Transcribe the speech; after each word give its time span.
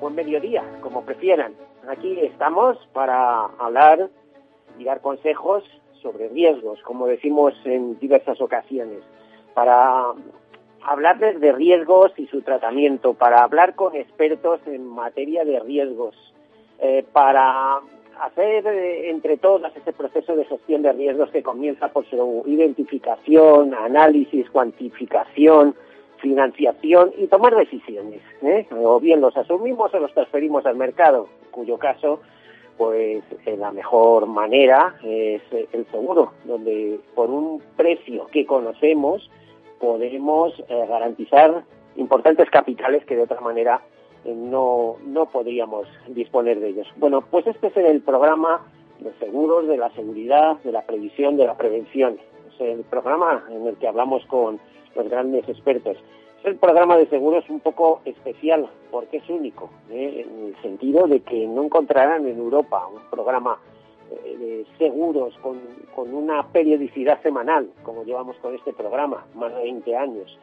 buen 0.00 0.14
mediodía, 0.14 0.64
como 0.80 1.04
prefieran. 1.04 1.54
Aquí 1.88 2.18
estamos 2.20 2.76
para 2.92 3.44
hablar 3.58 4.08
y 4.78 4.84
dar 4.84 5.00
consejos 5.00 5.64
sobre 6.02 6.28
riesgos, 6.28 6.80
como 6.82 7.06
decimos 7.06 7.54
en 7.64 7.98
diversas 7.98 8.40
ocasiones, 8.40 9.00
para 9.54 10.12
hablarles 10.82 11.40
de 11.40 11.52
riesgos 11.52 12.12
y 12.16 12.26
su 12.26 12.42
tratamiento, 12.42 13.14
para 13.14 13.42
hablar 13.42 13.74
con 13.74 13.94
expertos 13.94 14.60
en 14.66 14.86
materia 14.86 15.44
de 15.44 15.60
riesgos, 15.60 16.16
eh, 16.78 17.04
para 17.12 17.80
hacer 18.22 18.66
eh, 18.66 19.10
entre 19.10 19.36
todas 19.36 19.76
ese 19.76 19.92
proceso 19.92 20.36
de 20.36 20.44
gestión 20.44 20.82
de 20.82 20.92
riesgos 20.92 21.30
que 21.30 21.42
comienza 21.42 21.88
por 21.88 22.06
su 22.06 22.42
identificación, 22.46 23.74
análisis, 23.74 24.48
cuantificación, 24.50 25.74
financiación 26.20 27.12
y 27.18 27.26
tomar 27.26 27.54
decisiones. 27.54 28.22
¿eh? 28.42 28.66
O 28.70 29.00
bien 29.00 29.20
los 29.20 29.36
asumimos 29.36 29.92
o 29.92 29.98
los 29.98 30.12
transferimos 30.14 30.64
al 30.66 30.76
mercado, 30.76 31.28
en 31.44 31.50
cuyo 31.50 31.78
caso, 31.78 32.20
pues 32.76 33.22
eh, 33.46 33.56
la 33.56 33.72
mejor 33.72 34.26
manera 34.26 34.96
es 35.02 35.42
eh, 35.52 35.68
el 35.72 35.86
seguro, 35.90 36.32
donde 36.44 37.00
por 37.14 37.30
un 37.30 37.62
precio 37.76 38.26
que 38.26 38.46
conocemos 38.46 39.30
podemos 39.78 40.52
garantizar 40.68 41.64
importantes 41.96 42.50
capitales 42.50 43.02
que 43.06 43.16
de 43.16 43.22
otra 43.22 43.40
manera 43.40 43.80
no, 44.26 44.96
no 45.06 45.24
podríamos 45.24 45.88
disponer 46.08 46.60
de 46.60 46.68
ellos. 46.68 46.86
Bueno, 46.96 47.22
pues 47.22 47.46
este 47.46 47.68
es 47.68 47.76
el 47.78 48.02
programa 48.02 48.60
de 48.98 49.10
seguros, 49.14 49.66
de 49.66 49.78
la 49.78 49.90
seguridad, 49.92 50.58
de 50.58 50.72
la 50.72 50.82
previsión, 50.82 51.38
de 51.38 51.46
la 51.46 51.56
prevención. 51.56 52.18
Es 52.52 52.60
el 52.60 52.84
programa 52.84 53.44
en 53.50 53.66
el 53.66 53.76
que 53.76 53.88
hablamos 53.88 54.24
con 54.26 54.60
los 54.94 55.08
grandes 55.08 55.48
expertos. 55.48 55.96
El 56.42 56.56
programa 56.56 56.96
de 56.96 57.06
seguros 57.08 57.44
un 57.50 57.60
poco 57.60 58.00
especial 58.04 58.66
porque 58.90 59.18
es 59.18 59.28
único, 59.28 59.68
¿eh? 59.90 60.24
en 60.26 60.46
el 60.46 60.62
sentido 60.62 61.06
de 61.06 61.20
que 61.20 61.46
no 61.46 61.64
encontrarán 61.64 62.26
en 62.26 62.38
Europa 62.38 62.86
un 62.86 63.02
programa 63.10 63.58
eh, 64.10 64.36
de 64.38 64.66
seguros 64.78 65.34
con, 65.42 65.60
con, 65.94 66.14
una 66.14 66.46
periodicidad 66.48 67.20
semanal, 67.22 67.70
como 67.82 68.04
llevamos 68.04 68.36
con 68.38 68.54
este 68.54 68.72
programa, 68.72 69.26
más 69.34 69.54
de 69.54 69.62
20 69.64 69.96
años. 69.96 70.38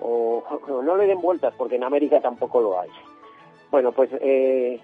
O, 0.00 0.42
no 0.82 0.96
le 0.96 1.06
den 1.06 1.20
vueltas 1.20 1.54
porque 1.56 1.76
en 1.76 1.84
América 1.84 2.20
tampoco 2.20 2.62
lo 2.62 2.80
hay. 2.80 2.88
Bueno, 3.70 3.92
pues 3.92 4.10
eh, 4.20 4.80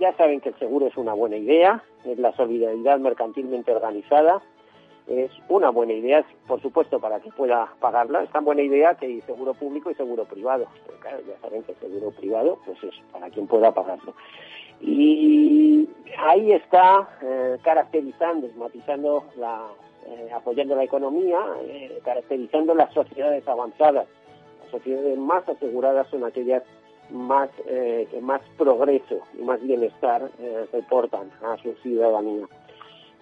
ya 0.00 0.14
saben 0.16 0.40
que 0.40 0.48
el 0.48 0.58
seguro 0.58 0.86
es 0.86 0.96
una 0.96 1.12
buena 1.12 1.36
idea, 1.36 1.84
es 2.04 2.18
la 2.18 2.32
solidaridad 2.32 2.98
mercantilmente 2.98 3.72
organizada, 3.72 4.42
es 5.10 5.32
una 5.48 5.70
buena 5.70 5.92
idea, 5.92 6.24
por 6.46 6.62
supuesto, 6.62 7.00
para 7.00 7.18
que 7.18 7.30
pueda 7.32 7.68
pagarla. 7.80 8.22
Es 8.22 8.30
tan 8.30 8.44
buena 8.44 8.62
idea 8.62 8.94
que 8.94 9.06
hay 9.06 9.20
seguro 9.22 9.54
público 9.54 9.90
y 9.90 9.94
seguro 9.94 10.24
privado. 10.24 10.66
Pero 10.86 11.00
claro, 11.00 11.18
ya 11.26 11.36
saben 11.40 11.64
que 11.64 11.72
el 11.72 11.78
seguro 11.78 12.10
privado, 12.12 12.58
pues 12.64 12.82
es 12.84 12.94
para 13.12 13.28
quien 13.28 13.48
pueda 13.48 13.74
pagarlo. 13.74 14.14
Y 14.80 15.88
ahí 16.16 16.52
está 16.52 17.08
eh, 17.22 17.58
caracterizando, 17.62 18.48
matizando 18.56 19.24
la, 19.36 19.66
eh, 20.06 20.30
apoyando 20.32 20.76
la 20.76 20.84
economía, 20.84 21.40
eh, 21.62 22.00
caracterizando 22.04 22.74
las 22.74 22.92
sociedades 22.94 23.46
avanzadas. 23.48 24.06
Las 24.62 24.70
sociedades 24.70 25.18
más 25.18 25.46
aseguradas 25.48 26.06
son 26.08 26.24
aquellas 26.24 26.62
más 27.10 27.50
que 27.66 28.20
más 28.22 28.40
progreso 28.56 29.18
y 29.36 29.42
más 29.42 29.60
bienestar 29.60 30.30
reportan 30.72 31.28
a 31.42 31.56
su 31.56 31.72
ciudadanía. 31.82 32.46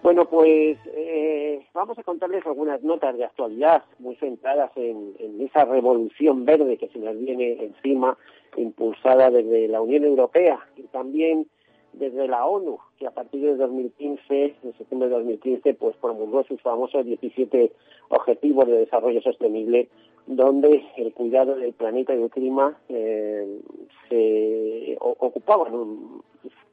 Bueno, 0.01 0.25
pues 0.29 0.77
eh, 0.95 1.65
vamos 1.73 1.99
a 1.99 2.03
contarles 2.03 2.45
algunas 2.45 2.81
notas 2.83 3.17
de 3.17 3.25
actualidad 3.25 3.83
muy 3.99 4.15
centradas 4.15 4.71
en, 4.77 5.13
esa 5.41 5.65
revolución 5.65 6.45
verde 6.45 6.77
que 6.77 6.87
se 6.87 6.99
nos 6.99 7.19
viene 7.19 7.63
encima, 7.63 8.17
impulsada 8.55 9.29
desde 9.29 9.67
la 9.67 9.81
Unión 9.81 10.05
Europea 10.05 10.59
y 10.77 10.83
también 10.83 11.47
desde 11.91 12.27
la 12.27 12.45
ONU, 12.45 12.77
que 12.97 13.07
a 13.07 13.11
partir 13.11 13.41
de 13.41 13.55
2015, 13.57 14.55
en 14.63 14.77
septiembre 14.77 15.09
de 15.09 15.15
2015, 15.15 15.73
pues 15.73 15.97
promulgó 15.97 16.43
sus 16.43 16.61
famosos 16.61 17.05
17 17.05 17.71
Objetivos 18.09 18.67
de 18.67 18.77
Desarrollo 18.77 19.21
Sostenible, 19.21 19.89
donde 20.27 20.85
el 20.95 21.13
cuidado 21.13 21.55
del 21.55 21.73
planeta 21.73 22.13
y 22.13 22.19
del 22.19 22.29
clima 22.29 22.79
eh, 22.87 23.59
se 24.07 24.97
ocupaban 24.99 25.73
un, 25.73 26.23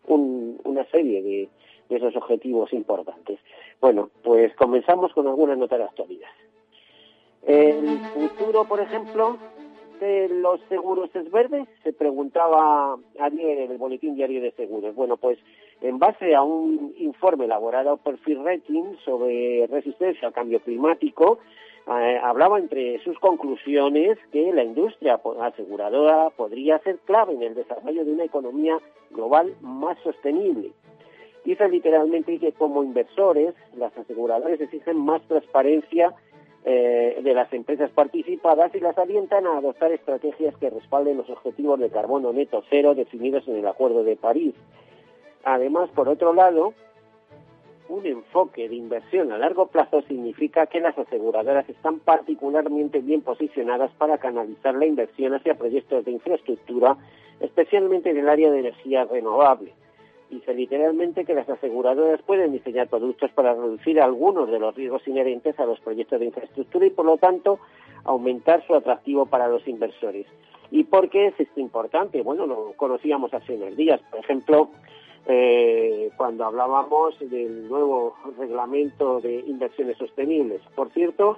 un, 0.06 0.60
una 0.64 0.84
serie 0.90 1.22
de 1.22 1.48
esos 1.88 2.16
objetivos 2.16 2.72
importantes. 2.72 3.38
Bueno, 3.80 4.10
pues 4.22 4.54
comenzamos 4.56 5.12
con 5.12 5.26
algunas 5.26 5.58
notas 5.58 5.78
de 5.78 5.84
actualidad. 5.84 6.28
El 7.46 7.98
futuro, 8.14 8.64
por 8.64 8.80
ejemplo, 8.80 9.36
de 10.00 10.28
los 10.28 10.60
seguros 10.68 11.10
es 11.14 11.30
verde, 11.30 11.66
se 11.82 11.92
preguntaba 11.92 12.96
ayer 13.20 13.58
en 13.58 13.70
el 13.70 13.78
Boletín 13.78 14.14
Diario 14.14 14.42
de 14.42 14.50
Seguros. 14.52 14.94
Bueno, 14.94 15.16
pues 15.16 15.38
en 15.80 15.98
base 15.98 16.34
a 16.34 16.42
un 16.42 16.94
informe 16.98 17.44
elaborado 17.44 17.96
por 17.98 18.18
Phil 18.18 18.44
Rating 18.44 18.96
sobre 19.04 19.66
resistencia 19.68 20.28
al 20.28 20.34
cambio 20.34 20.60
climático, 20.60 21.38
eh, 21.88 22.18
hablaba 22.20 22.58
entre 22.58 22.98
sus 23.04 23.16
conclusiones 23.20 24.18
que 24.32 24.52
la 24.52 24.64
industria 24.64 25.20
aseguradora 25.40 26.30
podría 26.30 26.80
ser 26.80 26.98
clave 27.04 27.34
en 27.34 27.42
el 27.42 27.54
desarrollo 27.54 28.04
de 28.04 28.12
una 28.12 28.24
economía 28.24 28.78
global 29.10 29.54
más 29.60 29.96
sostenible. 30.02 30.72
Dice 31.46 31.68
literalmente 31.68 32.40
que 32.40 32.50
como 32.50 32.82
inversores, 32.82 33.54
las 33.76 33.96
aseguradoras 33.96 34.60
exigen 34.60 34.96
más 34.96 35.22
transparencia 35.28 36.12
eh, 36.64 37.20
de 37.22 37.34
las 37.34 37.52
empresas 37.52 37.88
participadas 37.92 38.74
y 38.74 38.80
las 38.80 38.98
alientan 38.98 39.46
a 39.46 39.58
adoptar 39.58 39.92
estrategias 39.92 40.56
que 40.56 40.70
respalden 40.70 41.18
los 41.18 41.30
objetivos 41.30 41.78
de 41.78 41.88
carbono 41.88 42.32
neto 42.32 42.64
cero 42.68 42.96
definidos 42.96 43.46
en 43.46 43.58
el 43.58 43.66
Acuerdo 43.68 44.02
de 44.02 44.16
París. 44.16 44.56
Además, 45.44 45.88
por 45.90 46.08
otro 46.08 46.34
lado, 46.34 46.74
un 47.88 48.04
enfoque 48.06 48.68
de 48.68 48.74
inversión 48.74 49.30
a 49.30 49.38
largo 49.38 49.68
plazo 49.68 50.02
significa 50.02 50.66
que 50.66 50.80
las 50.80 50.98
aseguradoras 50.98 51.68
están 51.68 52.00
particularmente 52.00 52.98
bien 52.98 53.22
posicionadas 53.22 53.92
para 53.92 54.18
canalizar 54.18 54.74
la 54.74 54.86
inversión 54.86 55.32
hacia 55.32 55.54
proyectos 55.54 56.04
de 56.04 56.10
infraestructura, 56.10 56.96
especialmente 57.38 58.10
en 58.10 58.16
el 58.16 58.28
área 58.28 58.50
de 58.50 58.58
energía 58.58 59.04
renovable 59.04 59.74
dice 60.30 60.54
literalmente 60.54 61.24
que 61.24 61.34
las 61.34 61.48
aseguradoras 61.48 62.20
pueden 62.22 62.52
diseñar 62.52 62.88
productos 62.88 63.30
para 63.32 63.54
reducir 63.54 64.00
algunos 64.00 64.50
de 64.50 64.58
los 64.58 64.74
riesgos 64.74 65.06
inherentes 65.06 65.58
a 65.58 65.66
los 65.66 65.80
proyectos 65.80 66.20
de 66.20 66.26
infraestructura 66.26 66.86
y, 66.86 66.90
por 66.90 67.06
lo 67.06 67.16
tanto, 67.16 67.58
aumentar 68.04 68.66
su 68.66 68.74
atractivo 68.74 69.26
para 69.26 69.48
los 69.48 69.66
inversores. 69.66 70.26
¿Y 70.70 70.84
por 70.84 71.08
qué 71.08 71.28
es 71.28 71.40
esto 71.40 71.60
importante? 71.60 72.22
Bueno, 72.22 72.46
lo 72.46 72.72
conocíamos 72.76 73.32
hace 73.32 73.54
unos 73.54 73.76
días. 73.76 74.00
Por 74.10 74.20
ejemplo, 74.20 74.70
eh, 75.26 76.10
cuando 76.16 76.44
hablábamos 76.44 77.18
del 77.20 77.68
nuevo 77.68 78.16
reglamento 78.38 79.20
de 79.20 79.40
inversiones 79.40 79.96
sostenibles. 79.98 80.60
Por 80.74 80.90
cierto, 80.90 81.36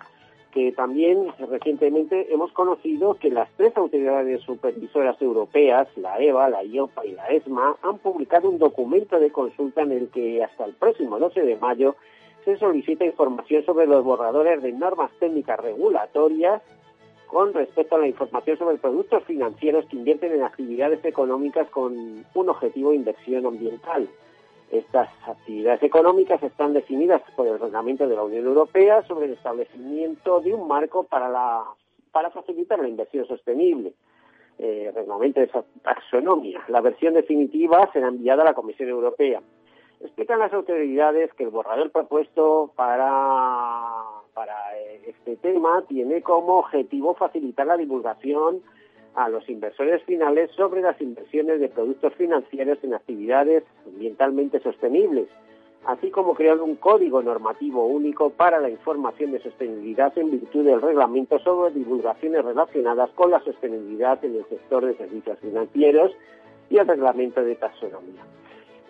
también 0.77 1.29
recientemente 1.51 2.33
hemos 2.33 2.53
conocido 2.53 3.15
que 3.15 3.31
las 3.31 3.51
tres 3.57 3.77
autoridades 3.77 4.41
supervisoras 4.43 5.21
europeas, 5.21 5.89
la 5.97 6.19
EVA, 6.19 6.49
la 6.49 6.65
IOPA 6.65 7.07
y 7.07 7.13
la 7.13 7.27
ESMA, 7.29 7.77
han 7.83 7.99
publicado 7.99 8.49
un 8.49 8.59
documento 8.59 9.19
de 9.19 9.31
consulta 9.31 9.83
en 9.83 9.93
el 9.93 10.09
que 10.09 10.43
hasta 10.43 10.65
el 10.65 10.75
próximo 10.75 11.19
12 11.19 11.43
de 11.43 11.57
mayo 11.57 11.97
se 12.45 12.57
solicita 12.57 13.05
información 13.05 13.65
sobre 13.65 13.87
los 13.87 14.05
borradores 14.05 14.63
de 14.63 14.73
normas 14.73 15.11
técnicas 15.19 15.61
regulatorias 15.61 16.63
con 17.27 17.53
respecto 17.53 17.97
a 17.97 17.99
la 17.99 18.09
información 18.09 18.57
sobre 18.57 18.79
productos 18.79 19.23
financieros 19.25 19.85
que 19.87 19.97
invierten 19.97 20.33
en 20.33 20.43
actividades 20.43 21.05
económicas 21.05 21.69
con 21.71 22.25
un 22.35 22.49
objetivo 22.49 22.91
de 22.91 22.97
inversión 22.97 23.45
ambiental. 23.45 24.09
Estas 24.71 25.09
actividades 25.27 25.83
económicas 25.83 26.43
están 26.43 26.75
definidas 26.75 27.23
por 27.35 27.47
el 27.47 27.59
reglamento 27.59 28.07
de 28.07 28.15
la 28.15 28.23
Unión 28.23 28.47
Europea 28.47 29.03
sobre 29.07 29.27
el 29.27 29.33
establecimiento 29.33 30.41
de 30.41 30.53
un 30.53 30.69
marco 30.69 31.05
para, 31.05 31.29
la, 31.29 31.65
para 32.13 32.31
facilitar 32.31 32.79
la 32.79 32.89
inversión 32.89 33.27
sostenible. 33.27 33.95
Eh, 34.59 34.91
reglamento 34.93 35.41
de 35.41 35.49
taxonomía. 35.83 36.61
La 36.67 36.81
versión 36.81 37.15
definitiva 37.15 37.89
será 37.93 38.09
enviada 38.09 38.43
a 38.43 38.47
la 38.47 38.55
Comisión 38.55 38.89
Europea. 38.89 39.41
Explican 40.01 40.41
las 40.41 40.53
autoridades 40.53 41.33
que 41.35 41.45
el 41.45 41.51
borrador 41.51 41.93
propuesto 41.93 42.73
para, 42.75 44.03
para 44.35 44.55
este 45.07 45.37
tema 45.37 45.85
tiene 45.89 46.23
como 46.23 46.59
objetivo 46.59 47.15
facilitar 47.15 47.69
la 47.69 47.77
divulgación 47.77 48.63
a 49.19 49.29
los 49.29 49.49
inversores 49.49 50.01
finales 50.05 50.49
sobre 50.53 50.81
las 50.81 51.01
inversiones 51.01 51.59
de 51.59 51.69
productos 51.69 52.15
financieros 52.15 52.79
en 52.85 52.95
actividades 52.95 53.65
ambientalmente 53.85 54.61
sostenibles, 54.61 55.29
así 55.87 56.13
como 56.13 56.35
crear 56.35 56.61
un 56.61 56.77
código 56.77 57.21
normativo 57.21 57.85
único 57.85 58.31
para 58.31 58.61
la 58.61 58.71
información 58.71 59.33
de 59.33 59.41
sostenibilidad 59.41 60.17
en 60.17 60.31
virtud 60.31 60.65
del 60.65 60.81
reglamento 60.81 61.41
sobre 61.41 61.75
divulgaciones 61.75 62.45
relacionadas 62.45 63.11
con 63.11 63.33
la 63.33 63.41
sostenibilidad 63.41 64.25
en 64.25 64.37
el 64.37 64.45
sector 64.49 64.87
de 64.87 64.95
servicios 64.97 65.37
financieros 65.41 66.13
y 66.71 66.79
el 66.79 66.87
reglamento 66.87 67.43
de 67.43 67.57
taxonomía. 67.57 68.23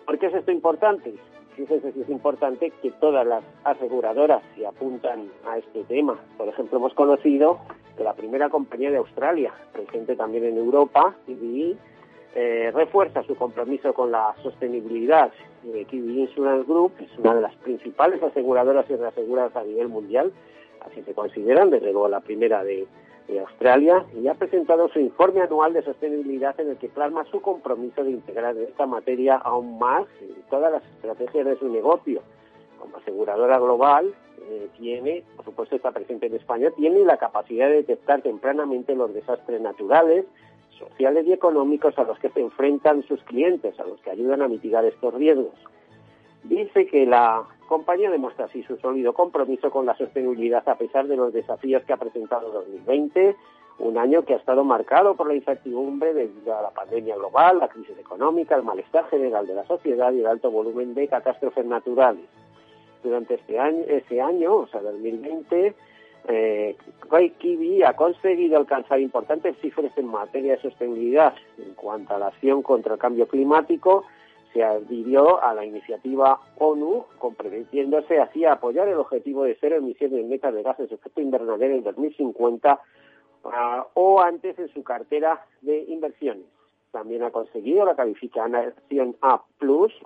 ¿Por 0.05 0.19
qué 0.19 0.27
es 0.27 0.35
esto 0.35 0.51
importante? 0.51 1.15
Fíjense 1.59 1.91
si 1.91 1.99
es 1.99 2.09
importante 2.09 2.71
que 2.81 2.89
todas 3.01 3.27
las 3.27 3.43
aseguradoras 3.65 4.41
se 4.55 4.65
apuntan 4.65 5.29
a 5.45 5.57
este 5.57 5.83
tema. 5.83 6.17
Por 6.37 6.47
ejemplo, 6.47 6.77
hemos 6.77 6.93
conocido 6.93 7.59
que 7.97 8.03
la 8.05 8.13
primera 8.13 8.47
compañía 8.47 8.89
de 8.91 8.95
Australia, 8.95 9.51
presente 9.73 10.15
también 10.15 10.45
en 10.45 10.55
Europa, 10.55 11.13
CBI, 11.25 11.77
eh, 12.33 12.71
refuerza 12.73 13.23
su 13.23 13.35
compromiso 13.35 13.93
con 13.93 14.09
la 14.09 14.33
sostenibilidad. 14.41 15.33
Eh, 15.65 15.85
Insurance 15.91 16.65
Group 16.65 16.93
es 17.01 17.19
una 17.19 17.35
de 17.35 17.41
las 17.41 17.55
principales 17.55 18.23
aseguradoras 18.23 18.89
y 18.89 18.95
reaseguradoras 18.95 19.57
a 19.57 19.63
nivel 19.65 19.89
mundial, 19.89 20.31
así 20.89 21.01
se 21.03 21.13
consideran, 21.13 21.71
desde 21.71 21.91
luego 21.91 22.07
la 22.07 22.21
primera 22.21 22.63
de, 22.63 22.87
de 23.29 23.39
Australia, 23.39 24.05
y 24.19 24.27
ha 24.27 24.33
presentado 24.33 24.89
su 24.89 24.99
informe 24.99 25.41
anual 25.41 25.73
de 25.73 25.83
sostenibilidad 25.83 26.59
en 26.59 26.71
el 26.71 26.77
que 26.77 26.89
plasma 26.89 27.25
su 27.25 27.41
compromiso 27.41 28.03
de 28.03 28.11
integrar 28.11 28.57
esta 28.57 28.85
materia 28.85 29.35
aún 29.35 29.77
más 29.77 30.05
en 30.21 30.41
todas 30.49 30.71
las 30.71 30.83
estrategias 30.95 31.45
de 31.45 31.57
su 31.57 31.69
negocio. 31.69 32.21
Como 32.79 32.97
aseguradora 32.97 33.59
global, 33.59 34.13
eh, 34.49 34.69
tiene, 34.77 35.23
por 35.35 35.45
supuesto 35.45 35.75
está 35.75 35.91
presente 35.91 36.25
en 36.25 36.35
España, 36.35 36.71
tiene 36.71 36.99
la 37.05 37.17
capacidad 37.17 37.67
de 37.67 37.75
detectar 37.75 38.21
tempranamente 38.21 38.95
los 38.95 39.13
desastres 39.13 39.61
naturales, 39.61 40.25
sociales 40.79 41.25
y 41.27 41.33
económicos 41.33 41.97
a 41.99 42.03
los 42.05 42.17
que 42.19 42.29
se 42.29 42.39
enfrentan 42.39 43.03
sus 43.03 43.21
clientes, 43.23 43.79
a 43.79 43.83
los 43.83 43.99
que 44.01 44.09
ayudan 44.09 44.41
a 44.41 44.47
mitigar 44.47 44.85
estos 44.85 45.13
riesgos. 45.13 45.53
Dice 46.43 46.87
que 46.87 47.05
la 47.05 47.45
compañía 47.69 48.09
demuestra 48.09 48.45
así 48.45 48.63
su 48.63 48.75
sólido 48.77 49.13
compromiso 49.13 49.69
con 49.69 49.85
la 49.85 49.95
sostenibilidad 49.95 50.67
a 50.67 50.75
pesar 50.75 51.07
de 51.07 51.15
los 51.15 51.31
desafíos 51.31 51.83
que 51.83 51.93
ha 51.93 51.97
presentado 51.97 52.51
2020, 52.51 53.35
un 53.77 53.97
año 53.97 54.23
que 54.25 54.33
ha 54.33 54.37
estado 54.37 54.63
marcado 54.63 55.15
por 55.15 55.27
la 55.27 55.35
incertidumbre 55.35 56.13
debido 56.13 56.57
a 56.57 56.63
la 56.63 56.71
pandemia 56.71 57.15
global, 57.15 57.59
la 57.59 57.69
crisis 57.69 57.97
económica, 57.97 58.55
el 58.55 58.63
malestar 58.63 59.07
general 59.09 59.45
de 59.45 59.53
la 59.53 59.65
sociedad 59.65 60.11
y 60.11 60.19
el 60.19 60.25
alto 60.25 60.49
volumen 60.49 60.95
de 60.95 61.07
catástrofes 61.07 61.65
naturales 61.65 62.25
durante 63.03 63.35
este 63.35 63.59
año, 63.59 63.83
ese 63.87 64.19
año, 64.19 64.55
o 64.55 64.67
sea, 64.67 64.81
2020, 64.81 65.75
eh, 66.27 66.75
Kiwi 67.37 67.83
ha 67.83 67.93
conseguido 67.93 68.57
alcanzar 68.57 68.99
importantes 68.99 69.55
cifras 69.61 69.95
en 69.95 70.07
materia 70.07 70.55
de 70.55 70.61
sostenibilidad. 70.61 71.33
En 71.57 71.75
cuanto 71.75 72.15
a 72.15 72.19
la 72.19 72.27
acción 72.27 72.61
contra 72.61 72.95
el 72.95 72.99
cambio 72.99 73.27
climático, 73.27 74.05
se 74.53 74.63
adhirió 74.63 75.43
a 75.43 75.53
la 75.53 75.65
iniciativa 75.65 76.39
ONU, 76.57 77.05
comprometiéndose 77.17 78.19
así 78.19 78.45
a 78.45 78.53
apoyar 78.53 78.87
el 78.87 78.97
objetivo 78.97 79.43
de 79.43 79.57
cero 79.59 79.77
emisiones 79.77 80.25
netas 80.25 80.53
de 80.53 80.63
gases 80.63 80.89
de 80.89 80.95
efecto 80.95 81.21
invernadero 81.21 81.75
en 81.75 81.83
2050 81.83 82.79
ah, 83.45 83.87
o 83.93 84.21
antes 84.21 84.57
en 84.57 84.69
su 84.69 84.83
cartera 84.83 85.45
de 85.61 85.83
inversiones. 85.87 86.45
También 86.91 87.23
ha 87.23 87.31
conseguido 87.31 87.85
la 87.85 87.95
calificación 87.95 89.15
A+, 89.21 89.43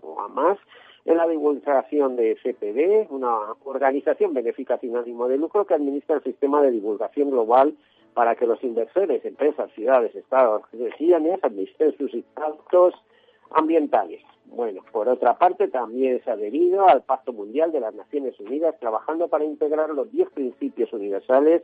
o 0.01 0.21
A+, 0.21 0.57
en 1.05 1.17
la 1.17 1.27
divulgación 1.27 2.15
de 2.15 2.35
CPD, 2.35 3.11
una 3.11 3.53
organización 3.65 4.33
benéfica 4.33 4.77
sin 4.79 4.95
ánimo 4.95 5.27
de 5.27 5.37
lucro 5.37 5.65
que 5.65 5.73
administra 5.73 6.15
el 6.15 6.23
sistema 6.23 6.61
de 6.61 6.71
divulgación 6.71 7.29
global 7.29 7.75
para 8.13 8.35
que 8.35 8.45
los 8.45 8.63
inversores, 8.63 9.25
empresas, 9.25 9.71
ciudades, 9.73 10.15
estados, 10.15 10.63
regiones 10.71 11.39
administren 11.43 11.97
sus 11.97 12.13
impactos 12.13 12.93
ambientales. 13.53 14.21
Bueno, 14.45 14.81
por 14.91 15.09
otra 15.09 15.37
parte, 15.37 15.67
también 15.67 16.21
se 16.23 16.29
ha 16.29 16.33
adherido 16.33 16.87
al 16.87 17.01
Pacto 17.01 17.33
Mundial 17.33 17.71
de 17.71 17.79
las 17.79 17.95
Naciones 17.95 18.39
Unidas, 18.39 18.75
trabajando 18.79 19.27
para 19.27 19.45
integrar 19.45 19.89
los 19.89 20.11
diez 20.11 20.29
principios 20.29 20.93
universales 20.93 21.63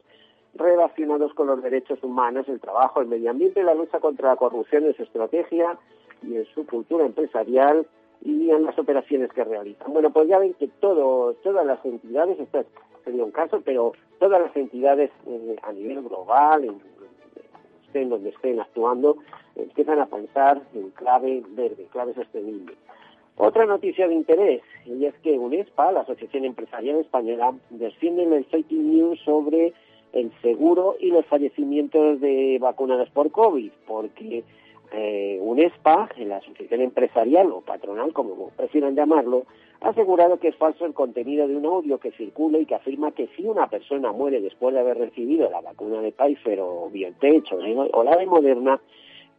relacionados 0.56 1.33
con 1.36 1.47
los 1.47 1.62
derechos 1.62 2.01
humanos, 2.03 2.47
el 2.50 2.59
trabajo, 2.59 3.01
el 3.01 3.07
medio 3.07 3.30
ambiente, 3.30 3.63
la 3.63 3.75
lucha 3.75 4.00
contra 4.00 4.30
la 4.30 4.36
corrupción 4.36 4.86
en 4.86 4.95
su 4.95 5.03
estrategia 5.03 5.77
y 6.24 6.36
en 6.36 6.45
su 6.45 6.65
cultura 6.65 7.06
empresarial 7.06 7.86
y 8.24 8.50
en 8.50 8.65
las 8.65 8.77
operaciones 8.80 9.31
que 9.31 9.44
realizan. 9.44 9.94
Bueno, 9.94 10.09
pues 10.12 10.27
ya 10.27 10.39
ven 10.39 10.53
que 10.56 10.68
todo, 10.80 11.33
todas 11.36 11.65
las 11.65 11.83
entidades, 11.86 12.39
esto 12.39 12.65
sería 13.06 13.24
un 13.24 13.31
caso, 13.31 13.62
pero 13.63 13.94
todas 14.19 14.41
las 14.41 14.56
entidades 14.56 15.12
eh, 15.27 15.56
a 15.62 15.71
nivel 15.71 16.01
global, 16.01 16.65
en, 16.65 16.81
estén 17.86 18.09
donde 18.09 18.30
estén 18.30 18.59
actuando, 18.59 19.18
empiezan 19.63 20.00
a 20.00 20.06
pensar 20.07 20.61
en 20.73 20.89
clave 20.91 21.44
verde, 21.50 21.88
clave 21.91 22.13
sostenible. 22.13 22.75
Otra 23.38 23.65
noticia 23.65 24.07
de 24.07 24.15
interés, 24.15 24.61
y 24.85 25.06
es 25.06 25.13
que 25.23 25.39
UNESPA, 25.39 25.94
la 25.94 26.01
Asociación 26.01 26.44
Empresarial 26.44 26.97
Española, 26.97 27.53
desciende 27.69 28.23
en 28.23 28.33
el 28.33 28.45
fake 28.45 28.71
news 28.71 29.17
sobre 29.23 29.73
el 30.11 30.31
seguro 30.41 30.97
y 31.00 31.07
los 31.11 31.25
fallecimientos 31.25 32.19
de 32.19 32.57
vacunados 32.59 33.09
por 33.11 33.31
COVID, 33.31 33.71
porque 33.88 34.44
eh, 34.91 35.39
UNESPA, 35.41 36.09
la 36.17 36.38
Asociación 36.38 36.81
Empresarial 36.81 37.51
o 37.51 37.62
Patronal, 37.62 38.12
como 38.12 38.50
prefieran 38.50 38.95
llamarlo, 38.95 39.45
ha 39.81 39.89
asegurado 39.89 40.39
que 40.39 40.50
es 40.50 40.55
falso 40.57 40.85
el 40.85 40.94
contenido 40.94 41.47
de 41.47 41.55
un 41.55 41.65
audio 41.65 42.00
que 42.00 42.12
circula 42.12 42.57
y 42.57 42.65
que 42.65 42.75
afirma 42.75 43.12
que 43.12 43.27
si 43.38 43.45
una 43.45 43.67
persona 43.67 44.12
muere 44.12 44.41
después 44.41 44.73
de 44.73 44.81
haber 44.81 44.97
recibido 44.97 45.50
la 45.50 45.62
vacuna 45.62 46.01
de 46.01 46.12
Pfizer 46.12 46.59
o 46.59 46.89
BioNTech 46.91 47.45
o 47.94 48.03
la 48.03 48.17
de 48.17 48.25
Moderna, 48.25 48.81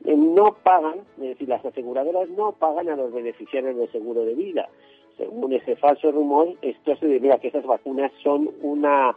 no 0.04 0.56
pagan, 0.62 1.00
es 1.16 1.28
decir, 1.30 1.48
las 1.48 1.64
aseguradoras 1.64 2.28
no 2.30 2.52
pagan 2.52 2.88
a 2.88 2.96
los 2.96 3.12
beneficiarios 3.12 3.76
del 3.76 3.90
seguro 3.92 4.24
de 4.24 4.34
vida. 4.34 4.68
Según 5.16 5.52
ese 5.52 5.76
falso 5.76 6.10
rumor, 6.10 6.54
esto 6.62 6.96
se 6.96 7.06
debe 7.06 7.32
a 7.32 7.38
que 7.38 7.48
esas 7.48 7.64
vacunas 7.64 8.10
son 8.22 8.50
una 8.62 9.14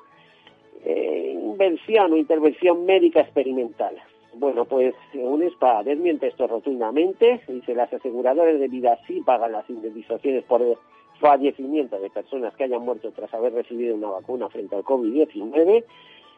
eh, 0.84 1.40
invención 1.42 2.12
o 2.12 2.18
intervención 2.18 2.86
médica 2.86 3.22
experimental. 3.22 3.96
Bueno, 4.36 4.66
pues 4.66 4.96
UNESPA 5.14 5.84
desmiente 5.84 6.28
esto 6.28 6.48
rotundamente. 6.48 7.42
Dice 7.48 7.76
las 7.76 7.94
aseguradoras 7.94 8.60
de 8.60 8.68
vida 8.68 8.98
sí 9.08 9.22
pagan 9.22 9.52
las 9.52 9.70
indemnizaciones 9.70 10.44
por 10.44 10.62
el 10.62 10.76
fallecimiento 11.20 12.00
de 12.00 12.10
personas 12.10 12.54
que 12.56 12.66
hayan 12.66 12.82
muerto 12.82 13.12
tras 13.12 13.34
haber 13.34 13.54
recibido 13.54 13.96
una 13.96 14.10
vacuna 14.10 14.50
frente 14.50 14.76
al 14.76 14.84
COVID-19 14.84 15.86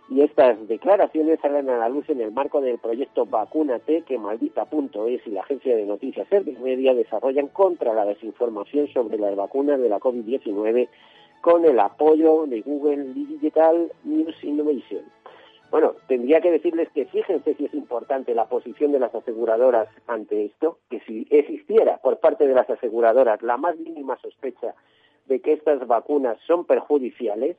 y 0.08 0.22
estas 0.22 0.68
declaraciones 0.68 1.40
salen 1.40 1.70
a 1.70 1.78
la 1.78 1.90
luz 1.90 2.08
en 2.10 2.22
el 2.22 2.32
marco 2.32 2.62
del 2.62 2.78
proyecto 2.78 3.26
Vacúnate 3.26 4.04
que 4.04 4.20
Maldita.es 4.20 5.26
y 5.26 5.30
la 5.32 5.42
agencia 5.42 5.76
de 5.76 5.86
noticias 5.86 6.28
Media 6.62 6.94
desarrollan 6.94 7.48
contra 7.48 7.94
la 7.94 8.06
desinformación 8.06 8.88
sobre 8.90 9.18
las 9.18 9.36
vacunas 9.36 9.80
de 9.80 9.90
la 9.90 10.00
COVID-19 10.00 10.88
con 11.42 11.66
el 11.66 11.80
apoyo 11.80 12.46
de 12.46 12.62
Google 12.62 13.14
Digital 13.14 13.92
News 14.04 14.36
Innovation. 14.44 15.04
Bueno, 15.72 15.96
tendría 16.08 16.40
que 16.40 16.52
decirles 16.52 16.90
que 16.94 17.06
fíjense 17.06 17.56
si 17.56 17.66
es 17.66 17.74
importante 17.74 18.36
la 18.36 18.46
posición 18.46 18.92
de 18.92 19.00
las 19.00 19.14
aseguradoras 19.14 19.90
ante 20.08 20.46
esto, 20.46 20.78
que 20.90 21.00
si 21.02 21.28
existiera 21.32 21.98
por 21.98 22.20
parte 22.20 22.48
de 22.48 22.54
las 22.54 22.70
aseguradoras 22.70 23.42
la 23.42 23.58
más 23.58 23.78
mínima 23.78 24.18
sospecha 24.22 24.76
de 25.26 25.42
que 25.42 25.54
estas 25.54 25.86
vacunas 25.88 26.38
son 26.46 26.66
perjudiciales, 26.66 27.58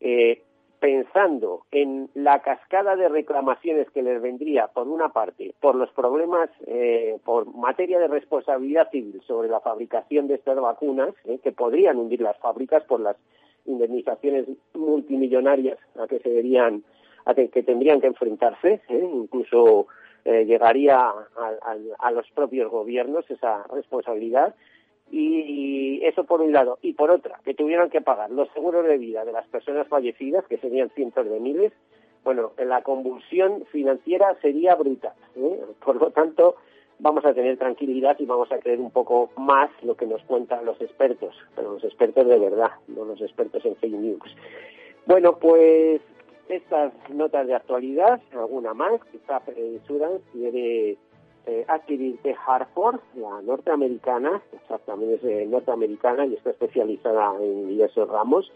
eh, 0.00 0.42
pensando 0.82 1.64
en 1.70 2.10
la 2.12 2.42
cascada 2.42 2.96
de 2.96 3.08
reclamaciones 3.08 3.88
que 3.90 4.02
les 4.02 4.20
vendría, 4.20 4.66
por 4.66 4.88
una 4.88 5.10
parte, 5.10 5.54
por 5.60 5.76
los 5.76 5.88
problemas, 5.90 6.50
eh, 6.66 7.20
por 7.24 7.46
materia 7.54 8.00
de 8.00 8.08
responsabilidad 8.08 8.90
civil 8.90 9.22
sobre 9.24 9.48
la 9.48 9.60
fabricación 9.60 10.26
de 10.26 10.34
estas 10.34 10.56
vacunas, 10.60 11.14
eh, 11.24 11.38
que 11.40 11.52
podrían 11.52 11.98
hundir 11.98 12.20
las 12.20 12.36
fábricas 12.38 12.82
por 12.82 12.98
las 12.98 13.16
indemnizaciones 13.64 14.48
multimillonarias 14.74 15.78
a 15.94 16.08
que 16.08 16.18
se 16.18 16.30
verían 16.30 16.82
a 17.26 17.34
que, 17.34 17.46
tendrían 17.62 18.00
que 18.00 18.08
enfrentarse, 18.08 18.80
¿eh? 18.88 19.10
incluso 19.14 19.86
eh, 20.24 20.44
llegaría 20.46 21.12
a, 22.00 22.10
los 22.10 22.28
propios 22.32 22.68
gobiernos 22.72 23.30
esa 23.30 23.62
responsabilidad. 23.72 24.56
Y, 25.10 26.00
eso 26.04 26.24
por 26.24 26.40
un 26.40 26.52
lado. 26.52 26.78
Y 26.82 26.94
por 26.94 27.10
otra, 27.10 27.40
que 27.44 27.54
tuvieran 27.54 27.90
que 27.90 28.00
pagar 28.00 28.30
los 28.30 28.48
seguros 28.52 28.86
de 28.86 28.98
vida 28.98 29.24
de 29.24 29.32
las 29.32 29.46
personas 29.48 29.86
fallecidas, 29.88 30.44
que 30.46 30.58
serían 30.58 30.90
cientos 30.90 31.28
de 31.28 31.38
miles, 31.38 31.72
bueno, 32.24 32.52
la 32.58 32.82
convulsión 32.82 33.64
financiera 33.70 34.36
sería 34.40 34.74
brutal. 34.74 35.14
¿eh? 35.36 35.60
Por 35.84 35.96
lo 35.96 36.10
tanto, 36.10 36.56
vamos 36.98 37.24
a 37.24 37.34
tener 37.34 37.56
tranquilidad 37.58 38.16
y 38.18 38.26
vamos 38.26 38.50
a 38.52 38.58
creer 38.58 38.80
un 38.80 38.90
poco 38.90 39.30
más 39.36 39.70
lo 39.82 39.96
que 39.96 40.06
nos 40.06 40.22
cuentan 40.22 40.64
los 40.64 40.80
expertos, 40.80 41.34
pero 41.54 41.72
los 41.72 41.84
expertos 41.84 42.26
de 42.26 42.38
verdad, 42.38 42.70
no 42.86 43.04
los 43.04 43.20
expertos 43.20 43.64
en 43.64 43.76
fake 43.76 43.92
news. 43.92 44.36
Bueno, 45.06 45.36
pues 45.38 46.00
estas 46.48 46.92
notas 47.10 47.46
de 47.46 47.54
actualidad, 47.54 48.20
alguna 48.32 48.72
más, 48.74 49.00
quizá 49.10 49.42
Insurance 49.56 50.24
quiere 50.32 50.96
eh, 51.46 51.66
de 51.88 52.36
Hartford, 52.46 53.00
la 53.16 53.42
norteamericana, 53.42 54.42
también 54.86 55.14
es 55.14 55.24
eh, 55.24 55.46
norteamericana 55.46 56.26
y 56.26 56.34
está 56.34 56.50
especializada 56.50 57.34
en 57.40 57.68
diversos 57.68 58.08
ramos, 58.08 58.50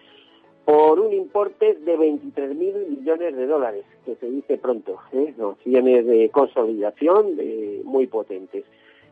por 0.65 0.99
un 0.99 1.13
importe 1.13 1.75
de 1.75 1.97
23.000 1.97 2.89
millones 2.89 3.37
de 3.37 3.47
dólares, 3.47 3.85
que 4.05 4.17
se 4.17 4.27
dice 4.29 4.59
pronto, 4.59 4.99
¿eh? 5.13 5.33
nociones 5.37 6.07
de 6.07 6.29
consolidación 6.31 7.37
de, 7.37 7.83
muy 7.85 8.07
potentes. 8.07 8.65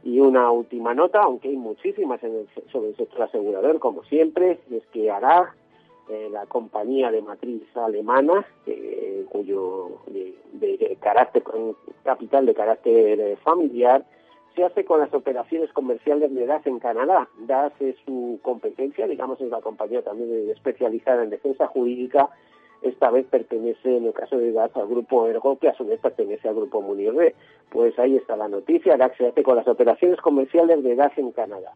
Y 0.02 0.20
una 0.20 0.50
última 0.50 0.94
nota, 0.94 1.22
aunque 1.22 1.48
hay 1.48 1.56
muchísimas 1.56 2.20
sobre 2.72 2.90
el 2.90 2.96
sector 2.96 3.22
asegurador, 3.22 3.78
como 3.78 4.04
siempre, 4.04 4.58
es 4.70 4.84
que 4.92 5.10
hará 5.10 5.54
eh, 6.08 6.28
la 6.30 6.44
compañía 6.46 7.10
de 7.10 7.22
matriz 7.22 7.62
alemana, 7.74 8.44
eh, 8.66 9.24
cuyo 9.30 10.02
de, 10.06 10.98
carácter, 11.00 11.42
capital 12.02 12.44
de 12.44 12.54
carácter 12.54 13.20
eh, 13.20 13.36
familiar, 13.42 14.04
se 14.54 14.64
hace 14.64 14.84
con 14.84 15.00
las 15.00 15.12
operaciones 15.14 15.72
comerciales 15.72 16.32
de 16.34 16.46
DAS 16.46 16.66
en 16.66 16.78
Canadá. 16.78 17.28
DAS 17.38 17.72
es 17.80 17.96
su 18.04 18.38
competencia, 18.42 19.06
digamos, 19.06 19.40
es 19.40 19.48
la 19.48 19.62
compañía 19.62 20.02
también 20.02 20.50
especializada 20.50 21.24
en 21.24 21.30
defensa 21.30 21.66
jurídica. 21.68 22.28
Esta 22.82 23.10
vez 23.10 23.26
pertenece, 23.26 23.96
en 23.96 24.04
el 24.04 24.12
caso 24.12 24.36
de 24.36 24.52
DAS, 24.52 24.76
al 24.76 24.86
grupo 24.86 25.26
Ergo, 25.26 25.58
que 25.58 25.68
a 25.68 25.74
su 25.74 25.86
vez 25.86 25.98
pertenece 26.00 26.48
al 26.48 26.54
grupo 26.54 26.82
Munirre. 26.82 27.34
Pues 27.70 27.98
ahí 27.98 28.16
está 28.16 28.36
la 28.36 28.48
noticia. 28.48 28.98
DAS 28.98 29.16
se 29.16 29.28
hace 29.28 29.42
con 29.42 29.56
las 29.56 29.66
operaciones 29.66 30.20
comerciales 30.20 30.82
de 30.84 30.94
DAS 30.94 31.16
en 31.16 31.32
Canadá. 31.32 31.72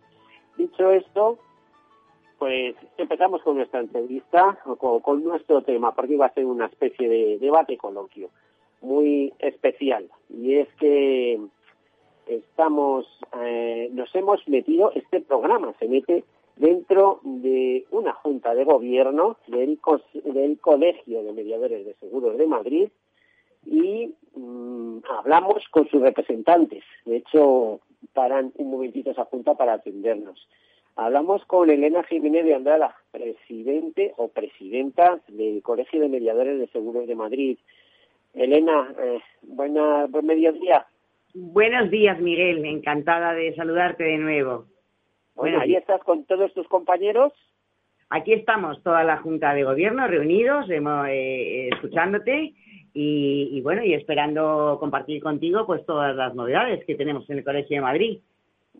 Dicho 0.58 0.90
esto, 0.92 1.38
pues 2.38 2.76
empezamos 2.96 3.42
con 3.42 3.56
nuestra 3.56 3.80
entrevista, 3.80 4.58
con, 4.78 5.00
con 5.00 5.24
nuestro 5.24 5.62
tema, 5.62 5.94
porque 5.94 6.16
va 6.16 6.26
a 6.26 6.34
ser 6.34 6.44
una 6.44 6.66
especie 6.66 7.08
de 7.08 7.38
debate 7.38 7.76
coloquio 7.76 8.30
muy 8.80 9.32
especial. 9.38 10.08
Y 10.30 10.54
es 10.54 10.68
que 10.74 11.40
estamos, 12.26 13.06
eh, 13.40 13.88
nos 13.92 14.14
hemos 14.14 14.46
metido, 14.48 14.92
este 14.94 15.20
programa 15.20 15.74
se 15.78 15.88
mete 15.88 16.24
dentro 16.56 17.20
de 17.22 17.86
una 17.90 18.12
junta 18.12 18.54
de 18.54 18.64
gobierno 18.64 19.36
del, 19.46 19.78
del 20.24 20.58
Colegio 20.60 21.22
de 21.22 21.32
Mediadores 21.32 21.86
de 21.86 21.94
Seguros 21.94 22.36
de 22.36 22.46
Madrid 22.46 22.88
y 23.64 24.14
mm, 24.34 24.98
hablamos 25.18 25.64
con 25.70 25.88
sus 25.88 26.00
representantes. 26.00 26.84
De 27.04 27.16
hecho, 27.16 27.80
paran 28.12 28.52
un 28.56 28.70
momentito 28.70 29.10
esa 29.10 29.24
junta 29.24 29.54
para 29.54 29.74
atendernos. 29.74 30.48
Hablamos 30.98 31.44
con 31.44 31.70
Elena 31.70 32.02
Jiménez 32.02 32.44
de 32.44 32.56
Andrada, 32.56 32.96
presidente 33.12 34.14
o 34.16 34.30
presidenta 34.30 35.20
del 35.28 35.62
Colegio 35.62 36.00
de 36.00 36.08
Mediadores 36.08 36.58
de 36.58 36.66
Seguros 36.66 37.06
de 37.06 37.14
Madrid. 37.14 37.56
Elena, 38.34 38.92
eh, 38.98 39.20
buena, 39.42 40.06
buen 40.06 40.26
mediodía. 40.26 40.86
Buenos 41.34 41.88
días, 41.92 42.18
Miguel. 42.18 42.64
Encantada 42.64 43.32
de 43.32 43.54
saludarte 43.54 44.02
de 44.02 44.18
nuevo. 44.18 44.64
Bueno, 45.36 45.60
ahí 45.60 45.76
estás 45.76 46.02
con 46.02 46.24
todos 46.24 46.52
tus 46.52 46.66
compañeros. 46.66 47.32
Aquí 48.10 48.32
estamos, 48.32 48.82
toda 48.82 49.04
la 49.04 49.18
Junta 49.18 49.54
de 49.54 49.62
Gobierno 49.62 50.08
reunidos, 50.08 50.66
eh, 50.68 51.68
escuchándote 51.74 52.54
y, 52.92 53.60
bueno, 53.60 53.84
y 53.84 53.94
esperando 53.94 54.78
compartir 54.80 55.22
contigo 55.22 55.64
pues 55.64 55.86
todas 55.86 56.16
las 56.16 56.34
novedades 56.34 56.84
que 56.86 56.96
tenemos 56.96 57.30
en 57.30 57.38
el 57.38 57.44
Colegio 57.44 57.76
de 57.76 57.82
Madrid. 57.82 58.18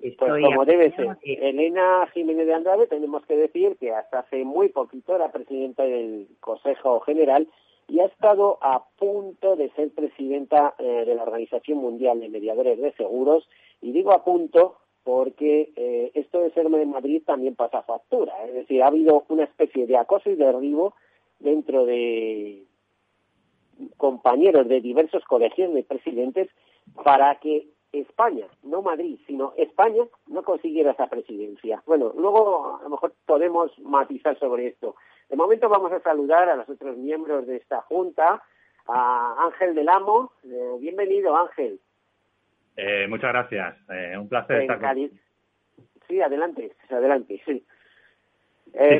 Pues 0.00 0.17
como 0.17 0.64
debe 0.64 0.93
ser. 0.93 1.17
Elena 1.23 2.07
Jiménez 2.14 2.47
de 2.47 2.55
Andrade, 2.55 2.87
tenemos 2.87 3.25
que 3.26 3.37
decir 3.37 3.76
que 3.78 3.93
hasta 3.93 4.21
hace 4.21 4.45
muy 4.45 4.69
poquito 4.69 5.14
era 5.14 5.33
presidenta 5.33 5.83
del 5.83 6.28
Consejo 6.40 7.00
General 7.00 7.49
y 7.88 8.00
ha 8.00 8.05
estado 8.05 8.59
a 8.61 8.85
punto 8.99 9.57
de 9.57 9.71
ser 9.71 9.90
presidenta 9.90 10.75
eh, 10.78 11.05
de 11.07 11.14
la 11.14 11.23
Organización 11.23 11.78
Mundial 11.78 12.21
de 12.21 12.28
Mediadores 12.28 12.78
de 12.81 12.93
Seguros, 12.93 13.49
y 13.81 13.93
digo 13.93 14.12
a 14.12 14.25
punto 14.25 14.76
porque 15.05 15.73
eh, 15.75 16.11
esto 16.14 16.40
de 16.40 16.50
ser 16.50 16.69
de 16.69 16.85
Madrid 16.85 17.23
también 17.25 17.55
pasa 17.55 17.83
factura, 17.83 18.35
es 18.47 18.52
decir, 18.52 18.83
ha 18.83 18.88
habido 18.88 19.25
una 19.28 19.45
especie 19.45 19.87
de 19.87 19.97
acoso 19.97 20.28
y 20.28 20.35
derribo 20.35 20.95
dentro 21.40 21.87
de 21.87 22.64
compañeros 23.97 24.69
de 24.69 24.81
diversos 24.81 25.25
colegios 25.25 25.73
de 25.73 25.83
presidentes 25.83 26.49
para 27.05 27.37
que 27.37 27.69
España, 27.92 28.47
no 28.62 28.83
Madrid, 28.83 29.18
sino 29.26 29.54
España, 29.57 30.04
no 30.26 30.42
consiguiera 30.42 30.92
esa 30.92 31.07
presidencia. 31.07 31.83
Bueno, 31.87 32.12
luego 32.16 32.78
a 32.80 32.83
lo 32.83 32.90
mejor 32.90 33.14
podemos 33.25 33.76
matizar 33.78 34.38
sobre 34.38 34.68
esto. 34.68 34.97
De 35.28 35.37
momento 35.37 35.68
vamos 35.68 35.92
a 35.92 36.00
saludar 36.00 36.49
a 36.49 36.57
los 36.57 36.68
otros 36.68 36.97
miembros 36.97 37.47
de 37.47 37.57
esta 37.57 37.83
junta, 37.83 38.42
a 38.87 39.45
Ángel 39.45 39.75
del 39.75 39.88
Amo. 39.88 40.33
Eh, 40.45 40.76
bienvenido, 40.80 41.37
Ángel. 41.37 41.80
Eh, 42.76 43.07
muchas 43.09 43.33
gracias. 43.33 43.76
Eh, 43.90 44.16
un 44.18 44.28
placer 44.28 44.62
estar 44.62 44.80
con... 44.80 45.11
Sí, 46.07 46.21
adelante, 46.23 46.73
adelante. 46.88 47.42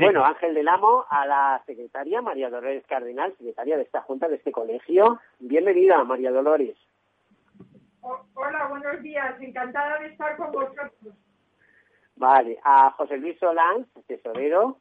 Bueno, 0.01 0.25
Ángel 0.25 0.55
del 0.55 0.69
Amo, 0.69 1.05
a 1.09 1.27
la 1.27 1.63
secretaria 1.67 2.21
María 2.21 2.51
Dolores 2.51 2.85
Cardinal, 2.87 3.35
secretaria 3.37 3.77
de 3.77 3.83
esta 3.83 4.03
junta, 4.03 4.29
de 4.29 4.37
este 4.37 4.53
colegio. 4.53 5.19
Bienvenida, 5.39 6.03
María 6.05 6.31
Dolores. 6.31 6.77
Hola, 8.35 8.67
buenos 8.69 9.03
días. 9.03 9.41
Encantada 9.41 9.99
de 9.99 10.09
estar 10.09 10.37
con 10.37 10.53
vosotros. 10.53 10.93
Vale, 12.17 12.59
a 12.65 12.91
José 12.93 13.19
Luis 13.19 13.39
Solán, 13.39 13.87
tesorero. 14.07 14.79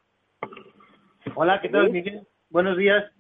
Hola, 1.35 1.59
¿qué 1.61 1.69
tal, 1.69 1.91
Miguel? 1.91 2.25
Buenos 2.49 2.77
días. 2.77 3.11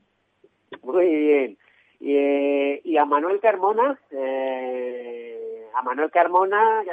Muy 0.81 1.05
bien. 1.05 1.57
Y, 1.99 2.15
eh, 2.15 2.81
y 2.83 2.97
a 2.97 3.05
Manuel 3.05 3.39
Carmona, 3.39 3.99
eh, 4.11 5.67
a 5.73 5.81
Manuel 5.81 6.09
Carmona, 6.11 6.83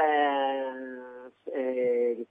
eh, 1.54 2.26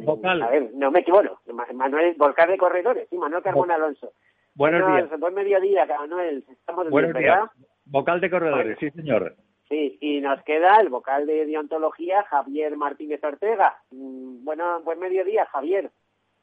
vocal. 0.00 0.42
a 0.42 0.50
ver, 0.50 0.70
no 0.74 0.90
me 0.90 1.00
equivoco, 1.00 1.40
Manuel 1.74 2.14
Volcar 2.16 2.50
de 2.50 2.58
Corredores, 2.58 3.08
sí, 3.08 3.16
Manuel 3.16 3.42
Carmona 3.42 3.76
Alonso. 3.76 4.12
Buenos 4.54 4.86
días. 4.92 5.20
Buen 5.20 5.34
mediodía, 5.34 5.86
Manuel. 5.86 6.44
Estamos 6.48 6.90
Buenos 6.90 7.14
días. 7.14 7.48
Vocal 7.86 8.20
de 8.20 8.30
Corredores, 8.30 8.76
sí, 8.80 8.90
señor. 8.90 9.36
Sí, 9.68 9.98
y 10.00 10.20
nos 10.20 10.42
queda 10.44 10.80
el 10.80 10.88
vocal 10.88 11.26
de 11.26 11.44
deontología, 11.44 12.22
Javier 12.24 12.76
Martínez 12.76 13.22
Ortega. 13.22 13.76
Mm, 13.90 14.44
bueno, 14.44 14.80
buen 14.82 14.98
mediodía, 14.98 15.44
Javier. 15.46 15.90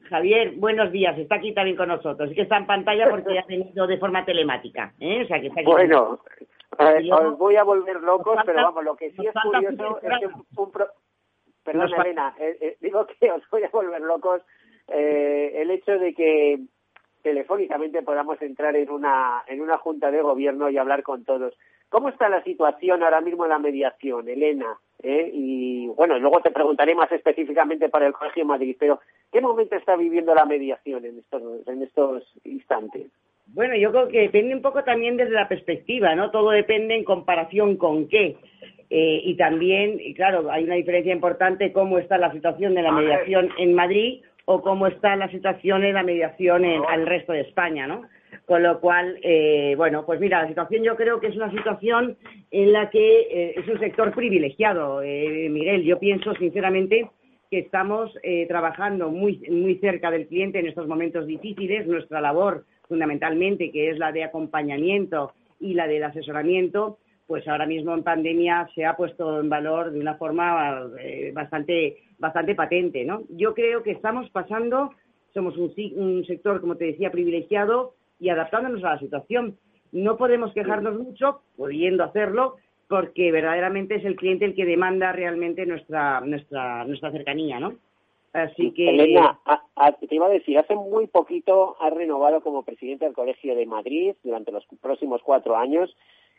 Javier, 0.10 0.54
buenos 0.58 0.92
días, 0.92 1.18
está 1.18 1.36
aquí 1.36 1.54
también 1.54 1.76
con 1.76 1.88
nosotros. 1.88 2.30
Es 2.30 2.36
que 2.36 2.44
está 2.44 2.58
en 2.58 2.68
pantalla 2.68 3.10
porque 3.10 3.40
ha 3.40 3.46
venido 3.48 3.88
de 3.88 3.98
forma 3.98 4.24
telemática. 4.24 4.94
¿eh? 5.00 5.24
O 5.24 5.28
sea, 5.28 5.42
que 5.42 5.48
está 5.48 5.62
aquí 5.62 5.72
bueno, 5.72 6.20
eh, 6.78 7.12
os 7.12 7.38
voy 7.38 7.56
a 7.56 7.64
volver 7.64 8.02
locos, 8.02 8.38
pero 8.46 8.62
vamos, 8.62 8.84
lo 8.84 8.96
que 8.96 9.12
sí 9.12 9.26
es 9.26 9.34
curioso 9.42 10.00
es 10.02 10.20
que 10.20 10.28
un... 10.58 10.72
Perdón, 11.64 11.90
Elena, 12.00 12.36
eh, 12.40 12.58
eh, 12.62 12.78
digo 12.80 13.08
que 13.08 13.32
os 13.32 13.50
voy 13.50 13.64
a 13.64 13.70
volver 13.70 14.02
locos 14.02 14.42
el 14.88 15.72
hecho 15.72 15.98
de 15.98 16.14
que 16.14 16.60
telefónicamente 17.24 18.04
podamos 18.04 18.40
entrar 18.44 18.76
en 18.76 18.92
una, 18.92 19.44
en 19.48 19.62
una 19.62 19.80
junta 19.80 20.12
de 20.12 20.22
gobierno 20.22 20.70
y 20.70 20.78
hablar 20.78 21.02
con 21.02 21.26
todos. 21.26 21.58
¿Cómo 21.90 22.10
está 22.10 22.30
la 22.30 22.44
situación 22.44 23.04
ahora 23.04 23.22
mismo 23.22 23.46
en 23.46 23.52
la 23.52 23.60
mediación, 23.60 24.28
Elena? 24.28 24.78
¿Eh? 25.04 25.30
Y 25.34 25.88
bueno, 25.88 26.18
luego 26.20 26.42
te 26.42 26.52
preguntaré 26.52 26.96
más 26.96 27.12
específicamente 27.12 27.90
para 27.90 28.08
el 28.08 28.14
Colegio 28.14 28.44
de 28.44 28.48
Madrid, 28.48 28.76
pero 28.80 29.00
¿qué 29.32 29.42
momento 29.42 29.76
está 29.76 29.96
viviendo 29.96 30.34
la 30.34 30.46
mediación 30.46 31.06
en 31.06 31.20
estos, 31.20 31.68
en 31.68 31.84
estos 31.84 32.24
instantes? 32.44 33.12
Bueno, 33.48 33.76
yo 33.76 33.92
creo 33.92 34.08
que 34.08 34.22
depende 34.22 34.56
un 34.56 34.62
poco 34.62 34.84
también 34.84 35.18
desde 35.18 35.34
la 35.34 35.48
perspectiva, 35.48 36.16
¿no? 36.16 36.32
Todo 36.32 36.50
depende 36.52 36.96
en 36.96 37.04
comparación 37.04 37.78
con 37.78 38.08
qué. 38.08 38.38
Eh, 38.90 39.22
y 39.24 39.36
también, 39.36 40.00
y 40.00 40.14
claro, 40.14 40.50
hay 40.52 40.64
una 40.64 40.76
diferencia 40.76 41.14
importante 41.14 41.72
cómo 41.72 41.98
está 42.00 42.18
la 42.18 42.32
situación 42.32 42.74
de 42.76 42.82
la 42.82 42.92
mediación 42.92 43.50
en 43.58 43.74
Madrid 43.74 44.22
o 44.46 44.62
cómo 44.62 44.88
está 44.88 45.16
la 45.16 45.30
situación 45.30 45.84
en 45.84 45.96
la 45.96 46.04
mediación 46.04 46.66
en 46.66 46.82
el 46.94 47.06
resto 47.06 47.34
de 47.34 47.42
España, 47.42 47.88
¿no? 47.88 48.04
Con 48.46 48.62
lo 48.62 48.80
cual, 48.80 49.18
eh, 49.24 49.74
bueno, 49.76 50.06
pues 50.06 50.20
mira, 50.20 50.44
la 50.44 50.48
situación 50.48 50.84
yo 50.84 50.96
creo 50.96 51.20
que 51.20 51.28
es 51.28 51.36
una 51.36 51.50
situación 51.50 52.16
en 52.52 52.74
la 52.74 52.92
que 52.92 53.22
eh, 53.22 53.54
es 53.58 53.68
un 53.68 53.80
sector 53.80 54.14
privilegiado, 54.14 55.02
eh, 55.02 55.50
Miguel. 55.50 55.84
Yo 55.84 55.98
pienso 55.98 56.34
sinceramente 56.36 57.10
que 57.50 57.60
estamos 57.60 58.12
trabajando 58.48 59.10
muy, 59.12 59.38
muy 59.52 59.76
cerca 59.78 60.10
del 60.10 60.28
cliente 60.28 60.60
en 60.60 60.68
estos 60.68 60.88
momentos 60.88 61.28
difíciles. 61.28 61.86
Nuestra 61.86 62.20
labor, 62.20 62.66
fundamentalmente, 62.88 63.72
que 63.72 63.92
es 63.92 64.00
la 64.00 64.12
de 64.12 64.24
acompañamiento 64.24 65.32
y 65.60 65.76
la 65.76 65.88
del 65.88 66.04
asesoramiento, 66.04 66.98
pues 67.28 67.48
ahora 67.48 67.68
mismo 67.68 67.94
en 67.94 68.04
pandemia 68.04 68.68
se 68.74 68.84
ha 68.84 68.96
puesto 68.98 69.40
en 69.40 69.50
valor 69.50 69.92
de 69.92 70.00
una 70.00 70.16
forma 70.16 70.90
bastante 71.34 71.98
bastante 72.18 72.56
patente, 72.56 73.06
¿no? 73.06 73.24
Yo 73.30 73.54
creo 73.54 73.84
que 73.84 73.92
estamos 73.92 74.30
pasando, 74.32 74.92
somos 75.34 75.56
un, 75.58 75.72
un 75.96 76.26
sector, 76.26 76.62
como 76.62 76.78
te 76.78 76.86
decía, 76.86 77.12
privilegiado 77.12 77.94
y 78.20 78.30
adaptándonos 78.30 78.84
a 78.84 78.92
la 78.92 79.00
situación. 79.00 79.58
No 79.92 80.18
podemos 80.18 80.54
quejarnos 80.54 81.00
mucho, 81.00 81.42
pudiendo 81.56 82.04
hacerlo, 82.04 82.56
porque 82.88 83.32
verdaderamente 83.32 83.96
es 83.96 84.06
el 84.06 84.16
cliente 84.16 84.46
el 84.46 84.56
que 84.56 84.66
demanda 84.66 85.12
realmente 85.12 85.66
nuestra 85.66 86.22
nuestra 86.22 86.86
nuestra 86.86 87.12
cercanía, 87.12 87.60
¿no? 87.60 87.76
Así 88.34 88.72
que 88.72 88.90
Elena, 88.90 89.40
te 90.10 90.14
iba 90.16 90.26
a 90.26 90.30
decir, 90.30 90.58
hace 90.58 90.76
muy 90.76 91.08
poquito 91.08 91.78
has 91.80 91.94
renovado 91.94 92.42
como 92.42 92.64
presidente 92.64 93.06
del 93.06 93.14
Colegio 93.14 93.56
de 93.56 93.66
Madrid 93.66 94.14
durante 94.24 94.52
los 94.52 94.66
próximos 94.82 95.22
cuatro 95.24 95.56
años 95.56 95.96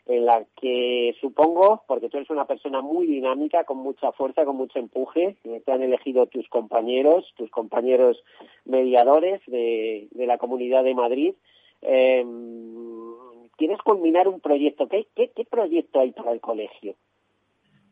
en 0.07 0.25
la 0.25 0.45
que 0.59 1.15
supongo, 1.19 1.83
porque 1.87 2.07
tú 2.09 2.17
eres 2.17 2.29
una 2.29 2.45
persona 2.45 2.81
muy 2.81 3.07
dinámica, 3.07 3.65
con 3.65 3.77
mucha 3.77 4.11
fuerza, 4.13 4.45
con 4.45 4.55
mucho 4.55 4.79
empuje, 4.79 5.35
te 5.43 5.71
han 5.71 5.83
elegido 5.83 6.27
tus 6.27 6.47
compañeros, 6.49 7.25
tus 7.35 7.49
compañeros 7.49 8.23
mediadores 8.65 9.41
de, 9.47 10.07
la 10.13 10.37
Comunidad 10.37 10.83
de 10.83 10.95
Madrid. 10.95 11.33
Eh, 11.81 12.25
¿Quieres 13.57 13.79
culminar 13.79 14.27
un 14.27 14.39
proyecto? 14.39 14.87
¿Qué, 14.87 15.07
qué, 15.15 15.31
qué 15.35 15.45
proyecto 15.45 15.99
hay 15.99 16.11
para 16.11 16.31
el 16.31 16.41
colegio? 16.41 16.95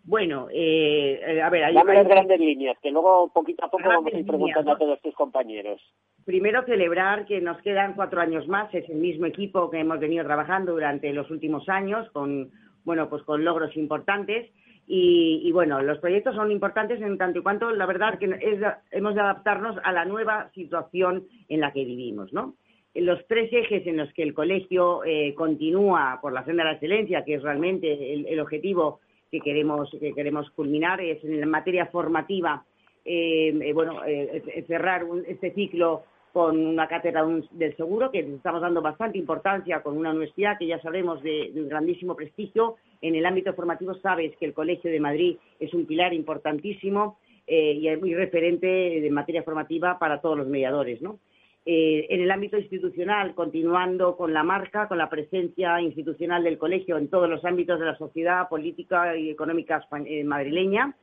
Bueno, 0.05 0.47
eh, 0.51 1.19
eh, 1.25 1.41
a 1.41 1.49
ver, 1.49 1.63
hay, 1.63 1.73
Dame 1.73 1.95
las 1.95 2.07
grandes 2.07 2.39
líneas, 2.39 2.77
que 2.79 2.91
luego 2.91 3.31
poquito 3.33 3.65
a 3.65 3.69
poco 3.71 3.87
vamos 3.87 4.13
a 4.13 4.19
ir 4.19 4.25
preguntando 4.25 4.73
a 4.73 4.77
todos 4.77 5.01
tus 5.01 5.15
compañeros. 5.15 5.81
Primero 6.23 6.63
celebrar 6.63 7.25
que 7.25 7.41
nos 7.41 7.59
quedan 7.63 7.95
cuatro 7.95 8.21
años 8.21 8.47
más, 8.47 8.71
es 8.75 8.87
el 8.87 8.97
mismo 8.97 9.25
equipo 9.25 9.71
que 9.71 9.79
hemos 9.79 9.99
venido 9.99 10.23
trabajando 10.23 10.73
durante 10.73 11.11
los 11.11 11.31
últimos 11.31 11.67
años, 11.69 12.07
con 12.11 12.51
bueno, 12.83 13.09
pues 13.09 13.23
con 13.23 13.43
logros 13.43 13.75
importantes. 13.75 14.51
Y, 14.87 15.51
bueno, 15.51 15.81
los 15.81 15.97
proyectos 15.97 16.35
son 16.35 16.51
importantes 16.51 17.01
en 17.01 17.17
tanto 17.17 17.39
y 17.39 17.41
cuanto, 17.41 17.71
la 17.71 17.87
verdad, 17.87 18.19
que 18.19 18.25
es, 18.25 18.59
hemos 18.91 19.15
de 19.15 19.21
adaptarnos 19.21 19.77
a 19.83 19.91
la 19.91 20.05
nueva 20.05 20.51
situación 20.53 21.25
en 21.49 21.59
la 21.59 21.73
que 21.73 21.83
vivimos, 21.83 22.31
¿no? 22.31 22.53
Los 22.95 23.25
tres 23.27 23.51
ejes 23.51 23.85
en 23.87 23.97
los 23.97 24.11
que 24.13 24.23
el 24.23 24.33
colegio 24.33 25.03
eh, 25.03 25.33
continúa 25.35 26.19
por 26.21 26.33
la 26.33 26.45
senda 26.45 26.63
de 26.63 26.69
la 26.69 26.75
excelencia, 26.75 27.23
que 27.23 27.35
es 27.35 27.43
realmente 27.43 28.13
el 28.13 28.39
objetivo 28.39 28.99
que 29.31 29.41
queremos, 29.41 29.89
que 29.99 30.13
queremos 30.13 30.49
culminar 30.51 31.01
es 31.01 31.23
en 31.23 31.39
la 31.39 31.45
materia 31.45 31.87
formativa, 31.87 32.63
eh, 33.03 33.53
eh, 33.61 33.73
bueno, 33.73 34.03
eh, 34.05 34.63
cerrar 34.67 35.05
este 35.27 35.51
ciclo 35.51 36.03
con 36.31 36.57
una 36.57 36.87
cátedra 36.87 37.25
del 37.51 37.75
seguro, 37.77 38.11
que 38.11 38.19
estamos 38.19 38.61
dando 38.61 38.81
bastante 38.81 39.17
importancia 39.17 39.81
con 39.81 39.97
una 39.97 40.11
universidad 40.11 40.57
que 40.57 40.67
ya 40.67 40.81
sabemos 40.81 41.21
de, 41.23 41.51
un 41.55 41.69
grandísimo 41.69 42.15
prestigio. 42.15 42.75
En 43.01 43.15
el 43.15 43.25
ámbito 43.25 43.53
formativo 43.53 43.93
sabes 43.95 44.35
que 44.37 44.45
el 44.45 44.53
Colegio 44.53 44.91
de 44.91 44.99
Madrid 44.99 45.37
es 45.59 45.73
un 45.73 45.85
pilar 45.85 46.13
importantísimo 46.13 47.19
y 47.47 47.87
es 47.87 48.01
muy 48.01 48.13
referente 48.15 48.65
de 48.67 49.11
materia 49.11 49.43
formativa 49.43 49.99
para 49.99 50.19
todos 50.19 50.35
los 50.35 50.47
mediadores, 50.47 50.99
¿no? 51.01 51.19
Eh, 51.67 52.05
en 52.13 52.21
el 52.21 52.29
ámbito 52.29 52.59
institucional, 52.59 53.33
continuando 53.33 54.15
con 54.15 54.31
la 54.33 54.43
marca, 54.43 54.87
con 54.87 54.99
la 54.99 55.09
presencia 55.09 55.81
institucional 55.81 56.43
del 56.43 56.59
colegio 56.59 56.95
en 56.95 57.07
todos 57.07 57.27
los 57.27 57.43
ámbitos 57.43 57.79
de 57.79 57.87
la 57.87 57.97
sociedad 57.97 58.47
política 58.47 59.17
y 59.17 59.31
económica 59.31 59.83
eh, 60.05 60.23
madrileña. 60.23 60.95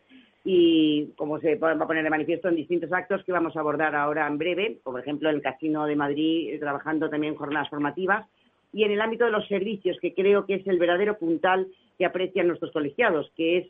Y 0.45 1.09
como 1.16 1.40
se 1.40 1.57
va 1.57 1.73
a 1.73 1.87
poner 1.87 2.04
de 2.04 2.11
manifiesto 2.11 2.49
en 2.49 2.54
distintos 2.54 2.92
actos 2.92 3.25
que 3.25 3.33
vamos 3.33 3.57
a 3.57 3.61
abordar 3.61 3.97
ahora 3.97 4.25
en 4.28 4.38
breve, 4.38 4.78
como 4.85 4.95
por 4.95 5.00
ejemplo 5.00 5.31
el 5.31 5.42
Casino 5.42 5.85
de 5.85 5.97
Madrid, 5.97 6.54
eh, 6.54 6.59
trabajando 6.61 7.11
también 7.11 7.35
jornadas 7.35 7.69
formativas, 7.69 8.25
y 8.73 8.85
en 8.85 8.92
el 8.92 9.00
ámbito 9.00 9.25
de 9.25 9.33
los 9.33 9.47
servicios, 9.49 9.99
que 10.00 10.14
creo 10.14 10.47
que 10.47 10.54
es 10.54 10.66
el 10.69 10.78
verdadero 10.78 11.19
puntal 11.19 11.66
que 11.99 12.07
aprecian 12.07 12.47
nuestros 12.47 12.71
colegiados, 12.71 13.31
que 13.37 13.59
es 13.59 13.66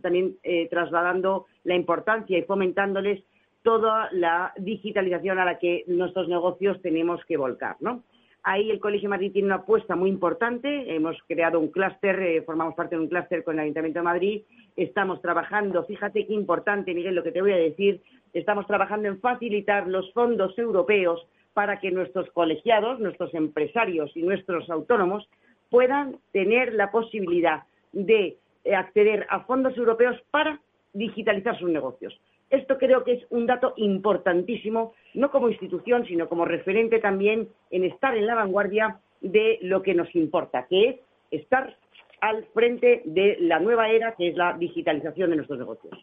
también 0.00 0.36
trasladando 0.70 1.46
la 1.64 1.74
importancia 1.74 2.38
y 2.38 2.42
fomentándoles 2.42 3.24
toda 3.66 4.08
la 4.12 4.52
digitalización 4.58 5.40
a 5.40 5.44
la 5.44 5.58
que 5.58 5.82
nuestros 5.88 6.28
negocios 6.28 6.80
tenemos 6.82 7.20
que 7.24 7.36
volcar, 7.36 7.74
¿no? 7.80 8.04
Ahí 8.44 8.70
el 8.70 8.78
Colegio 8.78 9.08
Madrid 9.08 9.32
tiene 9.32 9.46
una 9.46 9.56
apuesta 9.56 9.96
muy 9.96 10.08
importante. 10.08 10.94
Hemos 10.94 11.16
creado 11.26 11.58
un 11.58 11.72
clúster, 11.72 12.16
eh, 12.20 12.42
formamos 12.42 12.76
parte 12.76 12.94
de 12.94 13.02
un 13.02 13.08
clúster 13.08 13.42
con 13.42 13.54
el 13.54 13.62
Ayuntamiento 13.62 13.98
de 13.98 14.04
Madrid. 14.04 14.42
Estamos 14.76 15.20
trabajando, 15.20 15.82
fíjate 15.82 16.28
qué 16.28 16.32
importante, 16.32 16.94
Miguel, 16.94 17.16
lo 17.16 17.24
que 17.24 17.32
te 17.32 17.42
voy 17.42 17.54
a 17.54 17.56
decir. 17.56 18.00
Estamos 18.32 18.68
trabajando 18.68 19.08
en 19.08 19.18
facilitar 19.18 19.88
los 19.88 20.12
fondos 20.12 20.56
europeos 20.56 21.26
para 21.52 21.80
que 21.80 21.90
nuestros 21.90 22.30
colegiados, 22.30 23.00
nuestros 23.00 23.34
empresarios 23.34 24.16
y 24.16 24.22
nuestros 24.22 24.70
autónomos 24.70 25.28
puedan 25.70 26.18
tener 26.30 26.72
la 26.72 26.92
posibilidad 26.92 27.64
de 27.92 28.36
eh, 28.62 28.74
acceder 28.76 29.26
a 29.28 29.40
fondos 29.40 29.76
europeos 29.76 30.22
para 30.30 30.60
digitalizar 30.92 31.58
sus 31.58 31.68
negocios. 31.68 32.16
Esto 32.50 32.78
creo 32.78 33.02
que 33.02 33.14
es 33.14 33.26
un 33.30 33.46
dato 33.46 33.74
importantísimo, 33.76 34.94
no 35.14 35.30
como 35.30 35.48
institución, 35.48 36.06
sino 36.06 36.28
como 36.28 36.44
referente 36.44 37.00
también 37.00 37.48
en 37.70 37.84
estar 37.84 38.16
en 38.16 38.26
la 38.26 38.36
vanguardia 38.36 39.00
de 39.20 39.58
lo 39.62 39.82
que 39.82 39.94
nos 39.94 40.14
importa, 40.14 40.66
que 40.68 40.88
es 40.88 40.96
estar 41.30 41.76
al 42.20 42.44
frente 42.46 43.02
de 43.04 43.36
la 43.40 43.58
nueva 43.58 43.88
era, 43.90 44.14
que 44.14 44.28
es 44.28 44.36
la 44.36 44.52
digitalización 44.56 45.30
de 45.30 45.36
nuestros 45.36 45.58
negocios. 45.58 45.94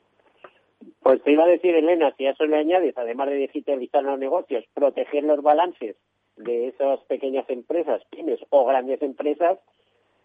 Pues 1.01 1.21
te 1.23 1.31
iba 1.31 1.43
a 1.43 1.47
decir, 1.47 1.73
Elena, 1.75 2.13
si 2.17 2.25
a 2.25 2.31
eso 2.31 2.45
le 2.45 2.57
añades, 2.57 2.97
además 2.97 3.29
de 3.29 3.35
digitalizar 3.35 4.03
los 4.03 4.19
negocios, 4.19 4.65
proteger 4.73 5.23
los 5.23 5.41
balances 5.41 5.95
de 6.37 6.67
esas 6.67 6.99
pequeñas 7.01 7.49
empresas, 7.49 8.01
pymes 8.09 8.39
o 8.49 8.65
grandes 8.65 9.01
empresas, 9.01 9.59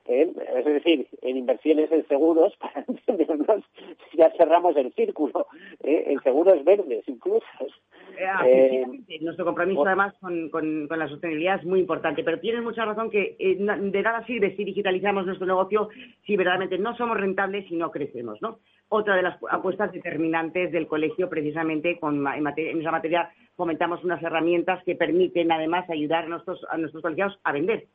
¿eh? 0.08 0.32
es 0.56 0.64
decir, 0.64 1.06
en 1.22 1.36
inversiones 1.36 1.92
en 1.92 2.06
seguros, 2.08 2.54
para 2.60 2.84
entendernos, 2.86 3.64
ya 4.14 4.30
cerramos 4.36 4.76
el 4.76 4.92
círculo, 4.94 5.46
¿eh? 5.84 6.04
en 6.08 6.20
seguros 6.22 6.64
verdes 6.64 7.06
incluso. 7.06 7.46
Eh, 8.44 8.84
nuestro 9.20 9.44
compromiso 9.44 9.86
además 9.86 10.12
con, 10.20 10.48
con, 10.48 10.88
la 10.88 11.08
sostenibilidad 11.08 11.60
es 11.60 11.64
muy 11.64 11.78
importante, 11.78 12.24
pero 12.24 12.40
tienes 12.40 12.62
mucha 12.62 12.84
razón 12.84 13.10
que 13.10 13.36
de 13.38 14.02
nada 14.02 14.24
sirve 14.26 14.56
si 14.56 14.64
digitalizamos 14.64 15.24
nuestro 15.24 15.46
negocio 15.46 15.88
si 16.26 16.36
verdaderamente 16.36 16.78
no 16.78 16.96
somos 16.96 17.16
rentables 17.16 17.70
y 17.70 17.76
no 17.76 17.92
crecemos, 17.92 18.42
¿no? 18.42 18.58
Otra 18.88 19.14
de 19.14 19.22
las 19.22 19.38
apuestas 19.50 19.92
determinantes 19.92 20.72
del 20.72 20.88
colegio, 20.88 21.28
precisamente 21.28 21.98
con, 22.00 22.26
en, 22.26 22.46
en 22.46 22.80
esa 22.80 22.90
materia, 22.90 23.30
fomentamos 23.54 24.02
unas 24.02 24.22
herramientas 24.22 24.82
que 24.82 24.96
permiten 24.96 25.52
además 25.52 25.88
ayudar 25.90 26.24
a 26.24 26.28
nuestros, 26.28 26.66
a 26.70 26.78
nuestros 26.78 27.02
colegiados 27.02 27.38
a 27.44 27.52
vender 27.52 27.86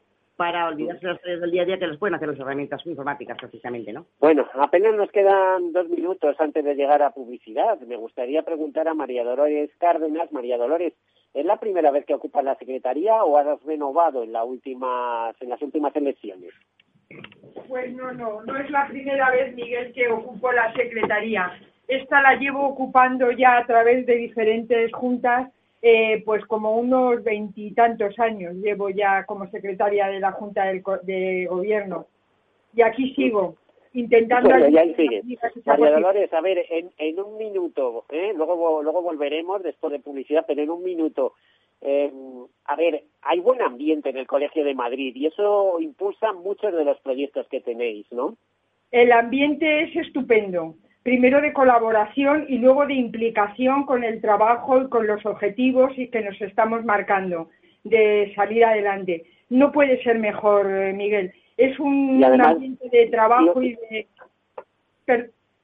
para 0.44 0.68
olvidarse 0.68 1.08
las 1.08 1.22
tareas 1.22 1.40
del 1.40 1.52
día 1.52 1.62
a 1.62 1.66
día 1.66 1.80
que 1.80 1.88
los 1.88 1.98
pueden 1.98 2.16
hacer 2.16 2.28
las 2.28 2.38
herramientas 2.38 2.86
informáticas 2.86 3.38
precisamente, 3.38 3.94
¿no? 3.94 4.08
Bueno, 4.20 4.46
apenas 4.56 4.94
nos 4.94 5.10
quedan 5.10 5.72
dos 5.72 5.88
minutos 5.88 6.36
antes 6.38 6.66
de 6.66 6.76
llegar 6.76 7.02
a 7.02 7.12
publicidad. 7.12 7.80
Me 7.80 7.96
gustaría 7.96 8.44
preguntar 8.44 8.90
a 8.90 8.94
María 8.94 9.24
Dolores 9.24 9.72
Cárdenas. 9.78 10.34
María 10.34 10.58
Dolores, 10.58 10.92
¿es 11.34 11.46
la 11.46 11.62
primera 11.62 11.92
vez 11.92 12.06
que 12.06 12.14
ocupas 12.14 12.44
la 12.44 12.56
secretaría 12.56 13.24
o 13.24 13.38
has 13.38 13.64
renovado 13.64 14.22
en, 14.24 14.34
la 14.34 14.44
última, 14.44 15.32
en 15.40 15.48
las 15.48 15.62
últimas 15.62 15.96
elecciones? 15.96 16.52
Pues 17.70 17.96
no, 17.96 18.12
no, 18.12 18.44
no 18.44 18.58
es 18.58 18.70
la 18.70 18.90
primera 18.90 19.32
vez, 19.32 19.56
Miguel, 19.56 19.94
que 19.94 20.10
ocupo 20.10 20.52
la 20.52 20.74
secretaría. 20.74 21.54
Esta 21.88 22.22
la 22.22 22.36
llevo 22.36 22.68
ocupando 22.68 23.32
ya 23.32 23.60
a 23.60 23.66
través 23.66 24.06
de 24.06 24.16
diferentes 24.16 24.92
juntas 24.92 25.50
eh, 25.86 26.24
pues 26.24 26.46
como 26.46 26.78
unos 26.78 27.22
veintitantos 27.26 28.18
años 28.18 28.56
llevo 28.56 28.90
ya 28.90 29.26
como 29.26 29.50
secretaria 29.50 30.08
de 30.08 30.22
la 30.22 30.32
Junta 30.32 30.64
de 30.64 31.46
Gobierno. 31.46 32.08
Y 32.74 32.82
aquí 32.82 33.14
sigo, 33.14 33.58
intentando... 33.92 34.50
María 34.50 35.92
Dolores, 35.92 36.32
a 36.32 36.40
ver, 36.40 36.66
en, 36.70 37.20
un 37.20 37.38
minuto, 37.38 38.06
¿eh? 38.10 38.32
luego, 38.34 38.82
luego 38.82 39.02
volveremos 39.02 39.62
después 39.62 39.92
de 39.92 40.00
publicidad, 40.00 40.46
pero 40.48 40.64
en 40.64 40.70
un 40.70 40.84
minuto, 40.84 41.34
eh, 41.82 42.10
a 42.64 42.76
ver, 42.78 43.04
hay 43.22 43.42
buen 43.42 43.62
ambiente 43.62 44.10
en 44.10 44.18
el 44.18 44.26
Colegio 44.26 44.64
de 44.64 44.76
Madrid 44.76 45.14
y 45.18 45.26
eso 45.26 45.82
impulsa 45.82 46.32
muchos 46.32 46.72
de 46.72 46.86
los 46.86 46.98
proyectos 47.02 47.46
que 47.50 47.60
tenéis, 47.60 48.10
¿no? 48.10 48.38
El 48.90 49.12
ambiente 49.12 49.84
es 49.84 49.96
estupendo 49.98 50.76
primero 51.04 51.42
de 51.42 51.54
colaboración 51.54 52.46
y 52.48 52.58
luego 52.58 52.88
de 52.88 52.94
implicación 52.94 53.86
con 53.86 54.04
el 54.04 54.22
trabajo 54.22 54.82
y 54.82 54.90
con 54.90 55.06
los 55.06 55.26
objetivos 55.26 55.92
y 55.98 56.08
que 56.08 56.22
nos 56.22 56.42
estamos 56.42 56.84
marcando 56.86 57.50
de 57.84 58.32
salir 58.36 58.64
adelante. 58.66 59.26
No 59.50 59.72
puede 59.72 60.02
ser 60.04 60.18
mejor, 60.18 60.72
eh, 60.72 60.94
Miguel. 60.94 61.34
Es 61.58 61.78
un, 61.80 62.24
ambiente 62.24 62.90
de 62.90 63.08
trabajo 63.08 63.62
y 63.62 63.76
de... 63.76 64.08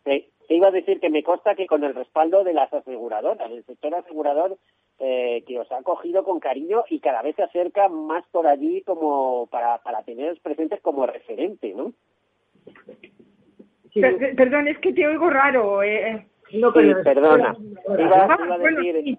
te 0.04 0.56
iba 0.56 0.68
a 0.68 0.72
decir 0.72 1.00
que 1.00 1.10
me 1.10 1.24
consta 1.24 1.56
que 1.56 1.68
con 1.68 1.84
el 1.84 1.96
respaldo 1.96 2.44
de 2.44 2.54
las 2.54 2.72
aseguradoras, 2.74 3.50
el 3.50 3.64
sector 3.66 3.96
asegurador 3.96 4.58
eh, 5.00 5.44
que 5.48 5.58
os 5.58 5.72
ha 5.72 5.78
acogido 5.78 6.24
con 6.24 6.40
cariño 6.40 6.84
y 6.90 7.00
cada 7.00 7.22
vez 7.22 7.36
se 7.38 7.44
acerca 7.44 7.88
más 7.88 8.26
por 8.32 8.46
allí 8.46 8.82
como 8.82 9.48
para, 9.48 9.78
para 9.78 10.04
teneros 10.04 10.40
presentes 10.40 10.82
como 10.82 11.06
referente, 11.06 11.74
¿no? 11.74 11.94
Perdón, 14.36 14.68
es 14.68 14.78
que 14.80 14.94
te 14.94 15.08
oigo 15.08 15.30
raro. 15.30 15.84
Eh. 15.84 16.12
eh. 16.12 16.26
No, 16.54 16.74
perdona. 16.74 17.56
Iba, 17.98 18.26
a 18.26 18.34
ah, 18.34 18.58
decir 18.58 19.18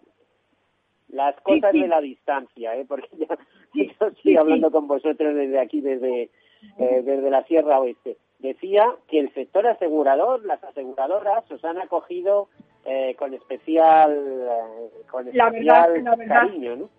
las 1.13 1.41
cosas 1.41 1.73
de 1.73 1.89
la 1.89 2.01
distancia, 2.01 2.77
¿eh? 2.77 2.85
porque 2.87 3.09
ya, 3.17 3.39
yo 3.75 4.07
estoy 4.07 4.37
hablando 4.37 4.71
con 4.71 4.87
vosotros 4.87 5.35
desde 5.35 5.59
aquí, 5.59 5.81
desde, 5.81 6.31
eh, 6.79 7.03
desde 7.05 7.31
la 7.31 7.45
Sierra 7.45 7.81
Oeste. 7.81 8.17
Decía 8.39 8.87
que 9.09 9.21
el 9.21 9.33
sector 9.35 9.67
asegurador, 9.67 10.45
las 10.45 10.63
aseguradoras, 10.65 11.51
os 11.51 11.65
han 11.65 11.79
acogido 11.79 12.49
eh, 12.87 13.15
con 13.19 13.35
especial, 13.35 14.13
eh, 14.13 15.05
con 15.11 15.29
especial 15.29 16.05
cariño, 16.27 16.77
¿no? 16.77 16.91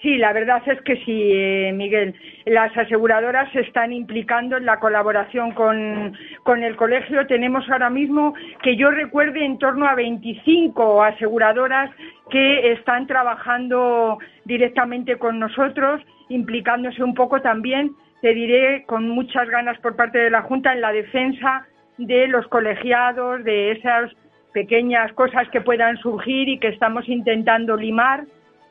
Sí, 0.00 0.16
la 0.16 0.32
verdad 0.32 0.62
es 0.66 0.80
que 0.82 0.96
sí, 1.04 1.30
eh, 1.32 1.72
Miguel. 1.74 2.14
Las 2.46 2.76
aseguradoras 2.76 3.50
se 3.52 3.60
están 3.60 3.92
implicando 3.92 4.56
en 4.56 4.64
la 4.64 4.78
colaboración 4.78 5.52
con, 5.52 6.16
con, 6.44 6.62
el 6.62 6.76
colegio. 6.76 7.26
Tenemos 7.26 7.68
ahora 7.68 7.90
mismo, 7.90 8.34
que 8.62 8.76
yo 8.76 8.92
recuerde, 8.92 9.44
en 9.44 9.58
torno 9.58 9.86
a 9.86 9.96
25 9.96 11.02
aseguradoras 11.02 11.90
que 12.30 12.72
están 12.72 13.08
trabajando 13.08 14.18
directamente 14.44 15.16
con 15.16 15.40
nosotros, 15.40 16.00
implicándose 16.28 17.02
un 17.02 17.14
poco 17.14 17.40
también 17.40 17.90
te 18.20 18.34
diré, 18.34 18.84
con 18.84 19.08
muchas 19.08 19.48
ganas 19.48 19.78
por 19.78 19.96
parte 19.96 20.18
de 20.18 20.30
la 20.30 20.42
Junta 20.42 20.72
en 20.72 20.80
la 20.80 20.92
defensa 20.92 21.66
de 21.98 22.26
los 22.28 22.46
colegiados, 22.48 23.44
de 23.44 23.72
esas 23.72 24.12
pequeñas 24.52 25.12
cosas 25.12 25.48
que 25.50 25.60
puedan 25.60 25.96
surgir 25.98 26.48
y 26.48 26.58
que 26.58 26.68
estamos 26.68 27.08
intentando 27.08 27.76
limar. 27.76 28.24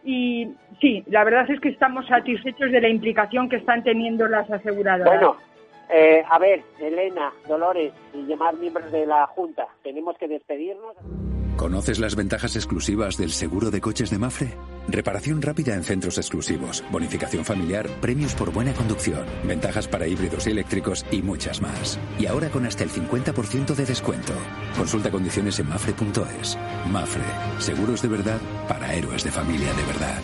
Y 0.04 0.50
sí, 0.80 1.04
la 1.08 1.24
verdad 1.24 1.50
es 1.50 1.60
que 1.60 1.70
estamos 1.70 2.08
satisfechos 2.08 2.72
de 2.72 2.82
la 2.82 2.90
implicación 2.90 3.50
que 3.50 3.58
están 3.58 3.84
teniendo 3.84 4.28
las 4.28 4.50
aseguradoras. 4.50 5.20
Bueno, 5.20 5.38
eh, 5.90 6.24
a 6.30 6.40
ver, 6.40 6.64
Elena, 6.80 7.34
Dolores 7.48 7.94
y 8.14 8.24
demás 8.26 8.56
miembros 8.58 8.92
de 8.92 9.06
la 9.06 9.28
Junta, 9.28 9.68
tenemos 9.84 10.18
que 10.18 10.28
despedirnos. 10.28 10.96
¿Conoces 11.58 11.98
las 11.98 12.16
ventajas 12.16 12.56
exclusivas 12.56 13.18
del 13.18 13.32
seguro 13.32 13.72
de 13.72 13.82
coches 13.82 14.12
de 14.12 14.20
Mafre? 14.20 14.54
Reparación 14.88 15.42
rápida 15.42 15.74
en 15.74 15.84
centros 15.84 16.20
exclusivos, 16.20 16.84
bonificación 16.92 17.44
familiar, 17.44 17.90
premios 18.00 18.36
por 18.36 18.54
buena 18.54 18.74
conducción, 18.74 19.26
ventajas 19.44 19.88
para 19.88 20.08
híbridos 20.08 20.46
y 20.46 20.52
eléctricos 20.52 21.04
y 21.12 21.24
muchas 21.24 21.60
más. 21.60 21.98
Y 22.20 22.28
ahora 22.28 22.50
con 22.50 22.68
hasta 22.68 22.84
el 22.84 22.92
50% 22.92 23.74
de 23.74 23.86
descuento. 23.86 24.34
Consulta 24.78 25.10
condiciones 25.10 25.60
en 25.60 25.70
mafre.es. 25.70 26.58
Mafre, 26.92 27.24
seguros 27.58 28.04
de 28.04 28.08
verdad 28.08 28.40
para 28.68 28.94
héroes 28.94 29.24
de 29.24 29.32
familia 29.32 29.74
de 29.74 29.84
verdad. 29.84 30.22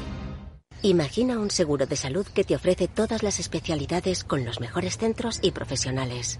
Imagina 0.84 1.40
un 1.40 1.50
seguro 1.50 1.88
de 1.88 1.96
salud 1.96 2.28
que 2.28 2.44
te 2.44 2.56
ofrece 2.56 2.88
todas 2.88 3.24
las 3.24 3.40
especialidades 3.40 4.24
con 4.24 4.46
los 4.46 4.60
mejores 4.60 5.00
centros 5.00 5.40
y 5.42 5.50
profesionales. 5.50 6.40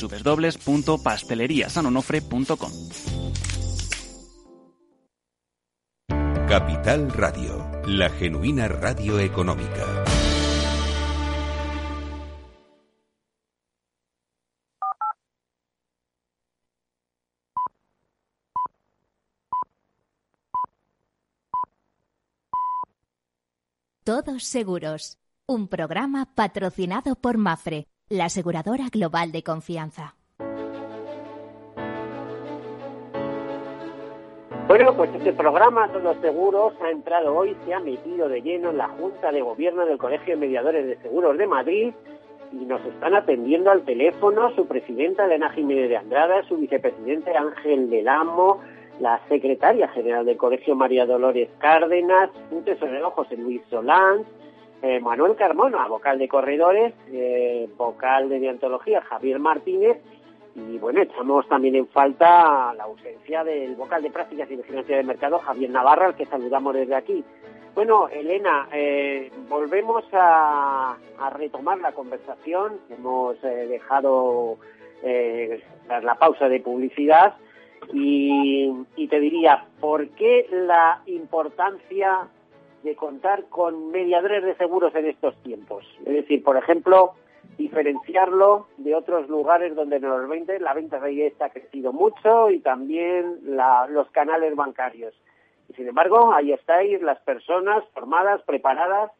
www.pasteleriasanonofre.com. 0.00 2.72
Capital 6.48 7.10
Radio, 7.10 7.70
la 7.86 8.08
genuina 8.10 8.68
radio 8.68 9.18
económica. 9.18 10.04
Todos 24.04 24.44
seguros. 24.44 25.18
Un 25.46 25.68
programa 25.68 26.34
patrocinado 26.34 27.16
por 27.16 27.38
Mafre, 27.38 27.88
la 28.10 28.26
aseguradora 28.26 28.84
global 28.92 29.32
de 29.32 29.42
confianza. 29.42 30.14
Bueno, 34.66 34.94
pues 34.96 35.14
este 35.14 35.32
programa, 35.32 35.88
Todos 35.88 36.16
Seguros, 36.22 36.74
ha 36.82 36.90
entrado 36.90 37.34
hoy, 37.34 37.56
se 37.64 37.74
ha 37.74 37.80
metido 37.80 38.28
de 38.28 38.40
lleno 38.40 38.70
en 38.70 38.78
la 38.78 38.88
Junta 38.88 39.30
de 39.30 39.42
Gobierno 39.42 39.84
del 39.84 39.98
Colegio 39.98 40.34
de 40.34 40.40
Mediadores 40.40 40.86
de 40.86 40.96
Seguros 41.02 41.36
de 41.36 41.46
Madrid 41.46 41.94
y 42.52 42.64
nos 42.64 42.84
están 42.84 43.14
atendiendo 43.14 43.70
al 43.70 43.84
teléfono 43.84 44.54
su 44.54 44.66
presidenta 44.66 45.26
Elena 45.26 45.50
Jiménez 45.50 45.88
de 45.88 45.96
Andrada, 45.96 46.42
su 46.44 46.56
vicepresidente 46.56 47.36
Ángel 47.36 47.90
del 47.90 48.08
Amo, 48.08 48.60
la 49.00 49.20
secretaria 49.28 49.88
general 49.88 50.24
del 50.24 50.36
Colegio 50.36 50.74
María 50.74 51.04
Dolores 51.04 51.50
Cárdenas, 51.58 52.30
un 52.50 52.64
tesorero 52.64 53.10
José 53.10 53.36
Luis 53.36 53.60
Solán, 53.68 54.24
eh, 54.86 55.00
Manuel 55.00 55.34
Carmona, 55.34 55.88
vocal 55.88 56.18
de 56.18 56.28
corredores, 56.28 56.92
eh, 57.10 57.66
vocal 57.74 58.28
de 58.28 58.38
diantología 58.38 59.00
Javier 59.00 59.38
Martínez 59.38 59.96
y 60.54 60.76
bueno, 60.76 61.00
echamos 61.00 61.48
también 61.48 61.74
en 61.76 61.88
falta 61.88 62.74
la 62.74 62.84
ausencia 62.84 63.42
del 63.44 63.76
vocal 63.76 64.02
de 64.02 64.10
prácticas 64.10 64.50
y 64.50 64.56
vigilancia 64.56 64.98
de 64.98 65.02
mercado 65.02 65.38
Javier 65.38 65.70
Navarra, 65.70 66.08
al 66.08 66.16
que 66.16 66.26
saludamos 66.26 66.74
desde 66.74 66.96
aquí. 66.96 67.24
Bueno, 67.74 68.08
Elena, 68.08 68.68
eh, 68.74 69.32
volvemos 69.48 70.04
a, 70.12 70.98
retomar 71.34 71.78
la 71.78 71.92
conversación. 71.92 72.74
Hemos 72.90 73.40
dejado 73.40 74.58
la 75.02 76.14
pausa 76.16 76.46
de 76.50 76.60
publicidad 76.60 77.36
y, 77.90 79.06
te 79.08 79.18
diría, 79.18 79.64
¿por 79.80 80.10
qué 80.10 80.46
la 80.50 81.00
importancia 81.06 82.28
de 82.84 82.94
contar 82.94 83.46
con 83.48 83.90
mediadores 83.90 84.44
de 84.44 84.54
seguros 84.56 84.94
en 84.94 85.06
estos 85.06 85.34
tiempos? 85.42 85.84
Es 86.06 86.12
decir, 86.12 86.44
por 86.44 86.56
ejemplo, 86.56 87.14
diferenciarlo 87.56 88.68
de 88.76 88.94
otros 88.94 89.28
lugares 89.28 89.74
donde 89.74 89.96
en 89.96 90.02
los 90.02 90.28
20 90.28 90.60
la 90.60 90.74
venta 90.74 91.00
de 91.00 91.12
IES 91.12 91.40
ha 91.40 91.50
crecido 91.50 91.92
mucho 91.92 92.50
y 92.50 92.60
también 92.60 93.40
los 93.88 94.10
canales 94.10 94.54
bancarios. 94.54 95.14
Y 95.68 95.72
sin 95.72 95.88
embargo, 95.88 96.32
ahí 96.32 96.52
estáis 96.52 97.00
las 97.02 97.18
personas 97.20 97.82
formadas, 97.94 98.42
preparadas 98.42 99.10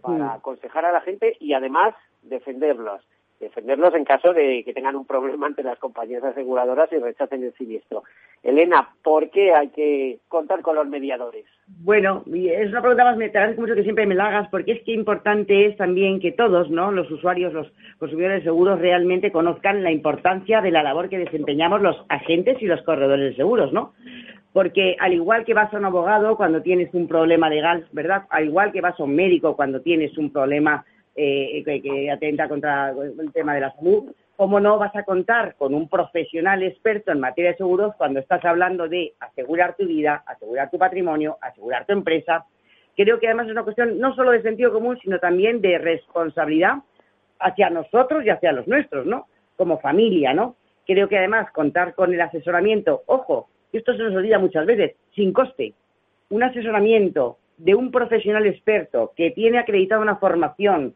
para 0.00 0.24
mm. 0.24 0.30
aconsejar 0.30 0.84
a 0.84 0.92
la 0.92 1.00
gente 1.00 1.36
y 1.38 1.54
además 1.54 1.94
defenderlos 2.22 3.02
defenderlos 3.42 3.94
en 3.94 4.04
caso 4.04 4.32
de 4.32 4.62
que 4.64 4.72
tengan 4.72 4.96
un 4.96 5.04
problema 5.04 5.46
ante 5.46 5.62
las 5.62 5.78
compañías 5.78 6.22
aseguradoras 6.24 6.90
y 6.92 6.98
rechacen 6.98 7.42
el 7.42 7.52
siniestro. 7.54 8.04
Elena, 8.42 8.88
¿por 9.02 9.30
qué 9.30 9.52
hay 9.52 9.68
que 9.68 10.20
contar 10.28 10.62
con 10.62 10.76
los 10.76 10.86
mediadores? 10.86 11.44
Bueno, 11.66 12.24
es 12.32 12.70
una 12.70 12.80
pregunta 12.80 13.04
más, 13.04 13.18
te 13.18 13.24
agradezco 13.26 13.60
mucho 13.60 13.74
que 13.74 13.82
siempre 13.82 14.06
me 14.06 14.14
la 14.14 14.26
hagas, 14.26 14.48
porque 14.48 14.72
es 14.72 14.82
que 14.82 14.92
importante 14.92 15.66
es 15.66 15.76
también 15.76 16.20
que 16.20 16.32
todos, 16.32 16.70
¿no? 16.70 16.92
Los 16.92 17.10
usuarios, 17.10 17.52
los 17.52 17.72
consumidores 17.98 18.38
de 18.38 18.44
seguros 18.44 18.78
realmente 18.78 19.32
conozcan 19.32 19.82
la 19.82 19.90
importancia 19.90 20.60
de 20.60 20.70
la 20.70 20.82
labor 20.82 21.08
que 21.08 21.18
desempeñamos 21.18 21.82
los 21.82 21.96
agentes 22.08 22.60
y 22.62 22.66
los 22.66 22.82
corredores 22.82 23.30
de 23.30 23.36
seguros, 23.36 23.72
¿no? 23.72 23.92
Porque 24.52 24.96
al 25.00 25.14
igual 25.14 25.44
que 25.44 25.54
vas 25.54 25.72
a 25.72 25.78
un 25.78 25.84
abogado 25.84 26.36
cuando 26.36 26.62
tienes 26.62 26.92
un 26.94 27.08
problema 27.08 27.48
legal, 27.48 27.86
¿verdad? 27.92 28.24
Al 28.30 28.44
igual 28.46 28.70
que 28.70 28.80
vas 28.80 28.98
a 29.00 29.04
un 29.04 29.16
médico 29.16 29.56
cuando 29.56 29.80
tienes 29.80 30.16
un 30.18 30.30
problema 30.30 30.84
eh, 31.16 31.62
que, 31.64 32.10
atenta 32.10 32.48
contra 32.48 32.90
el 32.90 33.32
tema 33.32 33.54
de 33.54 33.60
la 33.60 33.74
salud. 33.74 34.12
¿Cómo 34.36 34.60
no 34.60 34.78
vas 34.78 34.94
a 34.96 35.04
contar 35.04 35.54
con 35.56 35.74
un 35.74 35.88
profesional 35.88 36.62
experto 36.62 37.12
en 37.12 37.20
materia 37.20 37.52
de 37.52 37.58
seguros 37.58 37.94
cuando 37.96 38.20
estás 38.20 38.44
hablando 38.44 38.88
de 38.88 39.12
asegurar 39.20 39.76
tu 39.76 39.86
vida, 39.86 40.24
asegurar 40.26 40.70
tu 40.70 40.78
patrimonio, 40.78 41.38
asegurar 41.40 41.86
tu 41.86 41.92
empresa? 41.92 42.46
Creo 42.96 43.20
que 43.20 43.26
además 43.26 43.46
es 43.46 43.52
una 43.52 43.62
cuestión 43.62 43.98
no 43.98 44.14
solo 44.14 44.32
de 44.32 44.42
sentido 44.42 44.72
común, 44.72 44.98
sino 45.02 45.18
también 45.18 45.60
de 45.60 45.78
responsabilidad 45.78 46.78
hacia 47.38 47.70
nosotros 47.70 48.24
y 48.24 48.30
hacia 48.30 48.52
los 48.52 48.66
nuestros, 48.66 49.06
¿no? 49.06 49.26
Como 49.56 49.80
familia, 49.80 50.34
¿no? 50.34 50.56
Creo 50.86 51.08
que 51.08 51.18
además 51.18 51.50
contar 51.52 51.94
con 51.94 52.12
el 52.12 52.20
asesoramiento, 52.20 53.02
ojo, 53.06 53.48
esto 53.72 53.96
se 53.96 54.02
nos 54.02 54.14
olvida 54.14 54.38
muchas 54.38 54.66
veces, 54.66 54.96
sin 55.14 55.32
coste. 55.32 55.74
Un 56.30 56.42
asesoramiento 56.42 57.38
de 57.56 57.74
un 57.74 57.90
profesional 57.90 58.46
experto 58.46 59.12
que 59.16 59.30
tiene 59.30 59.58
acreditada 59.58 60.02
una 60.02 60.16
formación, 60.16 60.94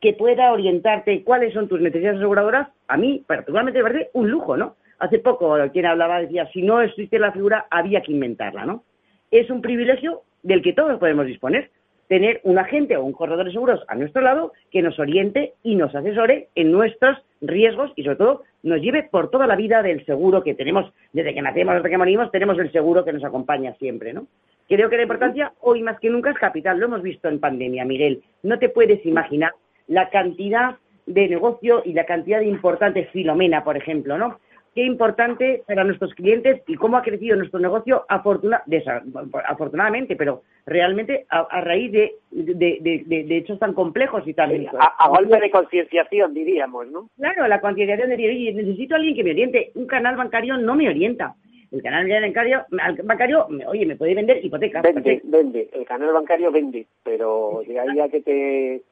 que 0.00 0.12
pueda 0.12 0.52
orientarte 0.52 1.22
cuáles 1.24 1.54
son 1.54 1.68
tus 1.68 1.80
necesidades 1.80 2.18
aseguradoras, 2.18 2.68
a 2.88 2.96
mí 2.96 3.24
particularmente 3.26 3.82
me 3.82 3.90
parece 3.90 4.10
un 4.12 4.30
lujo, 4.30 4.56
¿no? 4.56 4.76
Hace 4.98 5.18
poco 5.18 5.56
quien 5.72 5.86
hablaba 5.86 6.20
decía, 6.20 6.48
si 6.52 6.62
no 6.62 6.80
existe 6.80 7.18
la 7.18 7.32
figura, 7.32 7.66
había 7.70 8.02
que 8.02 8.12
inventarla, 8.12 8.66
¿no? 8.66 8.84
Es 9.30 9.50
un 9.50 9.60
privilegio 9.62 10.22
del 10.42 10.62
que 10.62 10.72
todos 10.72 10.98
podemos 10.98 11.26
disponer, 11.26 11.70
tener 12.08 12.40
un 12.44 12.58
agente 12.58 12.96
o 12.96 13.04
un 13.04 13.12
corredor 13.12 13.46
de 13.46 13.52
seguros 13.52 13.80
a 13.88 13.94
nuestro 13.94 14.22
lado 14.22 14.52
que 14.70 14.82
nos 14.82 14.98
oriente 14.98 15.54
y 15.62 15.74
nos 15.74 15.94
asesore 15.94 16.48
en 16.54 16.70
nuestros 16.70 17.18
riesgos 17.40 17.92
y 17.96 18.04
sobre 18.04 18.16
todo 18.16 18.42
nos 18.62 18.80
lleve 18.80 19.04
por 19.04 19.30
toda 19.30 19.46
la 19.46 19.56
vida 19.56 19.82
del 19.82 20.04
seguro 20.04 20.42
que 20.42 20.54
tenemos, 20.54 20.92
desde 21.12 21.34
que 21.34 21.42
nacemos 21.42 21.74
hasta 21.74 21.88
que 21.88 21.98
morimos, 21.98 22.30
tenemos 22.30 22.58
el 22.58 22.70
seguro 22.72 23.04
que 23.04 23.12
nos 23.12 23.24
acompaña 23.24 23.74
siempre, 23.74 24.12
¿no? 24.12 24.26
Creo 24.68 24.88
que 24.88 24.96
la 24.96 25.02
importancia 25.02 25.52
hoy 25.60 25.82
más 25.82 26.00
que 26.00 26.08
nunca 26.08 26.30
es 26.30 26.38
capital, 26.38 26.78
lo 26.78 26.86
hemos 26.86 27.02
visto 27.02 27.28
en 27.28 27.38
pandemia, 27.38 27.84
Miguel. 27.84 28.22
No 28.42 28.58
te 28.58 28.70
puedes 28.70 29.04
imaginar 29.04 29.52
la 29.86 30.10
cantidad 30.10 30.76
de 31.06 31.28
negocio 31.28 31.82
y 31.84 31.92
la 31.92 32.06
cantidad 32.06 32.40
de 32.40 32.46
importantes, 32.46 33.10
Filomena, 33.10 33.64
por 33.64 33.76
ejemplo, 33.76 34.18
¿no? 34.18 34.38
Qué 34.74 34.82
importante 34.82 35.62
para 35.68 35.84
nuestros 35.84 36.12
clientes 36.14 36.62
y 36.66 36.74
cómo 36.74 36.96
ha 36.96 37.02
crecido 37.02 37.36
nuestro 37.36 37.60
negocio 37.60 38.04
afortunadamente, 38.08 40.16
pero 40.16 40.42
realmente 40.66 41.26
a, 41.28 41.60
raíz 41.60 41.92
de, 41.92 42.16
de, 42.32 43.36
hechos 43.36 43.60
tan 43.60 43.72
complejos 43.72 44.26
y 44.26 44.34
tan... 44.34 44.50
a, 44.76 45.08
golpe 45.08 45.38
de 45.38 45.50
concienciación, 45.52 46.34
diríamos, 46.34 46.88
¿no? 46.88 47.08
Claro, 47.16 47.46
la 47.46 47.60
concienciación 47.60 48.08
de 48.08 48.16
decir, 48.16 48.56
necesito 48.56 48.94
a 48.94 48.98
alguien 48.98 49.14
que 49.14 49.22
me 49.22 49.30
oriente. 49.30 49.70
Un 49.76 49.86
canal 49.86 50.16
bancario 50.16 50.56
no 50.56 50.74
me 50.74 50.88
orienta. 50.88 51.36
El 51.70 51.80
canal 51.80 52.08
bancario, 52.08 52.64
bancario 53.04 53.46
oye, 53.66 53.86
me 53.86 53.96
puede 53.96 54.14
vender 54.14 54.44
hipotecas. 54.44 54.82
Vende, 54.82 55.20
vende. 55.24 55.68
El 55.72 55.84
canal 55.84 56.12
bancario 56.12 56.50
vende, 56.50 56.86
pero 57.04 57.62
de 57.66 57.78
ahí 57.78 58.00
a 58.00 58.08
que 58.08 58.22
te 58.22 58.82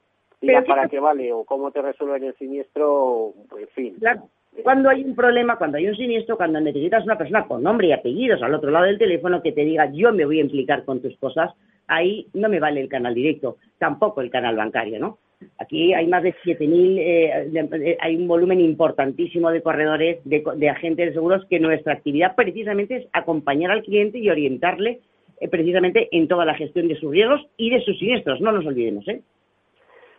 diga 0.42 0.62
para 0.62 0.88
qué 0.88 1.00
vale 1.00 1.32
o 1.32 1.44
cómo 1.44 1.70
te 1.70 1.80
resuelven 1.80 2.24
el 2.24 2.34
siniestro, 2.34 3.32
en 3.58 3.68
fin. 3.68 3.94
Claro. 3.98 4.28
Cuando 4.62 4.90
hay 4.90 5.02
un 5.02 5.14
problema, 5.14 5.56
cuando 5.56 5.78
hay 5.78 5.86
un 5.86 5.96
siniestro, 5.96 6.36
cuando 6.36 6.60
necesitas 6.60 7.04
una 7.04 7.16
persona 7.16 7.46
con 7.46 7.62
nombre 7.62 7.86
y 7.86 7.92
apellidos 7.92 8.42
al 8.42 8.54
otro 8.54 8.70
lado 8.70 8.84
del 8.84 8.98
teléfono 8.98 9.42
que 9.42 9.52
te 9.52 9.64
diga 9.64 9.90
yo 9.92 10.12
me 10.12 10.26
voy 10.26 10.38
a 10.38 10.42
implicar 10.42 10.84
con 10.84 11.00
tus 11.00 11.16
cosas, 11.16 11.52
ahí 11.86 12.26
no 12.34 12.50
me 12.50 12.60
vale 12.60 12.80
el 12.80 12.88
canal 12.88 13.14
directo, 13.14 13.56
tampoco 13.78 14.20
el 14.20 14.30
canal 14.30 14.56
bancario, 14.56 14.98
¿no? 14.98 15.18
Aquí 15.58 15.92
hay 15.94 16.06
más 16.06 16.22
de 16.22 16.34
7.000, 16.34 16.98
eh, 16.98 17.96
hay 18.00 18.16
un 18.16 18.28
volumen 18.28 18.60
importantísimo 18.60 19.50
de 19.50 19.62
corredores, 19.62 20.20
de, 20.24 20.44
de, 20.56 20.68
agentes 20.68 21.06
de 21.06 21.12
seguros, 21.14 21.44
que 21.48 21.58
nuestra 21.58 21.94
actividad 21.94 22.36
precisamente 22.36 22.96
es 22.96 23.06
acompañar 23.12 23.72
al 23.72 23.82
cliente 23.82 24.18
y 24.18 24.30
orientarle 24.30 25.00
eh, 25.40 25.48
precisamente 25.48 26.08
en 26.12 26.28
toda 26.28 26.44
la 26.44 26.54
gestión 26.54 26.86
de 26.86 26.94
sus 26.94 27.10
riesgos 27.10 27.44
y 27.56 27.70
de 27.70 27.80
sus 27.80 27.98
siniestros, 27.98 28.40
no 28.40 28.52
nos 28.52 28.64
olvidemos, 28.66 29.08
¿eh? 29.08 29.22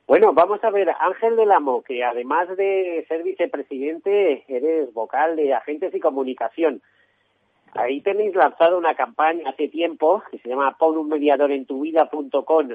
Bueno, 0.06 0.34
vamos 0.34 0.62
a 0.63 0.70
ver, 0.70 0.89
Ángel 1.00 1.38
del 1.38 1.52
Amo, 1.52 1.82
que 1.82 2.04
además 2.04 2.50
de 2.58 3.06
ser 3.08 3.24
vicepresidente, 3.24 4.44
eres 4.50 4.94
vocal 4.94 5.38
de 5.38 5.54
agentes 5.54 5.96
y 5.96 6.00
comunicación. 6.02 6.82
Ahí 7.74 8.02
tenéis 8.02 8.36
lanzado 8.36 8.78
una 8.78 8.96
campaña 8.96 9.50
hace 9.50 9.70
tiempo 9.70 10.22
que 10.30 10.39
se 10.39 10.50
llama 10.50 10.78
pon 10.78 10.98
un 10.98 11.08
mediador 11.08 11.52
en 11.52 11.66
tu 11.66 11.82
vida.com. 11.82 12.70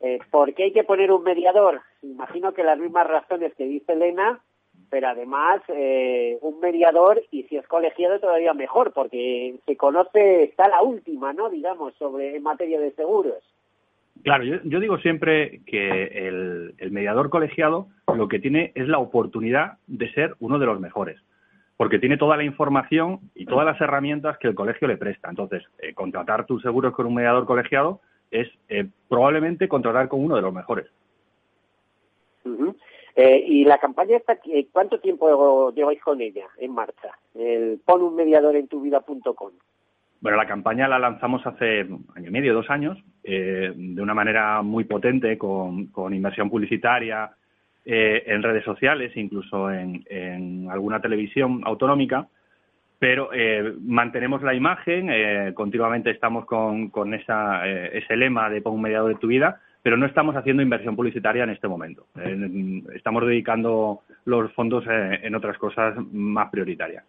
Eh, 0.00 0.18
¿Por 0.30 0.54
qué 0.54 0.64
hay 0.64 0.72
que 0.72 0.84
poner 0.84 1.10
un 1.10 1.24
mediador? 1.24 1.82
Imagino 2.02 2.54
que 2.54 2.62
las 2.62 2.78
mismas 2.78 3.08
razones 3.08 3.52
que 3.56 3.64
dice 3.64 3.92
Elena, 3.92 4.40
pero 4.88 5.08
además 5.08 5.60
eh, 5.68 6.38
un 6.42 6.60
mediador 6.60 7.22
y 7.32 7.42
si 7.44 7.56
es 7.56 7.66
colegiado 7.66 8.20
todavía 8.20 8.54
mejor, 8.54 8.92
porque 8.92 9.56
se 9.66 9.76
conoce, 9.76 10.44
está 10.44 10.68
la 10.68 10.82
última, 10.82 11.32
¿no? 11.32 11.50
Digamos, 11.50 11.94
sobre 11.94 12.36
en 12.36 12.42
materia 12.44 12.78
de 12.80 12.92
seguros. 12.92 13.42
Claro, 14.22 14.44
yo, 14.44 14.80
digo 14.80 14.98
siempre 14.98 15.60
que 15.66 16.28
el, 16.28 16.74
mediador 16.90 17.30
colegiado 17.30 17.88
lo 18.14 18.28
que 18.28 18.38
tiene 18.38 18.72
es 18.74 18.88
la 18.88 18.98
oportunidad 18.98 19.78
de 19.86 20.12
ser 20.12 20.34
uno 20.40 20.58
de 20.58 20.66
los 20.66 20.80
mejores, 20.80 21.20
porque 21.76 21.98
tiene 21.98 22.16
toda 22.16 22.36
la 22.36 22.44
información 22.44 23.20
y 23.34 23.46
todas 23.46 23.64
las 23.64 23.80
herramientas 23.80 24.38
que 24.38 24.48
el 24.48 24.54
colegio 24.54 24.88
le 24.88 24.96
presta. 24.96 25.28
Entonces, 25.28 25.62
eh, 25.78 25.94
contratar 25.94 26.46
tus 26.46 26.62
seguros 26.62 26.94
con 26.94 27.06
un 27.06 27.14
mediador 27.14 27.46
colegiado 27.46 28.00
es 28.30 28.48
eh, 28.68 28.86
probablemente 29.08 29.68
contratar 29.68 30.08
con 30.08 30.24
uno 30.24 30.36
de 30.36 30.42
los 30.42 30.52
mejores. 30.52 30.86
Eh, 33.16 33.44
y 33.46 33.64
la 33.64 33.78
campaña 33.78 34.16
está, 34.16 34.38
¿cuánto 34.72 35.00
tiempo 35.00 35.72
lleváis 35.72 36.00
con 36.00 36.20
ella 36.20 36.46
en 36.56 36.72
marcha? 36.72 37.18
El 37.34 37.80
pon 37.84 38.00
Bueno, 40.20 40.36
la 40.36 40.46
campaña 40.46 40.88
la 40.88 40.98
lanzamos 40.98 41.46
hace 41.46 41.80
año 42.16 42.28
y 42.28 42.30
medio, 42.30 42.54
dos 42.54 42.68
años, 42.70 42.98
eh, 43.22 43.72
de 43.74 44.02
una 44.02 44.14
manera 44.14 44.62
muy 44.62 44.84
potente, 44.84 45.38
con, 45.38 45.86
con 45.86 46.12
inversión 46.12 46.50
publicitaria 46.50 47.30
eh, 47.84 48.24
en 48.26 48.42
redes 48.42 48.64
sociales, 48.64 49.16
incluso 49.16 49.70
en, 49.70 50.04
en 50.10 50.68
alguna 50.70 51.00
televisión 51.00 51.62
autonómica, 51.64 52.26
pero 52.98 53.30
eh, 53.32 53.74
mantenemos 53.80 54.42
la 54.42 54.54
imagen, 54.54 55.08
eh, 55.10 55.52
continuamente 55.54 56.10
estamos 56.10 56.44
con, 56.46 56.90
con 56.90 57.14
esa, 57.14 57.66
eh, 57.68 57.98
ese 57.98 58.16
lema 58.16 58.50
de 58.50 58.60
pon 58.60 58.74
un 58.74 58.82
mediador 58.82 59.12
de 59.14 59.20
tu 59.20 59.28
vida, 59.28 59.60
pero 59.82 59.96
no 59.96 60.06
estamos 60.06 60.34
haciendo 60.34 60.62
inversión 60.62 60.96
publicitaria 60.96 61.44
en 61.44 61.50
este 61.50 61.68
momento. 61.68 62.06
estamos 62.94 63.24
dedicando 63.24 64.00
los 64.24 64.52
fondos 64.52 64.84
en 64.88 65.34
otras 65.34 65.56
cosas 65.56 65.94
más 66.12 66.50
prioritarias. 66.50 67.04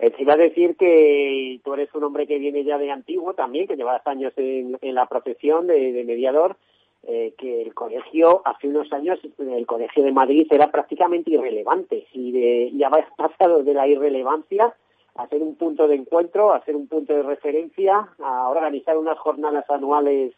Eh, 0.00 0.10
te 0.10 0.22
iba 0.22 0.34
a 0.34 0.36
decir 0.36 0.76
que 0.76 1.60
tú 1.64 1.74
eres 1.74 1.92
un 1.94 2.04
hombre 2.04 2.26
que 2.26 2.38
viene 2.38 2.62
ya 2.62 2.78
de 2.78 2.90
antiguo 2.90 3.34
también, 3.34 3.66
que 3.66 3.76
llevas 3.76 4.06
años 4.06 4.32
en, 4.36 4.78
la 4.94 5.06
profesión 5.06 5.66
de, 5.66 6.04
mediador, 6.06 6.56
eh, 7.02 7.34
que 7.36 7.62
el 7.62 7.74
colegio, 7.74 8.42
hace 8.44 8.68
unos 8.68 8.92
años, 8.92 9.18
el 9.38 9.66
colegio 9.66 10.04
de 10.04 10.12
Madrid 10.12 10.46
era 10.50 10.70
prácticamente 10.70 11.32
irrelevante 11.32 12.06
y 12.12 12.30
de, 12.30 12.70
ya 12.76 12.88
has 12.88 13.12
pasado 13.16 13.64
de 13.64 13.74
la 13.74 13.88
irrelevancia 13.88 14.72
a 15.16 15.26
ser 15.26 15.42
un 15.42 15.56
punto 15.56 15.88
de 15.88 15.96
encuentro, 15.96 16.52
a 16.52 16.64
ser 16.64 16.76
un 16.76 16.86
punto 16.86 17.12
de 17.12 17.24
referencia, 17.24 18.08
a 18.20 18.48
organizar 18.48 18.96
unas 18.96 19.18
jornadas 19.18 19.68
anuales 19.68 20.32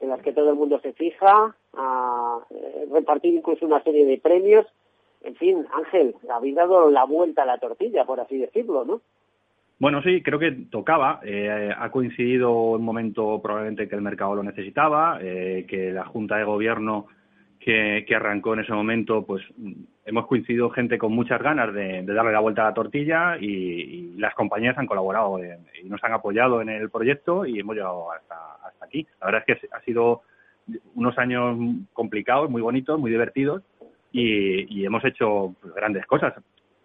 en 0.00 0.08
las 0.08 0.22
que 0.22 0.32
todo 0.32 0.48
el 0.48 0.56
mundo 0.56 0.80
se 0.80 0.94
fija, 0.94 1.54
a 1.74 2.38
eh, 2.48 2.86
repartir 2.90 3.34
incluso 3.34 3.66
una 3.66 3.82
serie 3.82 4.06
de 4.06 4.16
premios 4.16 4.66
en 5.24 5.34
fin, 5.36 5.66
Ángel, 5.72 6.14
habéis 6.30 6.54
dado 6.54 6.90
la 6.90 7.04
vuelta 7.04 7.42
a 7.42 7.46
la 7.46 7.58
tortilla, 7.58 8.04
por 8.04 8.20
así 8.20 8.38
decirlo, 8.38 8.84
¿no? 8.84 9.00
Bueno, 9.78 10.02
sí, 10.02 10.22
creo 10.22 10.38
que 10.38 10.52
tocaba. 10.70 11.20
Eh, 11.24 11.72
ha 11.76 11.90
coincidido 11.90 12.52
un 12.52 12.84
momento 12.84 13.40
probablemente 13.42 13.88
que 13.88 13.96
el 13.96 14.02
mercado 14.02 14.36
lo 14.36 14.42
necesitaba, 14.42 15.18
eh, 15.20 15.66
que 15.68 15.90
la 15.92 16.04
Junta 16.04 16.36
de 16.36 16.44
Gobierno 16.44 17.06
que, 17.58 18.04
arrancó 18.14 18.54
en 18.54 18.60
ese 18.60 18.72
momento, 18.72 19.24
pues 19.24 19.42
hemos 20.04 20.26
coincidido 20.26 20.68
gente 20.70 20.98
con 20.98 21.12
muchas 21.12 21.42
ganas 21.42 21.72
de, 21.72 22.02
darle 22.02 22.32
la 22.32 22.40
vuelta 22.40 22.62
a 22.62 22.66
la 22.66 22.74
tortilla 22.74 23.38
y, 23.40 24.14
las 24.18 24.34
compañías 24.34 24.78
han 24.78 24.86
colaborado 24.86 25.38
y 25.38 25.88
nos 25.88 26.02
han 26.04 26.12
apoyado 26.12 26.62
en 26.62 26.68
el 26.68 26.88
proyecto 26.88 27.44
y 27.44 27.58
hemos 27.58 27.74
llegado 27.74 28.12
hasta, 28.12 28.36
hasta 28.64 28.84
aquí. 28.84 29.06
La 29.20 29.26
verdad 29.26 29.44
es 29.46 29.60
que 29.60 29.68
ha 29.72 29.80
sido 29.80 30.22
unos 30.94 31.18
años 31.18 31.58
complicados, 31.92 32.48
muy 32.48 32.62
bonitos, 32.62 32.98
muy 32.98 33.10
divertidos 33.10 33.62
y, 34.14 34.86
hemos 34.86 35.04
hecho 35.04 35.54
pues, 35.60 35.74
grandes 35.74 36.06
cosas 36.06 36.34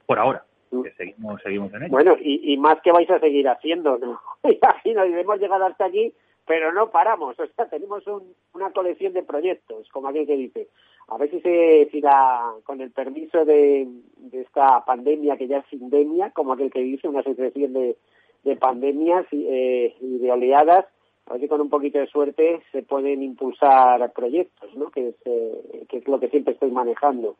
por 0.05 0.17
ahora. 0.17 0.43
Mm. 0.71 0.83
seguimos, 0.97 1.41
seguimos 1.41 1.73
en 1.73 1.83
ello. 1.83 1.91
Bueno, 1.91 2.15
y, 2.19 2.57
más 2.57 2.81
que 2.81 2.91
vais 2.91 3.09
a 3.09 3.19
seguir 3.19 3.47
haciendo, 3.47 3.97
¿no? 3.97 4.19
Imagino, 4.43 5.05
y 5.05 5.13
hemos 5.13 5.39
llegado 5.39 5.65
hasta 5.65 5.85
aquí, 5.85 6.13
pero 6.45 6.73
no 6.73 6.89
paramos. 6.89 7.39
O 7.39 7.47
sea, 7.47 7.69
tenemos 7.69 8.03
una 8.53 8.71
colección 8.71 9.13
de 9.13 9.23
proyectos, 9.23 9.87
como 9.89 10.07
aquel 10.07 10.25
que 10.25 10.37
dice. 10.37 10.67
A 11.07 11.17
ver 11.17 11.29
si, 11.29 11.39
se, 11.41 11.89
si 11.91 12.01
la, 12.01 12.53
con 12.63 12.81
el 12.81 12.91
permiso 12.91 13.45
de, 13.45 13.87
esta 14.31 14.83
pandemia, 14.85 15.37
que 15.37 15.47
ya 15.47 15.59
es 15.59 15.65
sindemia, 15.67 16.31
como 16.31 16.53
aquel 16.53 16.71
que 16.71 16.81
dice, 16.81 17.07
una 17.07 17.23
sucesión 17.23 17.73
de, 17.73 17.95
de 18.43 18.55
pandemias 18.55 19.25
y, 19.31 19.45
eh, 19.47 19.95
y 20.01 20.17
de 20.19 20.31
oleadas, 20.31 20.85
a 21.29 21.33
ver 21.33 21.41
si 21.41 21.47
con 21.47 21.61
un 21.61 21.69
poquito 21.69 21.99
de 21.99 22.07
suerte 22.07 22.61
se 22.71 22.81
pueden 22.83 23.21
impulsar 23.21 24.11
proyectos, 24.13 24.75
¿no? 24.75 24.89
Que 24.89 25.09
es, 25.09 25.15
eh, 25.25 25.85
que 25.87 25.97
es 25.97 26.07
lo 26.07 26.19
que 26.19 26.29
siempre 26.29 26.53
estoy 26.53 26.71
manejando. 26.71 27.35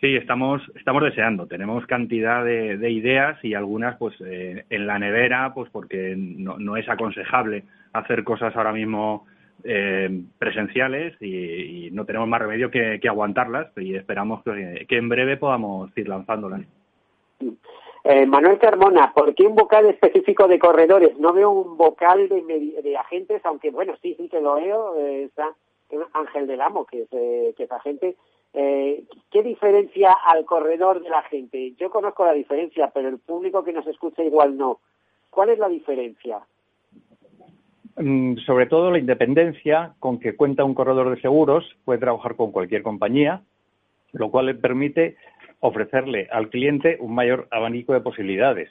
Sí, 0.00 0.16
estamos, 0.16 0.62
estamos 0.76 1.02
deseando. 1.02 1.46
Tenemos 1.46 1.86
cantidad 1.86 2.42
de, 2.42 2.90
ideas 2.90 3.38
y 3.44 3.52
algunas, 3.52 3.98
pues, 3.98 4.14
eh, 4.24 4.64
en 4.70 4.86
la 4.86 4.98
nevera, 4.98 5.52
pues, 5.54 5.70
porque 5.70 6.14
no, 6.16 6.58
no, 6.58 6.78
es 6.78 6.88
aconsejable 6.88 7.64
hacer 7.92 8.24
cosas 8.24 8.56
ahora 8.56 8.72
mismo 8.72 9.26
eh, 9.62 10.22
presenciales 10.38 11.20
y, 11.20 11.90
no 11.92 12.06
tenemos 12.06 12.28
más 12.28 12.40
remedio 12.40 12.70
que, 12.70 12.98
aguantarlas 13.06 13.76
y 13.76 13.94
esperamos 13.94 14.42
que, 14.42 14.86
que, 14.88 14.96
en 14.96 15.08
breve 15.10 15.36
podamos 15.36 15.90
ir 15.98 16.08
lanzándolas. 16.08 16.62
Eh, 18.04 18.26
Manuel 18.26 18.58
Carmona, 18.58 19.12
¿por 19.12 19.34
qué 19.34 19.46
un 19.46 19.54
vocal 19.54 19.86
específico 19.86 20.48
de 20.48 20.58
corredores? 20.58 21.18
No 21.18 21.32
veo 21.32 21.50
un 21.50 21.76
vocal 21.76 22.28
de, 22.28 22.96
agentes, 22.96 23.44
aunque 23.44 23.70
bueno, 23.70 23.94
sí, 24.00 24.14
sí 24.16 24.28
que 24.28 24.40
lo 24.40 24.54
veo, 24.54 24.96
eh, 24.96 25.24
está 25.24 25.54
Ángel 26.12 26.46
del 26.46 26.60
Amo, 26.60 26.86
que 26.86 27.02
es, 27.02 27.08
eh, 27.12 27.54
que 27.56 27.64
es 27.64 27.72
agente. 27.72 28.16
Eh, 28.52 29.04
¿Qué 29.30 29.42
diferencia 29.42 30.12
al 30.12 30.44
corredor 30.44 31.02
de 31.02 31.10
la 31.10 31.22
gente? 31.22 31.74
Yo 31.78 31.90
conozco 31.90 32.24
la 32.24 32.32
diferencia, 32.32 32.90
pero 32.92 33.08
el 33.08 33.18
público 33.18 33.62
que 33.62 33.72
nos 33.72 33.86
escucha 33.86 34.24
igual 34.24 34.56
no. 34.56 34.80
¿Cuál 35.30 35.50
es 35.50 35.58
la 35.58 35.68
diferencia? 35.68 36.40
Mm, 37.96 38.36
sobre 38.38 38.66
todo 38.66 38.90
la 38.90 38.98
independencia 38.98 39.94
con 40.00 40.18
que 40.18 40.34
cuenta 40.34 40.64
un 40.64 40.74
corredor 40.74 41.14
de 41.14 41.20
seguros, 41.20 41.64
puede 41.84 42.00
trabajar 42.00 42.34
con 42.34 42.50
cualquier 42.50 42.82
compañía, 42.82 43.42
lo 44.12 44.30
cual 44.30 44.46
le 44.46 44.54
permite 44.54 45.16
ofrecerle 45.60 46.28
al 46.30 46.48
cliente 46.48 46.96
un 47.00 47.14
mayor 47.14 47.46
abanico 47.50 47.92
de 47.92 48.00
posibilidades 48.00 48.70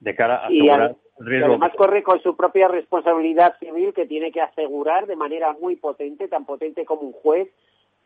de 0.00 0.14
cara 0.14 0.36
a 0.36 0.46
asegurar 0.46 0.96
el 1.20 1.26
riesgo. 1.26 1.48
Y 1.48 1.50
además 1.50 1.72
corre 1.76 2.02
con 2.02 2.20
su 2.22 2.36
propia 2.36 2.68
responsabilidad 2.68 3.56
civil 3.58 3.92
que 3.94 4.06
tiene 4.06 4.32
que 4.32 4.40
asegurar 4.40 5.06
de 5.06 5.16
manera 5.16 5.54
muy 5.60 5.76
potente, 5.76 6.28
tan 6.28 6.44
potente 6.44 6.84
como 6.84 7.02
un 7.02 7.12
juez, 7.12 7.48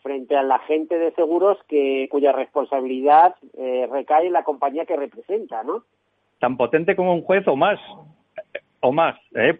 frente 0.02 0.36
al 0.36 0.52
agente 0.52 0.98
de 0.98 1.12
seguros 1.12 1.58
que 1.68 2.06
cuya 2.10 2.32
responsabilidad 2.32 3.34
eh, 3.58 3.88
recae 3.90 4.26
en 4.26 4.34
la 4.34 4.44
compañía 4.44 4.84
que 4.84 4.96
representa, 4.96 5.64
¿no? 5.64 5.82
Tan 6.38 6.56
potente 6.56 6.94
como 6.94 7.14
un 7.14 7.22
juez 7.22 7.46
o 7.48 7.56
más, 7.56 7.80
o 8.80 8.92
más. 8.92 9.16
¿eh? 9.34 9.58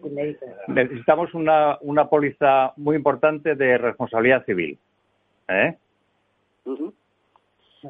Necesitamos 0.67 1.33
una, 1.33 1.77
una 1.81 2.07
póliza 2.07 2.71
muy 2.77 2.95
importante 2.95 3.55
de 3.55 3.77
responsabilidad 3.77 4.45
civil. 4.45 4.77
¿eh? 5.49 5.75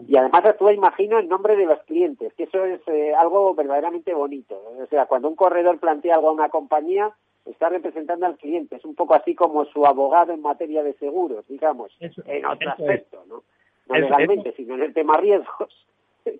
Y 0.07 0.17
además 0.17 0.45
actúa, 0.45 0.73
imagino, 0.73 1.19
en 1.19 1.27
nombre 1.27 1.55
de 1.55 1.65
los 1.65 1.79
clientes, 1.83 2.33
que 2.33 2.43
eso 2.43 2.65
es 2.65 2.81
eh, 2.87 3.13
algo 3.13 3.53
verdaderamente 3.55 4.13
bonito. 4.13 4.61
O 4.79 4.85
sea, 4.87 5.05
cuando 5.05 5.27
un 5.27 5.35
corredor 5.35 5.79
plantea 5.79 6.15
algo 6.15 6.29
a 6.29 6.33
una 6.33 6.49
compañía, 6.49 7.11
está 7.45 7.69
representando 7.69 8.25
al 8.25 8.37
cliente. 8.37 8.75
Es 8.75 8.85
un 8.85 8.95
poco 8.95 9.13
así 9.13 9.35
como 9.35 9.65
su 9.65 9.85
abogado 9.85 10.33
en 10.33 10.41
materia 10.41 10.83
de 10.83 10.93
seguros, 10.93 11.47
digamos, 11.47 11.95
en 11.99 12.45
otro 12.45 12.69
aspecto, 12.69 13.23
¿no? 13.27 13.43
No 13.87 13.95
legalmente, 13.95 14.53
sino 14.57 14.75
en 14.75 14.83
el 14.83 14.93
tema 14.93 15.17
riesgos. 15.17 15.87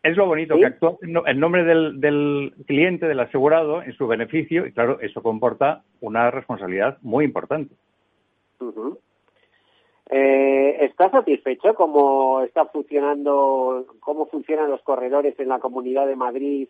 Es 0.00 0.16
lo 0.16 0.26
bonito, 0.26 0.56
que 0.56 0.64
actúa 0.64 0.96
en 1.02 1.40
nombre 1.40 1.64
del, 1.64 2.00
del, 2.00 2.54
cliente, 2.66 3.08
del 3.08 3.18
asegurado, 3.18 3.82
en 3.82 3.92
su 3.94 4.06
beneficio, 4.06 4.64
y 4.64 4.72
claro, 4.72 5.00
eso 5.00 5.22
comporta 5.22 5.82
una 6.00 6.30
responsabilidad 6.30 6.98
muy 7.02 7.24
importante. 7.24 7.74
Eh, 10.10 10.84
¿Está 10.86 11.10
satisfecho 11.10 11.74
cómo 11.74 12.40
está 12.40 12.64
funcionando, 12.66 13.86
cómo 14.00 14.26
funcionan 14.26 14.70
los 14.70 14.80
corredores 14.82 15.38
en 15.38 15.48
la 15.48 15.58
Comunidad 15.58 16.06
de 16.06 16.16
Madrid? 16.16 16.68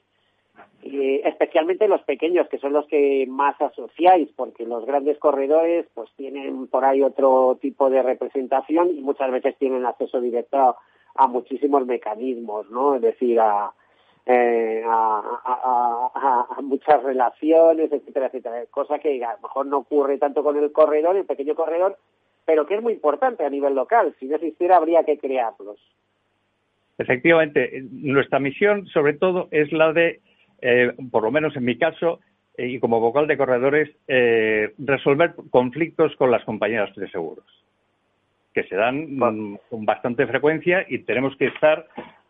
Y 0.83 1.21
especialmente 1.25 1.87
los 1.87 2.03
pequeños, 2.03 2.49
que 2.49 2.59
son 2.59 2.73
los 2.73 2.87
que 2.89 3.27
más 3.29 3.61
asociáis, 3.61 4.29
porque 4.35 4.67
los 4.67 4.85
grandes 4.87 5.19
corredores 5.19 5.87
pues 5.95 6.11
tienen 6.17 6.67
por 6.67 6.85
ahí 6.85 7.03
otro 7.03 7.59
tipo 7.61 7.91
de 7.91 8.03
representación 8.03 8.91
y 8.91 9.01
muchas 9.03 9.31
veces 9.31 9.57
tienen 9.59 9.87
acceso 9.87 10.21
directo 10.21 10.77
a, 11.15 11.27
muchísimos 11.29 11.85
mecanismos, 11.87 12.71
¿no? 12.71 12.97
Es 12.97 13.03
decir, 13.03 13.39
a, 13.41 13.73
eh, 14.27 14.83
a, 14.87 16.49
a, 16.57 16.61
muchas 16.63 17.03
relaciones, 17.03 17.93
etcétera, 17.93 18.27
etcétera. 18.27 18.65
Cosa 18.71 18.99
que 18.99 19.25
a 19.25 19.35
lo 19.35 19.41
mejor 19.43 19.67
no 19.67 19.79
ocurre 19.79 20.19
tanto 20.19 20.43
con 20.43 20.57
el 20.57 20.73
corredor, 20.73 21.17
el 21.17 21.27
pequeño 21.27 21.55
corredor, 21.55 21.99
pero 22.49 22.65
que 22.65 22.77
es 22.77 22.83
muy 22.83 22.95
importante 22.95 23.45
a 23.45 23.51
nivel 23.51 23.75
local. 23.75 24.15
Si 24.19 24.25
no 24.25 24.37
existiera, 24.37 24.79
habría 24.79 25.05
que 25.05 25.19
crearlos. 25.19 25.79
Efectivamente, 26.97 27.85
nuestra 27.91 28.39
misión, 28.39 28.87
sobre 28.87 29.13
todo, 29.13 29.49
es 29.51 29.71
la 29.71 29.93
de, 29.93 30.23
eh, 30.63 30.95
por 31.11 31.25
lo 31.25 31.31
menos 31.31 31.55
en 31.57 31.67
mi 31.67 31.77
caso, 31.77 32.21
eh, 32.57 32.69
y 32.69 32.81
como 32.81 33.01
vocal 33.01 33.27
de 33.27 33.37
corredores, 33.37 33.91
eh, 34.07 34.73
resolver 34.79 35.35
conflictos 35.51 36.17
con 36.17 36.31
las 36.31 36.43
compañías 36.47 36.89
de 36.97 37.11
seguros. 37.11 37.45
que 38.55 38.65
se 38.65 38.77
dan 38.77 39.19
mm, 39.19 39.59
con 39.69 39.85
bastante 39.85 40.27
frecuencia 40.27 40.87
y 40.89 41.01
tenemos 41.01 41.37
que 41.37 41.49
estar 41.49 41.87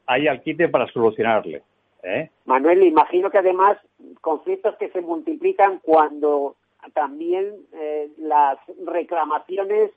ahí 0.07 0.26
al 0.26 0.42
quite 0.42 0.68
para 0.68 0.88
solucionarle. 0.88 1.62
¿eh? 2.02 2.28
Manuel, 2.44 2.83
imagino 2.83 3.31
que 3.31 3.38
además 3.38 3.79
conflictos 4.21 4.75
que 4.79 4.90
se 4.90 5.00
multiplican 5.00 5.79
cuando 5.79 6.56
también 6.92 7.54
eh, 7.73 8.08
las 8.19 8.58
reclamaciones 8.85 9.92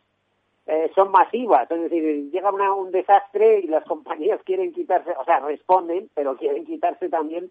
eh, 0.68 0.92
son 0.94 1.12
masivas, 1.12 1.70
es 1.72 1.82
decir, 1.82 2.32
llega 2.32 2.52
un 2.74 2.92
desastre 2.92 3.60
y 3.60 3.68
las 3.68 3.84
compañías 3.88 4.42
quieren 4.44 4.74
quitarse, 4.74 5.12
o 5.20 5.26
sea, 5.26 5.40
responden, 5.40 6.10
pero 6.14 6.38
quieren 6.38 6.66
quitarse 6.66 7.10
también 7.10 7.50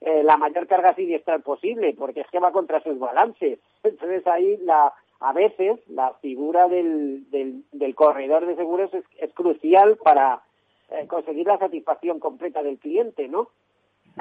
eh, 0.00 0.22
la 0.24 0.36
mayor 0.36 0.66
carga 0.66 0.94
siniestral 0.94 1.42
posible, 1.42 1.94
porque 1.96 2.22
es 2.22 2.26
que 2.30 2.40
va 2.40 2.50
contra 2.50 2.82
sus 2.82 2.98
balances. 2.98 3.58
Entonces 3.82 4.26
ahí 4.26 4.56
la, 4.58 4.92
a 5.20 5.32
veces 5.32 5.78
la 5.88 6.14
figura 6.14 6.68
del, 6.68 7.30
del, 7.30 7.94
corredor 7.94 8.46
de 8.46 8.56
seguros 8.56 8.90
es, 8.94 9.32
crucial 9.34 9.96
para 9.96 10.42
eh, 10.90 11.06
conseguir 11.06 11.46
la 11.46 11.58
satisfacción 11.58 12.18
completa 12.18 12.62
del 12.62 12.78
cliente, 12.78 13.28
¿no? 13.28 13.48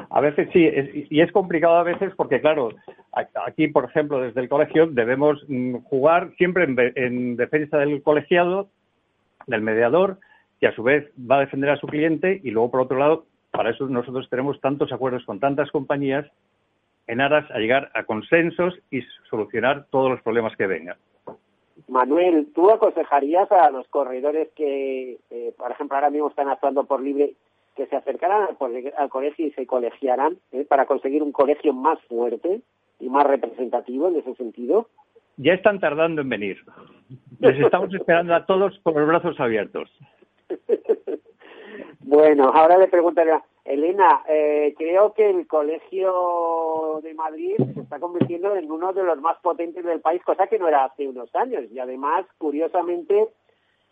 A 0.10 0.22
veces 0.22 0.50
sí, 0.54 0.70
y 1.10 1.22
es 1.22 1.32
complicado 1.32 1.76
a 1.76 1.84
veces 1.84 2.14
porque, 2.16 2.42
claro, 2.42 2.70
aquí, 3.46 3.68
por 3.68 3.86
ejemplo, 3.86 4.22
desde 4.22 4.42
el 4.42 4.50
colegio 4.50 4.88
debemos 4.88 5.44
mm, 5.48 5.78
jugar 5.84 6.32
siempre 6.38 6.66
en, 6.96 7.36
defensa 7.36 7.78
del 7.78 8.02
colegiado, 8.02 8.70
del 9.48 9.62
mediador, 9.62 10.20
que 10.60 10.68
a 10.68 10.76
su 10.76 10.84
vez 10.84 11.12
va 11.20 11.38
a 11.38 11.42
defender 11.42 11.70
a 11.70 11.78
su 11.78 11.88
cliente 11.88 12.40
y 12.44 12.52
luego, 12.52 12.72
por 12.72 12.82
otro 12.82 12.98
lado, 12.98 13.26
para 13.52 13.72
eso 13.72 13.88
nosotros 13.88 14.30
tenemos 14.30 14.62
tantos 14.62 14.92
acuerdos 14.94 15.26
con 15.26 15.40
tantas 15.40 15.72
compañías 15.72 16.26
en 17.08 17.20
aras 17.20 17.50
a 17.52 17.58
llegar 17.58 17.92
a 17.94 18.04
consensos 18.04 18.78
y 18.92 19.02
solucionar 19.30 19.88
todos 19.90 20.10
los 20.10 20.22
problemas 20.22 20.56
que 20.56 20.68
vengan. 20.68 20.98
Manuel, 21.88 22.48
¿tú 22.54 22.70
aconsejarías 22.70 23.52
a 23.52 23.70
los 23.72 23.88
corredores 23.88 24.50
que, 24.56 25.18
eh, 25.30 25.54
por 25.58 25.72
ejemplo, 25.72 25.98
ahora 25.98 26.10
mismo 26.10 26.30
están 26.30 26.48
actuando 26.48 26.86
por 26.86 27.02
libre 27.02 27.34
que 27.76 27.88
se 27.88 27.96
acercaran 27.96 28.50
al, 28.98 29.10
colegio 29.10 29.48
y 29.48 29.52
se 29.52 29.66
colegiaran 29.66 30.38
¿eh? 30.52 30.66
para 30.68 30.86
conseguir 30.86 31.24
un 31.24 31.32
colegio 31.32 31.74
más 31.74 32.00
fuerte 32.04 32.62
y 33.00 33.10
más 33.10 33.26
representativo 33.26 34.08
en 34.10 34.18
ese 34.18 34.36
sentido? 34.36 34.88
Ya 35.38 35.54
están 35.54 35.80
tardando 35.80 36.22
en 36.22 36.30
venir. 36.30 36.58
Les 37.40 37.60
estamos 37.60 37.94
esperando 37.94 38.36
a 38.36 38.46
todos 38.46 38.80
con 38.84 38.94
los 38.94 39.08
brazos 39.08 39.40
abiertos. 39.40 39.90
bueno, 42.02 42.52
ahora 42.54 42.78
le 42.78 42.88
preguntaría, 42.88 43.42
Elena, 43.64 44.24
eh, 44.28 44.74
creo 44.78 45.14
que 45.14 45.30
el 45.30 45.48
Colegio 45.48 47.00
de 47.04 47.14
Madrid 47.14 47.56
se 47.74 47.82
está 47.82 48.00
convirtiendo 48.00 48.56
en 48.56 48.72
uno 48.72 48.92
de 48.92 49.04
los 49.04 49.22
más 49.22 49.38
potentes 49.40 49.86
del 49.86 50.02
país, 50.02 50.22
cosa 50.24 50.48
que 50.48 50.60
no 50.60 50.68
era 50.68 50.86
hace 50.86 51.08
unos 51.08 51.34
años. 51.36 51.64
Y 51.72 51.80
además, 51.80 52.26
curiosamente, 52.38 53.30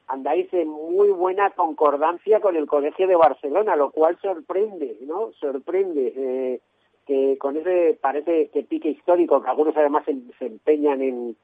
andáis 0.10 0.52
en 0.54 0.68
muy 0.68 1.10
buena 1.10 1.52
concordancia 1.52 2.40
con 2.42 2.56
el 2.56 2.66
Colegio 2.66 3.08
de 3.08 3.16
Barcelona, 3.16 3.76
lo 3.76 3.92
cual 3.92 4.18
sorprende, 4.22 4.98
¿no? 5.02 5.32
Sorprende 5.34 6.14
eh, 6.16 6.62
que 7.06 7.38
con 7.38 7.56
ese 7.56 7.98
parece 8.02 8.50
que 8.50 8.64
pique 8.64 8.90
histórico, 8.90 9.42
que 9.42 9.50
algunos 9.50 9.78
además 9.78 10.04
se, 10.06 10.46
empeñan 10.46 11.02
en, 11.02 11.38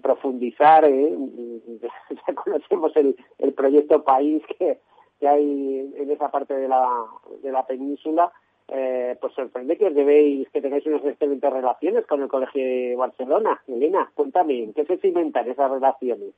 profundizar, 0.00 0.84
¿eh? 0.84 1.16
ya 2.28 2.34
conocemos 2.34 2.92
el, 2.96 3.16
proyecto 3.54 4.04
País 4.04 4.42
que, 4.58 4.78
hay 5.26 5.92
en 5.96 6.10
esa 6.10 6.30
parte 6.30 6.54
de 6.54 6.68
la, 6.68 7.06
de 7.42 7.50
la 7.50 7.64
península, 7.64 8.30
eh, 8.68 9.16
pues 9.20 9.32
sorprende 9.34 9.78
que 9.78 9.86
os 9.86 9.94
debéis, 9.94 10.48
que 10.50 10.60
tengáis 10.60 10.84
unas 10.86 11.04
excelentes 11.04 11.52
relaciones 11.52 12.06
con 12.06 12.22
el 12.22 12.28
Colegio 12.28 12.62
de 12.62 12.94
Barcelona. 12.96 13.62
Elena, 13.68 14.10
cuéntame, 14.14 14.70
¿qué 14.74 14.84
se 14.84 14.98
cimentan 14.98 15.48
esas 15.50 15.70
relaciones? 15.70 16.34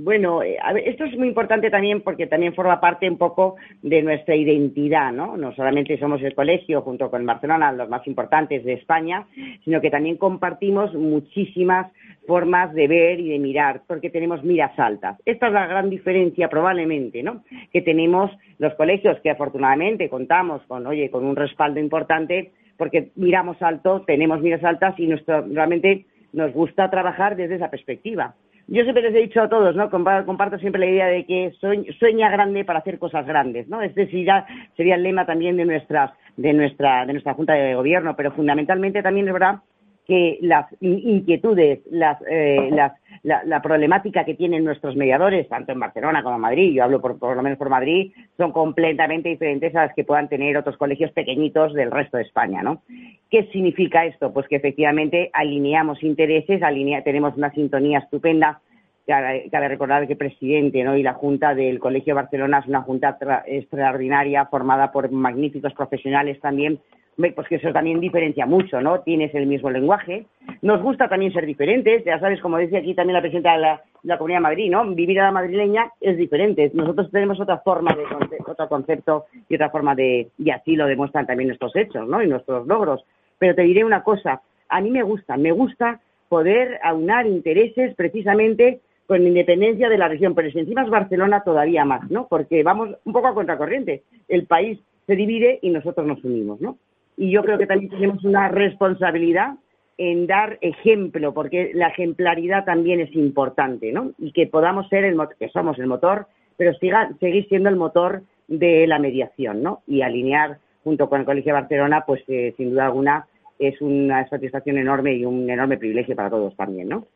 Bueno, 0.00 0.44
eh, 0.44 0.56
esto 0.84 1.06
es 1.06 1.18
muy 1.18 1.26
importante 1.26 1.70
también 1.70 2.02
porque 2.02 2.28
también 2.28 2.54
forma 2.54 2.80
parte 2.80 3.10
un 3.10 3.18
poco 3.18 3.56
de 3.82 4.00
nuestra 4.00 4.36
identidad, 4.36 5.10
¿no? 5.10 5.36
No 5.36 5.52
solamente 5.56 5.98
somos 5.98 6.22
el 6.22 6.36
colegio 6.36 6.82
junto 6.82 7.10
con 7.10 7.26
Barcelona, 7.26 7.72
los 7.72 7.88
más 7.88 8.06
importantes 8.06 8.64
de 8.64 8.74
España, 8.74 9.26
sino 9.64 9.80
que 9.80 9.90
también 9.90 10.16
compartimos 10.16 10.94
muchísimas 10.94 11.90
formas 12.28 12.72
de 12.74 12.86
ver 12.86 13.18
y 13.18 13.30
de 13.30 13.40
mirar, 13.40 13.82
porque 13.88 14.08
tenemos 14.08 14.44
miras 14.44 14.78
altas. 14.78 15.18
Esta 15.24 15.48
es 15.48 15.52
la 15.52 15.66
gran 15.66 15.90
diferencia 15.90 16.48
probablemente, 16.48 17.24
¿no? 17.24 17.42
Que 17.72 17.82
tenemos 17.82 18.30
los 18.58 18.74
colegios 18.74 19.18
que 19.20 19.30
afortunadamente 19.30 20.08
contamos 20.08 20.62
con, 20.68 20.86
oye, 20.86 21.10
con 21.10 21.24
un 21.24 21.34
respaldo 21.34 21.80
importante, 21.80 22.52
porque 22.76 23.08
miramos 23.16 23.60
alto, 23.62 24.04
tenemos 24.06 24.40
miras 24.42 24.62
altas 24.62 24.94
y 24.96 25.08
nuestro, 25.08 25.44
realmente 25.48 26.06
nos 26.32 26.52
gusta 26.52 26.88
trabajar 26.88 27.34
desde 27.34 27.56
esa 27.56 27.68
perspectiva. 27.68 28.36
Yo 28.70 28.82
siempre 28.82 29.02
les 29.02 29.14
he 29.14 29.22
dicho 29.22 29.40
a 29.40 29.48
todos, 29.48 29.74
¿no? 29.74 29.88
Comparto 29.90 30.58
siempre 30.58 30.80
la 30.80 30.86
idea 30.86 31.06
de 31.06 31.24
que 31.24 31.52
sueña 31.98 32.30
grande 32.30 32.66
para 32.66 32.80
hacer 32.80 32.98
cosas 32.98 33.26
grandes, 33.26 33.66
¿no? 33.66 33.80
Este 33.80 34.06
sería, 34.06 34.46
sería 34.76 34.96
el 34.96 35.02
lema 35.02 35.24
también 35.24 35.56
de 35.56 35.64
nuestras, 35.64 36.12
de 36.36 36.52
nuestra, 36.52 37.06
de 37.06 37.14
nuestra 37.14 37.32
Junta 37.32 37.54
de 37.54 37.74
Gobierno, 37.74 38.14
pero 38.14 38.30
fundamentalmente 38.32 39.02
también 39.02 39.26
es 39.26 39.32
verdad 39.32 39.60
que 40.06 40.38
las 40.42 40.66
inquietudes, 40.80 41.80
las, 41.90 42.18
eh, 42.30 42.68
las, 42.70 42.92
la, 43.22 43.62
problemática 43.62 44.24
que 44.24 44.34
tienen 44.34 44.64
nuestros 44.64 44.96
mediadores, 44.96 45.48
tanto 45.48 45.72
en 45.72 45.80
Barcelona 45.80 46.22
como 46.22 46.36
en 46.36 46.42
Madrid, 46.42 46.72
yo 46.72 46.84
hablo 46.84 47.00
por, 47.00 47.18
por 47.18 47.36
lo 47.36 47.42
menos 47.42 47.58
por 47.58 47.68
Madrid, 47.68 48.12
son 48.36 48.52
completamente 48.52 49.28
diferentes 49.28 49.74
a 49.74 49.86
las 49.86 49.94
que 49.94 50.04
puedan 50.04 50.28
tener 50.28 50.56
otros 50.56 50.76
colegios 50.76 51.12
pequeñitos 51.12 51.74
del 51.74 51.90
resto 51.90 52.16
de 52.16 52.24
España, 52.24 52.62
¿no? 52.62 52.82
¿Qué 53.30 53.44
significa 53.52 54.06
esto? 54.06 54.32
Pues 54.32 54.48
que 54.48 54.56
efectivamente 54.56 55.30
alineamos 55.32 56.02
intereses, 56.02 56.62
alinea, 56.62 57.02
tenemos 57.02 57.36
una 57.36 57.52
sintonía 57.52 57.98
estupenda. 57.98 58.60
Cabe, 59.06 59.68
recordar 59.68 60.06
que 60.06 60.12
el 60.12 60.18
presidente 60.18 60.84
¿no? 60.84 60.94
y 60.94 61.02
la 61.02 61.14
Junta 61.14 61.54
del 61.54 61.78
Colegio 61.78 62.14
de 62.14 62.20
Barcelona 62.20 62.58
es 62.58 62.66
una 62.66 62.82
junta 62.82 63.16
extraordinaria 63.46 64.44
formada 64.46 64.92
por 64.92 65.10
magníficos 65.10 65.72
profesionales 65.72 66.38
también 66.40 66.78
pues 67.18 67.48
que 67.48 67.56
eso 67.56 67.72
también 67.72 67.98
diferencia 67.98 68.46
mucho, 68.46 68.80
¿no? 68.80 69.00
Tienes 69.00 69.34
el 69.34 69.46
mismo 69.46 69.70
lenguaje. 69.70 70.26
Nos 70.62 70.80
gusta 70.80 71.08
también 71.08 71.32
ser 71.32 71.46
diferentes, 71.46 72.04
ya 72.04 72.20
sabes, 72.20 72.40
como 72.40 72.58
decía 72.58 72.78
aquí 72.78 72.94
también 72.94 73.14
la 73.14 73.20
presidenta 73.20 73.54
de 73.54 73.58
la, 74.04 74.18
Comunidad 74.18 74.38
de 74.38 74.42
Madrid, 74.42 74.70
¿no? 74.70 74.86
Vivir 74.94 75.20
a 75.20 75.24
la 75.24 75.32
madrileña 75.32 75.90
es 76.00 76.16
diferente. 76.16 76.70
Nosotros 76.74 77.10
tenemos 77.10 77.40
otra 77.40 77.58
forma 77.58 77.92
de 77.92 78.04
otro 78.46 78.68
concepto 78.68 79.26
y 79.48 79.56
otra 79.56 79.70
forma 79.70 79.96
de, 79.96 80.28
y 80.38 80.50
así 80.50 80.76
lo 80.76 80.86
demuestran 80.86 81.26
también 81.26 81.48
nuestros 81.48 81.74
hechos, 81.74 82.08
¿no? 82.08 82.22
Y 82.22 82.28
nuestros 82.28 82.66
logros. 82.68 83.04
Pero 83.38 83.56
te 83.56 83.62
diré 83.62 83.84
una 83.84 84.04
cosa, 84.04 84.40
a 84.68 84.80
mí 84.80 84.90
me 84.90 85.02
gusta, 85.02 85.36
me 85.36 85.50
gusta 85.50 86.00
poder 86.28 86.78
aunar 86.84 87.26
intereses 87.26 87.96
precisamente 87.96 88.80
con 89.08 89.26
independencia 89.26 89.88
de 89.88 89.98
la 89.98 90.06
región, 90.06 90.34
pero 90.34 90.50
si 90.50 90.60
encima 90.60 90.82
es 90.82 90.90
Barcelona 90.90 91.42
todavía 91.42 91.84
más, 91.84 92.08
¿no? 92.10 92.28
Porque 92.28 92.62
vamos 92.62 92.90
un 93.04 93.12
poco 93.12 93.26
a 93.26 93.34
contracorriente. 93.34 94.02
El 94.28 94.46
país 94.46 94.78
se 95.06 95.16
divide 95.16 95.58
y 95.62 95.70
nosotros 95.70 96.06
nos 96.06 96.22
unimos, 96.22 96.60
¿no? 96.60 96.78
Y 97.18 97.32
yo 97.32 97.42
creo 97.42 97.58
que 97.58 97.66
también 97.66 97.90
tenemos 97.90 98.24
una 98.24 98.48
responsabilidad 98.48 99.56
en 99.98 100.28
dar 100.28 100.56
ejemplo, 100.60 101.34
porque 101.34 101.72
la 101.74 101.88
ejemplaridad 101.88 102.64
también 102.64 103.00
es 103.00 103.12
importante, 103.16 103.90
¿no? 103.92 104.12
Y 104.18 104.30
que 104.30 104.46
podamos 104.46 104.88
ser 104.88 105.04
el 105.04 105.18
que 105.36 105.48
somos 105.48 105.76
el 105.80 105.88
motor, 105.88 106.28
pero 106.56 106.72
siga, 106.74 107.10
seguir 107.18 107.48
siendo 107.48 107.68
el 107.68 107.74
motor 107.74 108.22
de 108.46 108.86
la 108.86 109.00
mediación, 109.00 109.64
¿no? 109.64 109.82
Y 109.88 110.02
alinear 110.02 110.58
junto 110.84 111.08
con 111.08 111.18
el 111.18 111.26
Colegio 111.26 111.52
de 111.52 111.60
Barcelona, 111.60 112.04
pues 112.06 112.22
eh, 112.28 112.54
sin 112.56 112.70
duda 112.70 112.86
alguna 112.86 113.26
es 113.58 113.80
una 113.80 114.28
satisfacción 114.28 114.78
enorme 114.78 115.14
y 115.14 115.24
un 115.24 115.50
enorme 115.50 115.76
privilegio 115.76 116.14
para 116.14 116.30
todos 116.30 116.54
también, 116.54 116.88
¿no? 116.88 117.06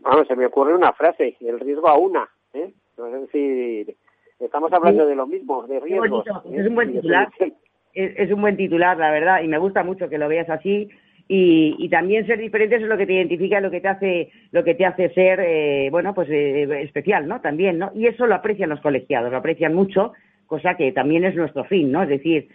Bueno, 0.00 0.24
se 0.24 0.34
me 0.34 0.46
ocurre 0.46 0.74
una 0.74 0.92
frase, 0.92 1.36
el 1.38 1.60
riesgo 1.60 1.88
a 1.88 1.96
una, 1.96 2.28
¿eh? 2.52 2.72
Es 2.98 3.20
decir, 3.20 3.94
estamos 4.40 4.72
hablando 4.72 5.06
de 5.06 5.14
lo 5.14 5.28
mismo, 5.28 5.64
de 5.68 5.78
riesgos. 5.78 6.26
Es 6.52 6.66
un 6.66 6.74
buen 6.74 6.92
titular 6.92 7.28
es, 7.94 8.30
un 8.30 8.40
buen 8.40 8.56
titular, 8.56 8.96
la 8.96 9.10
verdad, 9.10 9.42
y 9.42 9.48
me 9.48 9.58
gusta 9.58 9.82
mucho 9.82 10.08
que 10.08 10.18
lo 10.18 10.28
veas 10.28 10.48
así. 10.48 10.88
Y, 11.32 11.88
también 11.90 12.26
ser 12.26 12.38
diferente 12.38 12.76
es 12.76 12.82
lo 12.82 12.96
que 12.96 13.06
te 13.06 13.12
identifica, 13.12 13.60
lo 13.60 13.70
que 13.70 13.80
te 13.80 13.88
hace, 13.88 14.30
lo 14.50 14.64
que 14.64 14.74
te 14.74 14.84
hace 14.84 15.10
ser, 15.10 15.40
eh, 15.40 15.88
bueno, 15.90 16.12
pues 16.12 16.28
eh, 16.28 16.82
especial, 16.82 17.28
¿no? 17.28 17.40
También, 17.40 17.78
¿no? 17.78 17.92
Y 17.94 18.06
eso 18.06 18.26
lo 18.26 18.34
aprecian 18.34 18.70
los 18.70 18.80
colegiados, 18.80 19.30
lo 19.30 19.38
aprecian 19.38 19.74
mucho, 19.74 20.12
cosa 20.46 20.76
que 20.76 20.90
también 20.90 21.24
es 21.24 21.36
nuestro 21.36 21.64
fin, 21.64 21.92
¿no? 21.92 22.02
Es 22.02 22.08
decir, 22.08 22.48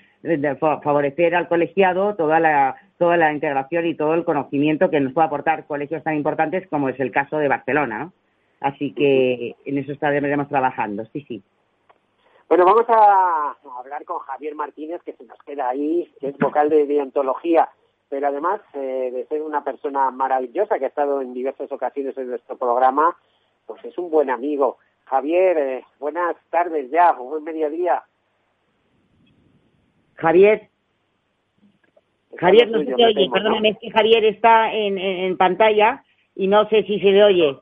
favorecer 0.59 1.35
al 1.35 1.47
colegiado 1.47 2.15
toda 2.15 2.41
la, 2.41 2.75
toda 2.97 3.15
la 3.15 3.31
integración 3.31 3.85
y 3.85 3.95
todo 3.95 4.13
el 4.13 4.25
conocimiento 4.25 4.89
que 4.89 4.99
nos 4.99 5.13
puede 5.13 5.27
aportar 5.27 5.65
colegios 5.67 6.03
tan 6.03 6.15
importantes 6.15 6.67
como 6.67 6.89
es 6.89 6.99
el 6.99 7.11
caso 7.11 7.37
de 7.37 7.47
Barcelona, 7.47 7.99
¿no? 7.99 8.13
Así 8.59 8.91
que 8.93 9.55
en 9.65 9.77
eso 9.77 9.91
estaremos 9.91 10.49
trabajando, 10.49 11.05
sí, 11.13 11.23
sí. 11.27 11.43
Bueno, 12.47 12.65
vamos 12.65 12.85
a 12.89 13.55
hablar 13.79 14.05
con 14.05 14.19
Javier 14.19 14.53
Martínez, 14.53 15.01
que 15.03 15.13
se 15.13 15.23
nos 15.25 15.37
queda 15.39 15.69
ahí, 15.69 16.11
que 16.19 16.27
es 16.27 16.37
vocal 16.37 16.69
de 16.69 16.85
deontología, 16.85 17.69
pero 18.07 18.27
además 18.27 18.61
eh, 18.73 19.09
de 19.11 19.25
ser 19.25 19.41
una 19.41 19.63
persona 19.63 20.11
maravillosa 20.11 20.77
que 20.77 20.85
ha 20.85 20.89
estado 20.89 21.21
en 21.21 21.33
diversas 21.33 21.71
ocasiones 21.71 22.15
en 22.17 22.29
nuestro 22.29 22.55
programa, 22.55 23.17
pues 23.65 23.83
es 23.83 23.97
un 23.97 24.11
buen 24.11 24.29
amigo. 24.29 24.77
Javier, 25.05 25.57
eh, 25.57 25.85
buenas 25.99 26.35
tardes 26.51 26.91
ya, 26.91 27.13
buen 27.13 27.43
mediodía. 27.43 28.03
Javier. 30.15 30.69
Javier, 32.37 32.69
no 32.69 32.79
se 32.79 32.93
te 32.93 33.05
oye, 33.05 33.29
perdóname, 33.31 33.69
es 33.69 33.77
que 33.79 33.89
Javier 33.89 34.23
está 34.25 34.71
en, 34.71 34.97
en, 34.97 35.37
pantalla 35.37 36.03
y 36.35 36.47
no 36.47 36.67
sé 36.69 36.83
si 36.83 36.99
se 36.99 37.11
le 37.11 37.23
oye. 37.23 37.59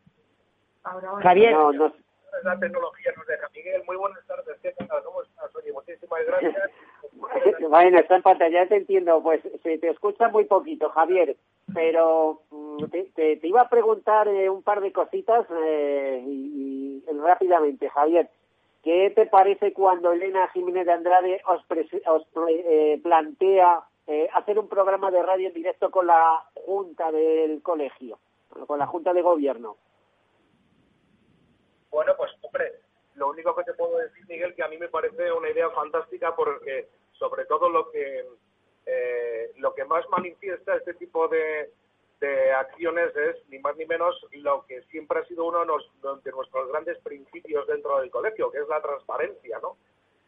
Javier. 1.22 1.54
No, 1.54 1.72
no, 1.72 1.84
veces 1.86 2.03
la 2.44 2.60
tecnología 2.60 3.12
nos 3.16 3.28
deja. 3.28 3.48
Miguel, 3.56 3.84
muy 3.86 3.96
buenas 3.98 4.26
tardes. 4.26 4.58
¿Qué 4.62 4.72
tal? 4.72 5.04
¿Cómo 5.04 5.22
estás? 5.22 5.56
Oye, 5.56 5.72
muchísimas 5.72 6.20
gracias. 6.28 6.72
bueno, 7.70 8.00
está 8.00 8.16
en 8.16 8.22
pantalla, 8.24 8.64
ya 8.64 8.68
te 8.70 8.78
entiendo. 8.78 9.22
Pues 9.22 9.42
se 9.64 9.78
te 9.78 9.90
escucha 9.90 10.30
muy 10.30 10.46
poquito, 10.46 10.90
Javier. 10.90 11.36
Pero 11.74 12.42
mm, 12.52 12.86
te, 12.92 13.04
te, 13.16 13.38
te 13.38 13.48
iba 13.48 13.62
a 13.62 13.70
preguntar 13.70 14.28
eh, 14.28 14.50
un 14.50 14.64
par 14.64 14.82
de 14.82 14.92
cositas 14.92 15.46
eh, 15.64 16.24
y, 16.28 17.04
y 17.08 17.18
rápidamente, 17.20 17.90
Javier. 17.90 18.30
¿Qué 18.84 19.12
te 19.16 19.26
parece 19.28 19.72
cuando 19.72 20.12
Elena 20.12 20.50
Jiménez 20.50 20.86
de 20.86 20.92
Andrade 20.92 21.42
os, 21.48 21.66
pres- 21.70 22.02
os 22.06 22.28
eh, 22.50 23.00
plantea 23.02 23.82
eh, 24.08 24.28
hacer 24.34 24.60
un 24.60 24.68
programa 24.68 25.10
de 25.10 25.24
radio 25.24 25.48
en 25.48 25.54
directo 25.54 25.90
con 25.90 26.06
la 26.08 26.44
Junta 26.54 27.10
del 27.10 27.62
Colegio, 27.62 28.20
con 28.68 28.78
la 28.80 28.86
Junta 28.86 29.14
de 29.14 29.22
Gobierno? 29.22 29.78
Bueno, 31.92 32.12
pues 32.18 32.32
hombre, 32.42 32.74
lo 33.16 33.23
único 33.34 33.56
que 33.56 33.64
te 33.64 33.74
puedo 33.74 33.98
decir, 33.98 34.26
Miguel, 34.28 34.56
que 34.56 34.64
a 34.64 34.68
mí 34.68 34.78
me 34.78 34.90
parece 34.90 35.32
una 35.32 35.50
idea 35.50 35.70
fantástica 35.72 36.36
porque 36.36 36.88
sobre 37.14 37.46
todo 37.46 37.70
lo 37.70 37.92
que 37.92 38.26
eh, 38.86 39.52
lo 39.58 39.74
que 39.74 39.86
más 39.86 40.08
manifiesta 40.10 40.76
este 40.76 40.94
tipo 40.96 41.28
de, 41.28 41.72
de 42.24 42.52
acciones 42.54 43.16
es 43.16 43.36
ni 43.50 43.60
más 43.60 43.76
ni 43.76 43.86
menos 43.86 44.16
lo 44.32 44.66
que 44.66 44.82
siempre 44.84 45.20
ha 45.20 45.26
sido 45.26 45.46
uno 45.46 45.60
de, 45.60 46.32
nuestros 46.32 46.70
grandes 46.70 46.98
principios 47.00 47.68
dentro 47.68 48.00
del 48.00 48.10
colegio, 48.10 48.50
que 48.50 48.60
es 48.60 48.68
la 48.70 48.82
transparencia, 48.82 49.60
¿no? 49.62 49.76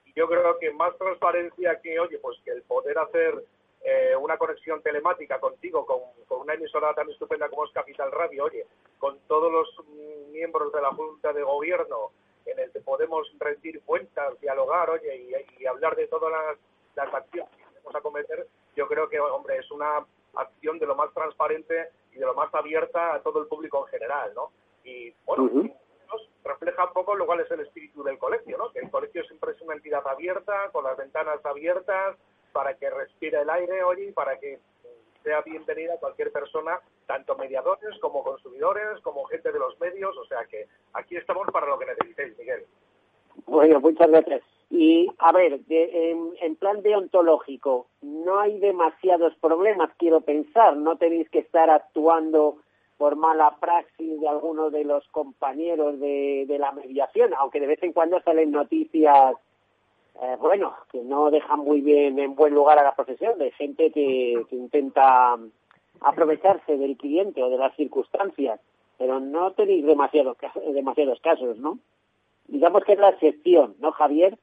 Y 0.06 0.14
yo 0.14 0.28
creo 0.28 0.58
que 0.60 0.72
más 0.72 0.98
transparencia 0.98 1.80
que, 1.82 1.98
oye, 1.98 2.18
pues 2.20 2.38
que 2.44 2.52
el 2.52 2.64
poder 2.64 2.98
hacer 2.98 3.44
eh, 3.82 4.14
una 4.20 4.38
conexión 4.38 4.82
telemática 4.82 5.40
contigo, 5.40 5.86
con, 5.86 6.00
con 6.28 6.42
una 6.42 6.56
emisora 6.56 6.94
tan 6.94 7.10
estupenda 7.10 7.48
como 7.48 7.66
es 7.66 7.72
Capital 7.72 8.12
Radio, 8.12 8.44
oye, 8.44 8.66
con 8.98 9.18
todos 9.28 9.50
los 9.50 9.88
miembros 10.32 10.74
de 10.74 10.82
la 10.82 10.90
Junta 10.90 11.32
de 11.32 11.44
Gobierno, 11.44 12.12
en 12.46 12.60
el 12.60 12.72
que 12.72 12.80
podemos 12.80 13.28
rendir 13.40 13.82
cuentas, 13.84 14.40
dialogar, 14.40 14.90
oye, 14.90 15.16
y, 15.16 15.64
y 15.64 15.66
hablar 15.66 15.96
de 15.96 16.08
todas 16.08 16.32
las, 16.32 16.58
las 16.96 17.14
acciones 17.14 17.50
que 17.56 17.80
vamos 17.80 17.96
a 17.96 18.02
cometer, 18.02 18.48
yo 18.76 18.88
creo 18.88 19.10
que, 19.10 19.20
hombre, 19.20 19.58
es 19.58 19.72
una 19.72 20.06
acción 20.36 20.80
de 20.80 20.86
lo 20.86 20.96
más 20.96 21.14
transparente 21.14 21.90
y 22.12 22.20
de 22.20 22.26
lo 22.26 22.34
más 22.34 22.54
abierta 22.54 23.16
a 23.16 23.22
todo 23.22 23.42
el 23.42 23.48
público 23.48 23.86
en 23.86 23.92
general, 23.92 24.34
¿no? 24.36 24.52
Y, 24.84 25.14
bueno, 25.26 25.50
refleja 26.44 26.86
un 26.86 26.94
poco 26.94 27.16
lo 27.16 27.26
cual 27.26 27.40
es 27.40 27.52
el 27.52 27.62
espíritu 27.62 28.04
del 28.04 28.20
colegio, 28.20 28.58
¿no? 28.58 28.72
Que 28.72 28.80
el 28.80 28.92
colegio 28.92 29.24
siempre 29.24 29.52
es 29.52 29.62
una 29.62 29.76
entidad 29.76 30.08
abierta, 30.08 30.70
con 30.72 30.84
las 30.84 30.96
ventanas 30.98 31.44
abiertas, 31.44 32.18
para 32.54 32.76
que 32.76 32.90
respire 32.90 33.42
el 33.42 33.50
aire, 33.50 33.84
oye, 33.84 34.06
y 34.06 34.12
para 34.12 34.38
que 34.40 34.60
sea 35.26 35.42
bienvenida 35.42 35.98
cualquier 36.00 36.32
persona, 36.32 36.80
tanto 37.08 37.36
mediadores 37.36 38.00
como 38.00 38.24
consumidores, 38.24 39.02
como 39.02 39.26
gente 39.26 39.52
de 39.52 39.60
los 39.60 39.78
medios, 39.82 40.16
o 40.18 40.26
sea 40.26 40.46
que 40.46 40.68
aquí 40.94 41.18
estamos 41.18 41.48
para 41.52 41.68
lo 41.68 41.78
que 41.78 41.88
necesitéis, 41.88 42.38
Miguel. 42.38 42.64
Bueno, 43.48 43.82
muchas 43.82 44.08
gracias. 44.10 44.42
Y 44.70 45.08
a 45.20 45.32
ver, 45.32 45.60
de- 45.66 46.12
en, 46.12 46.32
en 46.42 46.56
plan 46.56 46.82
deontológico, 46.82 47.88
no 48.02 48.40
hay 48.40 48.60
demasiados 48.60 49.36
problemas, 49.42 49.90
quiero 49.98 50.22
pensar. 50.22 50.78
No 50.78 50.98
tenéis 50.98 51.30
que 51.30 51.40
estar 51.40 51.70
actuando 51.70 52.58
por 52.98 53.16
mala 53.18 53.58
praxis 53.60 54.22
de 54.22 54.28
algunos 54.28 54.72
de 54.72 54.86
los 54.86 55.06
compañeros 55.10 56.00
de, 56.00 56.46
de 56.48 56.58
la 56.60 56.72
mediación, 56.72 57.34
aunque 57.38 57.60
de 57.60 57.68
vez 57.68 57.84
en 57.84 57.92
cuando 57.94 58.22
salen 58.22 58.52
noticias, 58.52 59.36
eh, 60.22 60.38
bueno, 60.40 60.76
que 60.92 61.00
no 61.00 61.32
dejan 61.32 61.60
muy 61.60 61.82
bien 61.82 62.20
en 62.20 62.36
buen 62.36 62.54
lugar 62.54 62.80
a 62.80 62.84
la 62.84 62.96
profesión, 62.96 63.38
de 63.38 63.52
gente 63.52 63.92
que, 63.92 64.46
que 64.50 64.56
intenta 64.56 65.38
aprovecharse 66.02 66.78
del 66.78 66.98
cliente 66.98 67.42
o 67.42 67.50
de 67.50 67.58
las 67.58 67.76
circunstancias, 67.76 68.60
pero 68.98 69.20
no 69.20 69.52
tenéis 69.52 69.86
demasiados, 69.86 70.38
demasiados 70.74 71.20
casos, 71.22 71.58
¿no? 71.58 71.80
digamos 72.48 72.84
que 72.84 72.94
es 72.94 73.00
la 73.00 73.10
excepción, 73.10 73.76
¿no, 73.80 73.92
Javier? 73.92 74.38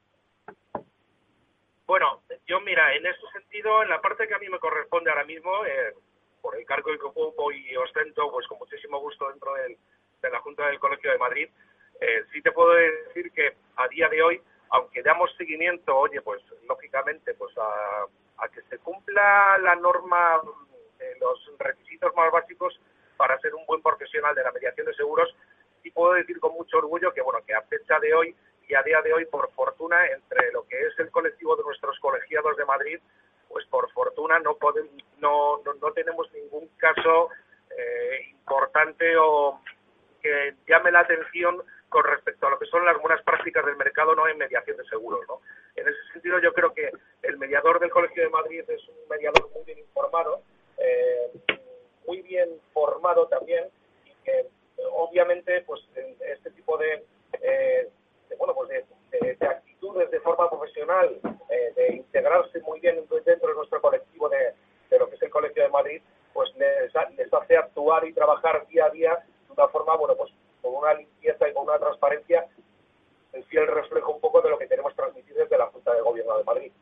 Bueno, 1.86 2.22
yo 2.46 2.60
mira, 2.60 2.94
en 2.94 3.06
ese 3.06 3.20
sentido, 3.32 3.82
en 3.82 3.90
la 3.90 4.00
parte 4.00 4.26
que 4.26 4.34
a 4.34 4.38
mí 4.38 4.48
me 4.48 4.58
corresponde 4.58 5.10
ahora 5.10 5.24
mismo, 5.24 5.64
eh, 5.66 5.94
por 6.40 6.56
el 6.56 6.64
cargo 6.64 6.90
que 6.90 7.06
ocupo 7.06 7.52
y 7.52 7.76
ostento, 7.76 8.30
pues 8.30 8.46
con 8.46 8.58
muchísimo 8.58 9.00
gusto 9.00 9.28
dentro 9.28 9.52
de 9.54 10.30
la 10.30 10.40
Junta 10.40 10.66
del 10.66 10.78
Colegio 10.78 11.10
de 11.12 11.18
Madrid, 11.18 11.48
eh, 12.00 12.24
sí 12.32 12.42
te 12.42 12.52
puedo 12.52 12.72
decir 12.72 13.30
que 13.32 13.54
a 13.76 13.88
día 13.88 14.08
de 14.08 14.22
hoy, 14.22 14.40
aunque 14.72 15.02
damos 15.02 15.30
seguimiento, 15.36 15.96
oye, 15.96 16.22
pues 16.22 16.42
lógicamente, 16.66 17.34
pues 17.34 17.54
a, 17.58 18.48
que 18.48 18.62
se 18.62 18.78
cumpla 18.78 19.58
la 19.58 19.76
norma, 19.76 20.40
eh, 20.98 21.14
los 21.20 21.52
requisitos 21.58 22.14
más 22.16 22.32
básicos 22.32 22.80
para 23.16 23.38
ser 23.38 23.54
un 23.54 23.64
buen 23.66 23.82
profesional 23.82 24.34
de 24.34 24.42
la 24.42 24.50
mediación 24.50 24.86
de 24.86 24.94
seguros, 24.94 25.34
sí 25.82 25.90
puedo 25.90 26.14
decir 26.14 26.40
con 26.40 26.54
mucho 26.54 26.78
orgullo 26.78 27.12
que, 27.12 27.20
bueno, 27.20 27.40
que 27.46 27.54
a 27.54 27.62
fecha 27.62 28.00
de 28.00 28.14
hoy 28.14 28.34
y 28.66 28.74
a 28.74 28.82
día 28.82 29.02
de 29.02 29.12
hoy, 29.12 29.26
por 29.26 29.52
fortuna, 29.52 30.06
entre 30.06 30.50
lo 30.52 30.66
que 30.66 30.80
es 30.80 30.98
el 30.98 31.10
colectivo 31.10 31.54
de 31.54 31.64
nuestros 31.64 31.98
colegiados 32.00 32.56
de 32.56 32.64
Madrid, 32.64 32.98
pues 33.48 33.66
por 33.66 33.90
fortuna 33.92 34.38
no 34.38 34.56
podemos, 34.56 34.90
no, 35.18 35.58
no, 35.64 35.74
no 35.74 35.92
tenemos 35.92 36.32
ningún 36.32 36.68
caso 36.78 37.28
eh, 37.76 38.30
importante 38.30 39.16
o 39.18 39.60
que 40.22 40.54
llame 40.66 40.90
la 40.90 41.00
atención 41.00 41.62
con 41.92 42.04
respecto 42.04 42.46
a 42.46 42.50
lo 42.50 42.58
que 42.58 42.66
son 42.66 42.84
las 42.84 42.98
buenas 43.00 43.22
prácticas 43.22 43.64
del 43.66 43.76
mercado 43.76 44.14
no 44.14 44.26
en 44.26 44.38
mediación 44.38 44.76
de 44.76 44.84
seguros, 44.86 45.20
¿no? 45.28 45.40
En 45.76 45.86
ese 45.86 45.98
sentido, 46.12 46.38
yo 46.40 46.52
creo 46.52 46.72
que 46.74 46.90
el 47.22 47.38
mediador 47.38 47.78
del 47.78 47.90
Colegio 47.90 48.22
de 48.24 48.30
Madrid 48.30 48.64
es 48.68 48.88
un 48.88 48.96
mediador 49.08 49.50
muy 49.54 49.62
bien 49.64 49.78
informado, 49.78 50.42
eh, 50.78 51.30
muy 52.06 52.22
bien 52.22 52.48
formado 52.72 53.26
también 53.28 53.68
y 54.04 54.12
que 54.24 54.46
obviamente 54.92 55.60
pues 55.62 55.80
este 55.94 56.50
tipo 56.50 56.76
de, 56.78 57.04
eh, 57.40 57.88
de, 58.28 58.36
bueno 58.36 58.54
pues 58.54 58.68
de, 58.70 58.84
de- 59.18 59.34
de 59.36 59.46
actitudes 59.46 60.10
de 60.10 60.20
forma 60.20 60.48
profesional 60.50 61.20
eh, 61.50 61.72
de 61.76 61.96
integrarse 61.96 62.60
muy 62.62 62.80
bien 62.80 62.96
dentro 63.24 63.48
de 63.48 63.54
nuestro 63.54 63.80
colectivo 63.80 64.28
de, 64.28 64.52
lo 64.98 65.08
que 65.08 65.16
es 65.16 65.22
el 65.22 65.30
Colegio 65.30 65.62
de 65.62 65.68
Madrid 65.68 66.02
pues 66.32 66.50
les, 66.56 66.92
les 67.16 67.32
hace 67.32 67.56
actuar 67.56 68.04
y 68.06 68.12
trabajar 68.12 68.66
día 68.66 68.86
a 68.86 68.90
día 68.90 69.14
de 69.46 69.52
una 69.52 69.68
forma 69.68 69.96
bueno 69.96 70.16
pues 70.16 70.32
con 70.62 70.74
una 70.74 70.94
limpieza 70.94 71.48
y 71.48 71.52
con 71.52 71.64
una 71.64 71.78
transparencia 71.78 72.46
el 73.32 73.44
fiel 73.44 73.66
reflejo 73.66 74.12
un 74.12 74.20
poco 74.20 74.40
de 74.40 74.50
lo 74.50 74.58
que 74.58 74.68
queremos 74.68 74.94
transmitir 74.94 75.34
desde 75.34 75.58
la 75.58 75.66
Junta 75.66 75.94
de 75.94 76.02
Gobierno 76.02 76.38
de 76.38 76.44
Madrid. 76.44 76.72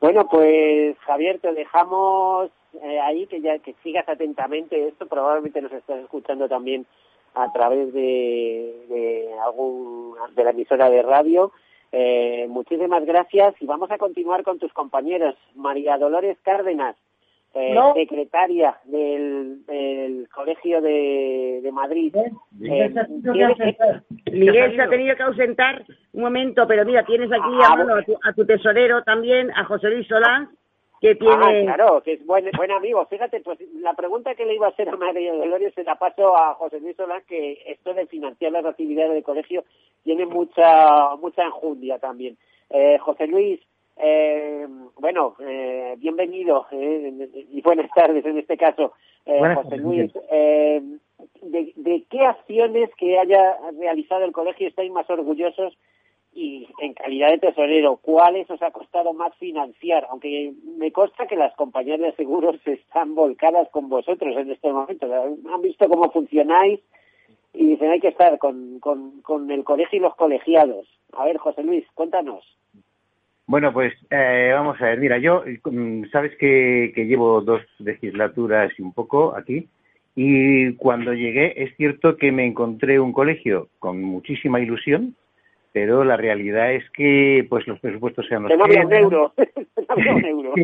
Bueno, 0.00 0.28
pues 0.28 0.96
Javier, 0.98 1.40
te 1.40 1.52
dejamos 1.52 2.50
eh, 2.82 3.00
ahí 3.00 3.26
que 3.26 3.40
ya 3.40 3.58
que 3.58 3.74
sigas 3.82 4.08
atentamente 4.08 4.88
esto. 4.88 5.06
Probablemente 5.06 5.62
nos 5.62 5.72
estás 5.72 6.00
escuchando 6.00 6.48
también 6.48 6.86
a 7.34 7.52
través 7.52 7.92
de, 7.92 8.84
de 8.88 9.30
algún 9.44 10.16
de 10.34 10.44
la 10.44 10.50
emisora 10.50 10.90
de 10.90 11.02
radio. 11.02 11.52
Eh, 11.92 12.46
muchísimas 12.48 13.04
gracias 13.04 13.54
y 13.60 13.66
vamos 13.66 13.90
a 13.90 13.98
continuar 13.98 14.42
con 14.42 14.58
tus 14.58 14.72
compañeros. 14.72 15.34
María 15.54 15.98
Dolores 15.98 16.36
Cárdenas, 16.42 16.96
eh, 17.54 17.72
No. 17.74 17.94
secretaria 17.94 18.76
del, 18.84 19.64
del 19.66 20.28
Colegio 20.28 20.80
de, 20.80 21.60
de 21.62 21.72
Madrid. 21.72 22.14
Eh, 22.16 22.92
¿quiere- 23.22 23.76
Miguel 24.32 24.74
se 24.76 24.82
ha 24.82 24.88
tenido 24.88 25.16
que 25.16 25.22
ausentar 25.22 25.84
un 26.12 26.22
momento, 26.22 26.66
pero 26.66 26.84
mira, 26.84 27.04
tienes 27.04 27.30
aquí 27.32 27.40
Ah, 27.62 27.74
a, 27.78 28.02
tu, 28.02 28.16
a 28.22 28.32
tu 28.32 28.44
tesorero 28.46 29.02
también, 29.02 29.50
a 29.52 29.64
José 29.64 29.88
Luis 29.88 30.06
Solán, 30.06 30.50
que 31.00 31.10
Ah, 31.10 31.16
tiene... 31.18 31.64
claro, 31.64 32.02
que 32.02 32.14
es 32.14 32.26
buen, 32.26 32.50
buen 32.56 32.70
amigo. 32.72 33.04
Fíjate, 33.06 33.40
pues 33.40 33.58
la 33.80 33.94
pregunta 33.94 34.34
que 34.34 34.44
le 34.46 34.54
iba 34.54 34.66
a 34.66 34.70
hacer 34.70 34.88
a 34.88 34.96
María 34.96 35.32
Dolores 35.34 35.72
se 35.74 35.84
la 35.84 35.94
paso 35.96 36.36
a 36.36 36.54
José 36.54 36.80
Luis 36.80 36.96
Solán, 36.96 37.22
que 37.28 37.62
esto 37.66 37.94
de 37.94 38.06
financiar 38.06 38.52
las 38.52 38.64
actividades 38.64 39.12
del 39.12 39.22
colegio 39.22 39.64
tiene 40.04 40.26
mucha 40.26 41.14
mucha 41.16 41.44
enjundia 41.44 41.98
también. 41.98 42.36
Eh, 42.70 42.98
José 42.98 43.26
Luis, 43.28 43.60
eh, 43.96 44.66
bueno, 44.98 45.36
eh, 45.40 45.94
bienvenido 45.98 46.66
eh, 46.70 47.46
y 47.50 47.60
buenas 47.62 47.90
tardes 47.94 48.24
en 48.24 48.38
este 48.38 48.56
caso. 48.56 48.92
Eh, 49.24 49.40
José 49.54 49.76
Luis, 49.78 50.12
eh, 50.30 50.82
de, 51.42 51.72
¿de 51.76 52.04
qué 52.10 52.20
acciones 52.20 52.90
que 52.96 53.18
haya 53.18 53.56
realizado 53.78 54.24
el 54.24 54.32
colegio 54.32 54.68
estáis 54.68 54.90
más 54.90 55.08
orgullosos 55.08 55.76
y 56.36 56.68
en 56.80 56.92
calidad 56.92 57.30
de 57.30 57.38
tesorero, 57.38 57.96
¿cuáles 57.96 58.48
os 58.50 58.60
ha 58.60 58.70
costado 58.70 59.14
más 59.14 59.34
financiar? 59.36 60.06
Aunque 60.10 60.52
me 60.76 60.92
consta 60.92 61.26
que 61.26 61.34
las 61.34 61.54
compañías 61.54 61.98
de 61.98 62.12
seguros 62.12 62.56
están 62.66 63.14
volcadas 63.14 63.68
con 63.70 63.88
vosotros 63.88 64.36
en 64.36 64.50
este 64.50 64.70
momento. 64.70 65.06
Han 65.52 65.62
visto 65.62 65.88
cómo 65.88 66.10
funcionáis 66.10 66.80
y 67.54 67.66
dicen 67.68 67.90
hay 67.90 68.00
que 68.00 68.08
estar 68.08 68.38
con, 68.38 68.80
con, 68.80 69.22
con 69.22 69.50
el 69.50 69.64
colegio 69.64 69.98
y 69.98 70.02
los 70.02 70.14
colegiados. 70.14 70.86
A 71.12 71.24
ver, 71.24 71.38
José 71.38 71.62
Luis, 71.62 71.86
cuéntanos. 71.94 72.44
Bueno, 73.46 73.72
pues 73.72 73.94
eh, 74.10 74.50
vamos 74.52 74.80
a 74.80 74.86
ver. 74.86 74.98
Mira, 74.98 75.18
yo, 75.18 75.44
mm, 75.64 76.06
sabes 76.10 76.36
que, 76.36 76.92
que 76.94 77.06
llevo 77.06 77.40
dos 77.40 77.62
legislaturas 77.78 78.72
y 78.78 78.82
un 78.82 78.92
poco 78.92 79.36
aquí. 79.36 79.68
Y 80.16 80.72
cuando 80.74 81.12
llegué, 81.12 81.62
es 81.62 81.76
cierto 81.76 82.16
que 82.16 82.32
me 82.32 82.44
encontré 82.46 82.98
un 82.98 83.12
colegio 83.12 83.68
con 83.78 84.02
muchísima 84.02 84.58
ilusión, 84.60 85.14
pero 85.72 86.04
la 86.04 86.16
realidad 86.16 86.72
es 86.72 86.88
que 86.90 87.46
pues 87.50 87.66
los 87.66 87.78
presupuestos 87.80 88.26
sean 88.26 88.42
los 88.44 88.50
Que 88.50 88.56
no 88.56 88.64
había 88.64 88.86
un 88.86 88.92
euro. 88.94 89.34
un 89.96 90.24
euro. 90.24 90.54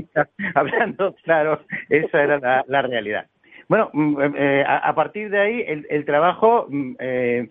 Hablando, 0.55 1.14
claro, 1.22 1.61
esa 1.91 2.22
era 2.22 2.39
la, 2.39 2.64
la 2.66 2.83
realidad. 2.83 3.26
Bueno, 3.68 3.91
mm, 3.93 4.16
eh, 4.37 4.64
a, 4.66 4.78
a 4.78 4.95
partir 4.95 5.28
de 5.30 5.39
ahí, 5.39 5.64
el, 5.66 5.87
el 5.91 6.05
trabajo 6.07 6.66
mm, 6.70 6.93
eh, 6.99 7.49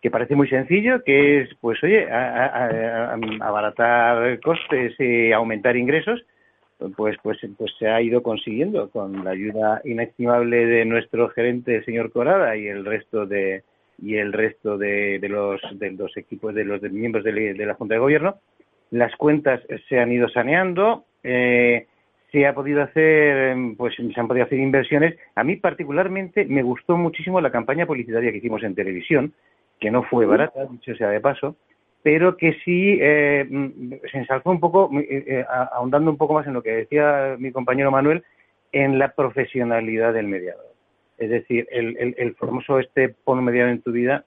que 0.00 0.10
parece 0.10 0.34
muy 0.34 0.48
sencillo, 0.48 1.02
que 1.04 1.42
es, 1.42 1.50
pues 1.60 1.82
oye, 1.82 2.06
abaratar 3.40 4.40
costes 4.40 4.94
y 4.98 5.32
aumentar 5.32 5.76
ingresos, 5.76 6.24
pues, 6.96 7.16
pues, 7.22 7.38
pues 7.58 7.72
se 7.78 7.88
ha 7.88 8.00
ido 8.00 8.22
consiguiendo 8.22 8.88
con 8.90 9.24
la 9.24 9.32
ayuda 9.32 9.82
inestimable 9.84 10.64
de 10.64 10.84
nuestro 10.86 11.28
gerente, 11.28 11.76
el 11.76 11.84
señor 11.84 12.10
Corada, 12.10 12.56
y 12.56 12.66
el 12.68 12.84
resto 12.84 13.26
de 13.26 13.62
y 14.02 14.16
el 14.16 14.32
resto 14.32 14.78
de, 14.78 15.20
los, 15.28 15.60
de 15.78 15.90
los 15.90 16.16
equipos 16.16 16.54
de 16.54 16.64
los 16.64 16.80
miembros 16.82 17.22
de, 17.22 17.54
la 17.54 17.74
Junta 17.74 17.94
de 17.94 18.00
Gobierno. 18.00 18.36
Las 18.90 19.14
cuentas 19.16 19.60
se 19.88 20.00
han 20.00 20.10
ido 20.10 20.28
saneando. 20.30 21.04
Eh, 21.22 21.86
se 22.32 22.46
ha 22.46 22.54
podido 22.54 22.82
hacer, 22.82 23.56
pues 23.76 23.94
se 23.96 24.20
han 24.20 24.28
podido 24.28 24.46
hacer 24.46 24.58
inversiones. 24.58 25.18
A 25.34 25.44
mí 25.44 25.56
particularmente 25.56 26.44
me 26.44 26.62
gustó 26.62 26.96
muchísimo 26.96 27.40
la 27.40 27.50
campaña 27.50 27.86
publicitaria 27.86 28.30
que 28.30 28.38
hicimos 28.38 28.62
en 28.62 28.74
televisión, 28.74 29.34
que 29.80 29.90
no 29.90 30.02
fue 30.04 30.26
barata, 30.26 30.66
dicho 30.66 30.94
sea 30.94 31.08
de 31.08 31.20
paso, 31.20 31.56
pero 32.02 32.36
que 32.36 32.54
sí 32.64 32.98
eh, 33.00 33.46
se 34.10 34.18
ensalzó 34.18 34.50
un 34.50 34.60
poco, 34.60 34.90
eh, 34.98 35.24
eh, 35.26 35.44
ahondando 35.72 36.10
un 36.10 36.16
poco 36.16 36.34
más 36.34 36.46
en 36.46 36.54
lo 36.54 36.62
que 36.62 36.70
decía 36.70 37.36
mi 37.38 37.50
compañero 37.52 37.90
Manuel, 37.90 38.22
en 38.72 38.98
la 38.98 39.12
profesionalidad 39.12 40.14
del 40.14 40.28
mediador. 40.28 40.66
Es 41.18 41.28
decir, 41.28 41.66
el, 41.70 42.14
el, 42.16 42.34
famoso 42.36 42.78
este 42.78 43.10
pon 43.10 43.38
un 43.38 43.44
mediador 43.44 43.72
en 43.72 43.82
tu 43.82 43.92
vida, 43.92 44.24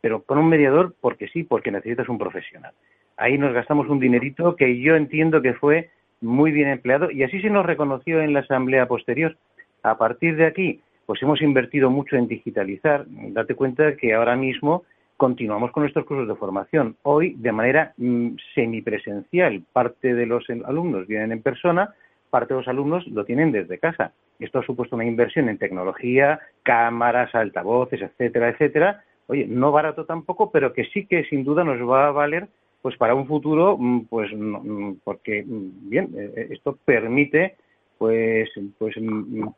pero 0.00 0.22
pon 0.22 0.38
un 0.38 0.48
mediador 0.48 0.94
porque 1.00 1.28
sí, 1.28 1.42
porque 1.42 1.70
necesitas 1.70 2.08
un 2.08 2.16
profesional. 2.16 2.72
Ahí 3.18 3.36
nos 3.36 3.52
gastamos 3.52 3.88
un 3.88 4.00
dinerito 4.00 4.56
que 4.56 4.78
yo 4.80 4.96
entiendo 4.96 5.42
que 5.42 5.54
fue 5.54 5.90
muy 6.22 6.52
bien 6.52 6.68
empleado 6.68 7.10
y 7.10 7.22
así 7.22 7.40
se 7.42 7.50
nos 7.50 7.66
reconoció 7.66 8.22
en 8.22 8.32
la 8.32 8.40
asamblea 8.40 8.88
posterior. 8.88 9.36
A 9.82 9.98
partir 9.98 10.36
de 10.36 10.46
aquí, 10.46 10.80
pues 11.06 11.22
hemos 11.22 11.40
invertido 11.40 11.88
mucho 11.88 12.16
en 12.16 12.26
digitalizar. 12.26 13.06
Date 13.08 13.54
cuenta 13.54 13.96
que 13.96 14.12
ahora 14.12 14.36
mismo 14.36 14.82
continuamos 15.16 15.70
con 15.70 15.82
nuestros 15.82 16.04
cursos 16.04 16.28
de 16.28 16.34
formación, 16.34 16.96
hoy 17.02 17.34
de 17.38 17.52
manera 17.52 17.94
mm, 17.96 18.30
semipresencial. 18.54 19.62
Parte 19.72 20.14
de 20.14 20.26
los 20.26 20.44
alumnos 20.64 21.06
vienen 21.06 21.32
en 21.32 21.42
persona, 21.42 21.94
parte 22.28 22.52
de 22.52 22.60
los 22.60 22.68
alumnos 22.68 23.06
lo 23.06 23.24
tienen 23.24 23.52
desde 23.52 23.78
casa. 23.78 24.12
Esto 24.38 24.58
ha 24.58 24.66
supuesto 24.66 24.96
una 24.96 25.06
inversión 25.06 25.48
en 25.48 25.58
tecnología, 25.58 26.40
cámaras, 26.62 27.34
altavoces, 27.34 28.02
etcétera, 28.02 28.50
etcétera. 28.50 29.04
Oye, 29.28 29.46
no 29.48 29.72
barato 29.72 30.04
tampoco, 30.04 30.50
pero 30.50 30.72
que 30.72 30.84
sí 30.84 31.06
que 31.06 31.24
sin 31.24 31.44
duda 31.44 31.64
nos 31.64 31.80
va 31.88 32.08
a 32.08 32.12
valer 32.12 32.48
pues 32.82 32.96
para 32.96 33.14
un 33.14 33.26
futuro, 33.26 33.76
mm, 33.78 34.06
pues 34.08 34.30
mm, 34.32 34.92
porque 35.02 35.44
bien, 35.46 36.10
eh, 36.16 36.32
eh, 36.36 36.48
esto 36.50 36.78
permite 36.84 37.56
pues 37.98 38.48
pues 38.78 38.94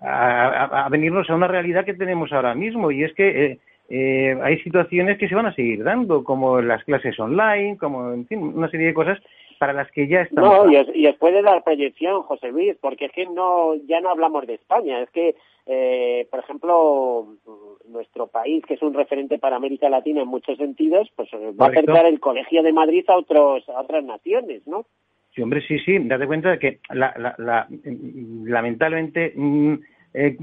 a, 0.00 0.88
venirnos 0.90 1.28
a 1.28 1.34
una 1.34 1.48
realidad 1.48 1.84
que 1.84 1.94
tenemos 1.94 2.32
ahora 2.32 2.54
mismo 2.54 2.90
y 2.90 3.04
es 3.04 3.12
que 3.14 3.44
eh, 3.44 3.58
eh, 3.88 4.38
hay 4.42 4.58
situaciones 4.58 5.18
que 5.18 5.28
se 5.28 5.34
van 5.34 5.46
a 5.46 5.54
seguir 5.54 5.82
dando, 5.82 6.22
como 6.22 6.60
las 6.60 6.84
clases 6.84 7.18
online, 7.18 7.78
como, 7.78 8.12
en 8.12 8.26
fin, 8.26 8.40
una 8.42 8.70
serie 8.70 8.88
de 8.88 8.94
cosas 8.94 9.18
para 9.58 9.72
las 9.72 9.90
que 9.90 10.06
ya 10.06 10.20
estamos. 10.22 10.66
No, 10.66 10.70
y, 10.70 11.02
después 11.02 11.32
de 11.32 11.42
la 11.42 11.60
proyección, 11.62 12.22
José 12.22 12.48
Luis, 12.48 12.76
porque 12.80 13.06
es 13.06 13.12
que 13.12 13.26
no, 13.26 13.74
ya 13.86 14.00
no 14.00 14.10
hablamos 14.10 14.46
de 14.46 14.54
España, 14.54 15.00
es 15.00 15.10
que, 15.10 15.36
eh, 15.66 16.28
por 16.30 16.40
ejemplo, 16.40 17.28
nuestro 17.88 18.26
país, 18.26 18.64
que 18.66 18.74
es 18.74 18.82
un 18.82 18.92
referente 18.92 19.38
para 19.38 19.56
América 19.56 19.88
Latina 19.88 20.20
en 20.20 20.28
muchos 20.28 20.58
sentidos, 20.58 21.10
pues 21.16 21.30
va 21.32 21.66
a 21.66 21.68
acercar 21.70 22.04
el 22.06 22.20
Colegio 22.20 22.62
de 22.62 22.72
Madrid 22.72 23.04
a, 23.08 23.16
otros, 23.16 23.66
a 23.70 23.80
otras 23.80 24.04
naciones, 24.04 24.66
¿no? 24.66 24.84
Hombre, 25.42 25.62
sí, 25.66 25.78
sí, 25.80 25.98
date 26.00 26.26
cuenta 26.26 26.50
de 26.50 26.58
que 26.58 26.80
la, 26.90 27.14
la, 27.16 27.34
la, 27.38 27.66
lamentablemente 28.44 29.32
mm, 29.34 29.74
eh, 30.14 30.36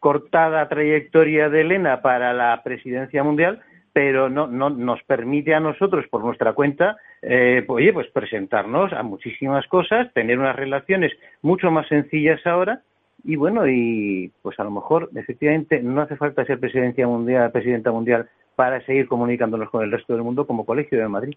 cortada 0.00 0.68
trayectoria 0.68 1.48
de 1.48 1.62
Elena 1.62 2.02
para 2.02 2.32
la 2.32 2.60
presidencia 2.62 3.22
mundial, 3.22 3.60
pero 3.92 4.28
no, 4.28 4.46
no 4.46 4.70
nos 4.70 5.02
permite 5.04 5.54
a 5.54 5.60
nosotros, 5.60 6.06
por 6.08 6.24
nuestra 6.24 6.54
cuenta, 6.54 6.96
eh, 7.20 7.64
oye, 7.68 7.92
pues 7.92 8.08
presentarnos 8.08 8.92
a 8.92 9.02
muchísimas 9.02 9.66
cosas, 9.66 10.12
tener 10.14 10.38
unas 10.38 10.56
relaciones 10.56 11.12
mucho 11.42 11.70
más 11.70 11.86
sencillas 11.88 12.44
ahora 12.46 12.80
y 13.24 13.36
bueno, 13.36 13.68
y 13.68 14.32
pues 14.42 14.58
a 14.58 14.64
lo 14.64 14.70
mejor 14.70 15.10
efectivamente 15.14 15.80
no 15.80 16.00
hace 16.00 16.16
falta 16.16 16.44
ser 16.44 16.58
presidencia 16.58 17.06
mundial, 17.06 17.52
presidenta 17.52 17.92
mundial 17.92 18.28
para 18.56 18.84
seguir 18.84 19.06
comunicándonos 19.08 19.70
con 19.70 19.84
el 19.84 19.92
resto 19.92 20.14
del 20.14 20.22
mundo 20.22 20.46
como 20.46 20.66
Colegio 20.66 20.98
de 20.98 21.08
Madrid. 21.08 21.34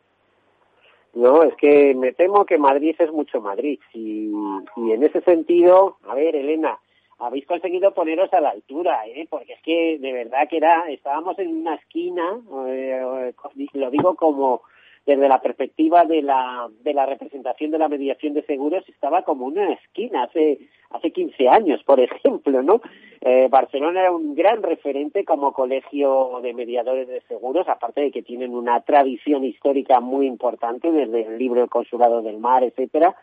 No, 1.16 1.44
es 1.44 1.56
que 1.56 1.96
me 1.96 2.12
temo 2.12 2.46
que 2.46 2.58
Madrid 2.58 2.96
es 3.00 3.12
mucho 3.12 3.40
Madrid 3.40 3.80
y, 3.94 4.30
y 4.76 4.92
en 4.92 5.04
ese 5.04 5.22
sentido, 5.22 5.98
a 6.08 6.14
ver, 6.14 6.36
Elena, 6.36 6.78
habéis 7.20 7.46
conseguido 7.46 7.94
poneros 7.94 8.34
a 8.34 8.42
la 8.42 8.50
altura, 8.50 9.08
¿eh? 9.08 9.26
porque 9.30 9.54
es 9.54 9.62
que 9.62 9.98
de 10.00 10.12
verdad 10.12 10.48
que 10.50 10.58
era, 10.58 10.90
estábamos 10.90 11.40
en 11.40 11.56
una 11.56 11.76
esquina, 11.76 12.38
eh, 12.68 13.34
lo 13.74 13.90
digo 13.90 14.16
como 14.16 14.64
desde 15.06 15.28
la 15.30 15.40
perspectiva 15.40 16.06
de 16.06 16.22
la, 16.22 16.68
de 16.84 16.94
la 16.94 17.06
representación 17.06 17.72
de 17.72 17.78
la 17.78 17.88
mediación 17.88 18.34
de 18.34 18.44
seguros, 18.44 18.88
estaba 18.90 19.22
como 19.22 19.46
una 19.46 19.72
esquina 19.74 20.24
hace, 20.24 20.60
hace 20.90 21.12
15 21.12 21.48
años, 21.48 21.84
por 21.84 22.00
ejemplo, 22.02 22.64
¿no? 22.64 22.82
Eh, 23.22 23.48
Barcelona 23.50 24.02
era 24.02 24.12
un 24.12 24.36
gran 24.36 24.64
referente 24.64 25.24
como 25.24 25.54
colegio 25.54 26.40
de 26.42 26.54
mediadores 26.54 27.08
de 27.08 27.22
seguros, 27.22 27.68
aparte 27.68 28.02
de 28.02 28.12
que 28.12 28.24
tienen 28.24 28.54
una 28.54 28.82
tradición 28.82 29.44
histórica 29.44 30.00
muy 30.00 30.28
importante 30.28 30.92
desde 30.92 31.22
el 31.28 31.38
libro 31.38 31.64
El 31.64 31.70
Consulado 31.70 32.22
del 32.22 32.38
Mar, 32.40 32.64
etcétera. 32.64 33.16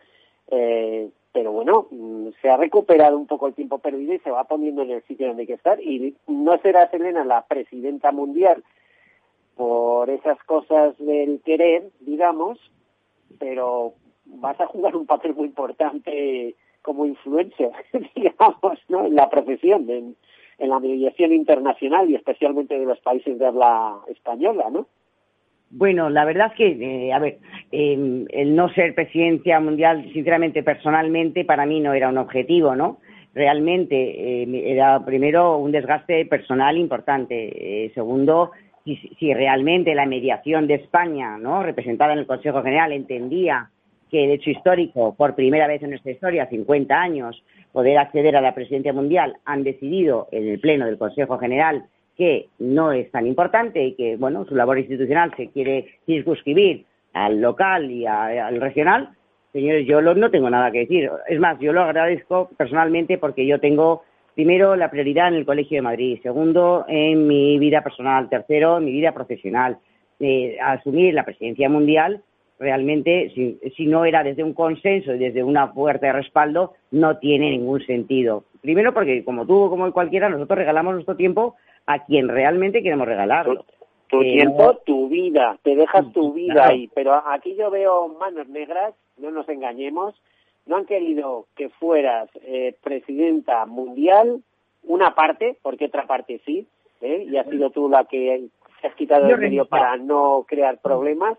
Eh, 0.51 1.09
pero 1.33 1.51
bueno, 1.51 1.89
mm, 1.91 2.28
se 2.41 2.51
ha 2.51 2.57
recuperado 2.57 3.16
un 3.16 3.26
poco 3.26 3.47
el 3.49 3.55
tiempo 3.55 3.78
perdido 3.78 4.12
y 4.12 4.18
se 4.18 4.30
va 4.30 4.45
poniendo 4.45 4.83
en 4.83 4.91
el 4.91 5.03
sitio 5.05 5.28
donde 5.28 5.43
hay 5.43 5.47
que 5.47 5.55
estar. 5.55 5.80
Y 5.80 6.14
no 6.26 6.59
será 6.59 6.91
Selena 6.91 7.24
la 7.24 7.47
presidenta 7.47 8.12
mundial 8.12 8.62
por 9.62 10.10
esas 10.10 10.42
cosas 10.42 10.98
del 10.98 11.40
querer, 11.44 11.84
digamos, 12.00 12.58
pero 13.38 13.92
vas 14.26 14.60
a 14.60 14.66
jugar 14.66 14.96
un 14.96 15.06
papel 15.06 15.36
muy 15.36 15.46
importante 15.46 16.56
como 16.82 17.06
influencer, 17.06 17.70
digamos, 18.16 18.80
¿no? 18.88 19.06
en 19.06 19.14
la 19.14 19.30
profesión, 19.30 19.88
en, 19.88 20.16
en 20.58 20.68
la 20.68 20.80
mediación 20.80 21.32
internacional 21.32 22.10
y 22.10 22.16
especialmente 22.16 22.76
de 22.76 22.86
los 22.86 22.98
países 23.02 23.38
de 23.38 23.46
habla 23.46 24.00
española, 24.08 24.68
¿no? 24.68 24.88
Bueno, 25.70 26.10
la 26.10 26.24
verdad 26.24 26.48
es 26.48 26.54
que, 26.54 27.06
eh, 27.06 27.12
a 27.12 27.20
ver, 27.20 27.38
em, 27.70 28.26
el 28.30 28.56
no 28.56 28.68
ser 28.70 28.96
presidencia 28.96 29.60
mundial, 29.60 30.10
sinceramente, 30.12 30.64
personalmente, 30.64 31.44
para 31.44 31.66
mí 31.66 31.78
no 31.78 31.92
era 31.92 32.08
un 32.08 32.18
objetivo, 32.18 32.74
¿no? 32.74 32.98
Realmente 33.32 34.42
em, 34.42 34.56
era, 34.56 35.04
primero, 35.04 35.56
un 35.56 35.70
desgaste 35.70 36.26
personal 36.26 36.76
importante. 36.76 37.84
Eh, 37.84 37.92
segundo, 37.94 38.50
si, 38.85 39.35
realmente 39.35 39.95
la 39.95 40.07
mediación 40.07 40.66
de 40.66 40.74
España, 40.74 41.39
¿no? 41.39 41.62
Representada 41.62 42.12
en 42.12 42.20
el 42.20 42.26
Consejo 42.26 42.62
General, 42.62 42.93
entendía 42.93 43.70
que 44.11 44.24
el 44.24 44.30
hecho 44.30 44.51
histórico, 44.51 45.14
por 45.14 45.35
primera 45.35 45.66
vez 45.66 45.83
en 45.83 45.91
nuestra 45.91 46.12
historia, 46.12 46.49
50 46.49 46.95
años, 46.95 47.43
poder 47.72 47.99
acceder 47.99 48.37
a 48.37 48.41
la 48.41 48.55
presidencia 48.55 48.93
mundial, 48.93 49.37
han 49.45 49.64
decidido 49.64 50.28
en 50.33 50.49
el 50.49 50.61
Pleno 50.61 50.87
del 50.87 50.99
Consejo 50.99 51.39
General 51.39 51.87
que 52.16 52.49
no 52.59 52.93
es 52.93 53.11
tan 53.11 53.26
importante 53.26 53.83
y 53.83 53.95
que, 53.95 54.16
bueno, 54.16 54.45
su 54.45 54.55
labor 54.55 54.78
institucional 54.78 55.33
se 55.37 55.49
quiere 55.49 55.99
circunscribir 56.05 56.85
al 57.14 57.41
local 57.41 57.91
y 57.91 58.07
al 58.07 58.61
regional, 58.61 59.11
señores, 59.53 59.87
yo 59.87 60.01
no 60.01 60.30
tengo 60.30 60.51
nada 60.51 60.70
que 60.70 60.80
decir. 60.80 61.11
Es 61.28 61.39
más, 61.39 61.59
yo 61.61 61.72
lo 61.72 61.83
agradezco 61.83 62.51
personalmente 62.57 63.18
porque 63.18 63.47
yo 63.47 63.61
tengo, 63.61 64.03
primero, 64.35 64.76
la 64.76 64.91
prioridad 64.91 65.28
en 65.28 65.35
el 65.35 65.47
Colegio 65.47 65.78
de 65.78 65.83
Madrid, 65.83 66.20
segundo, 66.22 66.85
en 66.89 67.26
mi 67.26 67.59
vida 67.59 67.83
personal, 67.83 68.28
tercero, 68.28 68.78
en 68.78 68.85
mi 68.85 68.93
vida 68.93 69.12
profesional. 69.12 69.78
Eh, 70.20 70.57
asumir 70.61 71.14
la 71.14 71.24
presidencia 71.24 71.68
mundial, 71.68 72.22
realmente, 72.59 73.30
si, 73.35 73.59
si 73.76 73.87
no 73.87 74.05
era 74.05 74.22
desde 74.22 74.45
un 74.45 74.55
consenso 74.55 75.14
y 75.14 75.18
desde 75.18 75.43
una 75.43 75.68
fuerte 75.68 76.07
de 76.07 76.12
respaldo, 76.12 76.74
no 76.93 77.18
tiene 77.18 77.51
ningún 77.51 77.85
sentido. 77.85 78.45
Primero 78.61 78.95
porque, 78.95 79.24
como 79.24 79.47
tú, 79.47 79.68
como 79.68 79.91
cualquiera, 79.93 80.28
nosotros 80.28 80.59
regalamos 80.59 80.95
nuestro 80.95 81.16
tiempo 81.16 81.57
a 81.87 82.05
quien 82.05 82.28
realmente 82.28 82.83
queremos 82.83 83.07
regalarlo. 83.07 83.64
Tu, 84.09 84.20
tiempo, 84.20 84.76
tu 84.85 85.09
vida, 85.09 85.59
te 85.62 85.74
dejas 85.74 86.12
tu 86.12 86.33
vida 86.35 86.68
ahí. 86.68 86.89
Pero 86.95 87.14
aquí 87.26 87.57
yo 87.57 87.70
veo 87.70 88.09
manos 88.09 88.47
negras, 88.49 88.95
no 89.16 89.30
nos 89.30 89.49
engañemos, 89.49 90.14
no 90.66 90.76
han 90.76 90.86
querido 90.86 91.46
que 91.56 91.68
fueras 91.68 92.28
eh, 92.42 92.76
presidenta 92.82 93.66
mundial, 93.66 94.42
una 94.84 95.14
parte, 95.14 95.56
porque 95.62 95.86
otra 95.86 96.06
parte 96.06 96.40
sí, 96.44 96.66
¿eh? 97.00 97.26
y 97.28 97.36
has 97.36 97.48
sido 97.48 97.70
tú 97.70 97.88
la 97.88 98.04
que 98.04 98.48
has 98.82 98.94
quitado 98.94 99.28
el 99.28 99.38
medio 99.38 99.66
para 99.66 99.96
no 99.96 100.44
crear 100.46 100.78
problemas, 100.78 101.38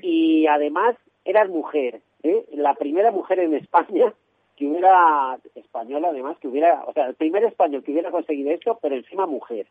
y 0.00 0.46
además 0.46 0.96
eras 1.24 1.48
mujer, 1.48 2.00
¿eh? 2.22 2.44
la 2.52 2.74
primera 2.74 3.10
mujer 3.10 3.40
en 3.40 3.54
España 3.54 4.12
que 4.56 4.66
hubiera, 4.66 5.38
española 5.54 6.08
además, 6.10 6.36
que 6.38 6.48
hubiera, 6.48 6.84
o 6.86 6.92
sea, 6.92 7.06
el 7.06 7.14
primer 7.14 7.44
español 7.44 7.82
que 7.82 7.92
hubiera 7.92 8.10
conseguido 8.10 8.50
esto, 8.52 8.78
pero 8.80 8.94
encima 8.94 9.26
mujer. 9.26 9.66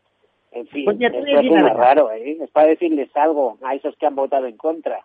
En 0.52 0.66
fin, 0.68 0.84
pues 0.84 0.98
es 1.00 1.44
muy 1.44 1.58
raro, 1.58 2.12
¿eh? 2.12 2.38
Es 2.40 2.50
para 2.50 2.68
decirles 2.68 3.08
algo 3.16 3.58
a 3.62 3.74
esos 3.74 3.96
que 3.96 4.06
han 4.06 4.14
votado 4.14 4.46
en 4.46 4.56
contra. 4.56 5.04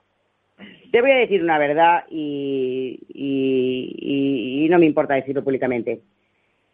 Te 0.91 1.01
voy 1.01 1.11
a 1.11 1.17
decir 1.17 1.43
una 1.43 1.57
verdad 1.57 2.05
y, 2.09 2.99
no 4.69 4.79
me 4.79 4.85
importa 4.85 5.15
decirlo 5.15 5.43
públicamente. 5.43 6.01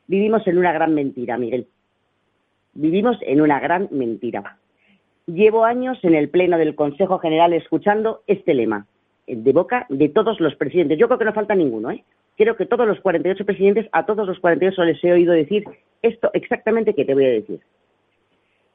Vivimos 0.07 0.45
en 0.47 0.57
una 0.57 0.71
gran 0.71 0.93
mentira, 0.93 1.37
Miguel. 1.37 1.67
Vivimos 2.73 3.17
en 3.21 3.41
una 3.41 3.59
gran 3.59 3.87
mentira. 3.91 4.57
Llevo 5.27 5.65
años 5.65 5.97
en 6.03 6.13
el 6.15 6.29
Pleno 6.29 6.57
del 6.57 6.75
Consejo 6.75 7.19
General 7.19 7.53
escuchando 7.53 8.21
este 8.27 8.53
lema 8.53 8.85
de 9.27 9.53
boca 9.53 9.85
de 9.89 10.09
todos 10.09 10.39
los 10.39 10.55
presidentes. 10.55 10.99
Yo 10.99 11.07
creo 11.07 11.17
que 11.17 11.25
no 11.25 11.33
falta 11.33 11.55
ninguno, 11.55 11.89
¿eh? 11.91 12.03
Creo 12.37 12.55
que 12.55 12.65
todos 12.65 12.85
los 12.85 12.99
48 12.99 13.45
presidentes, 13.45 13.87
a 13.91 14.05
todos 14.05 14.27
los 14.27 14.39
48 14.39 14.83
les 14.83 15.03
he 15.03 15.13
oído 15.13 15.33
decir 15.33 15.63
esto 16.01 16.29
exactamente 16.33 16.93
que 16.93 17.05
te 17.05 17.13
voy 17.13 17.25
a 17.25 17.29
decir. 17.29 17.61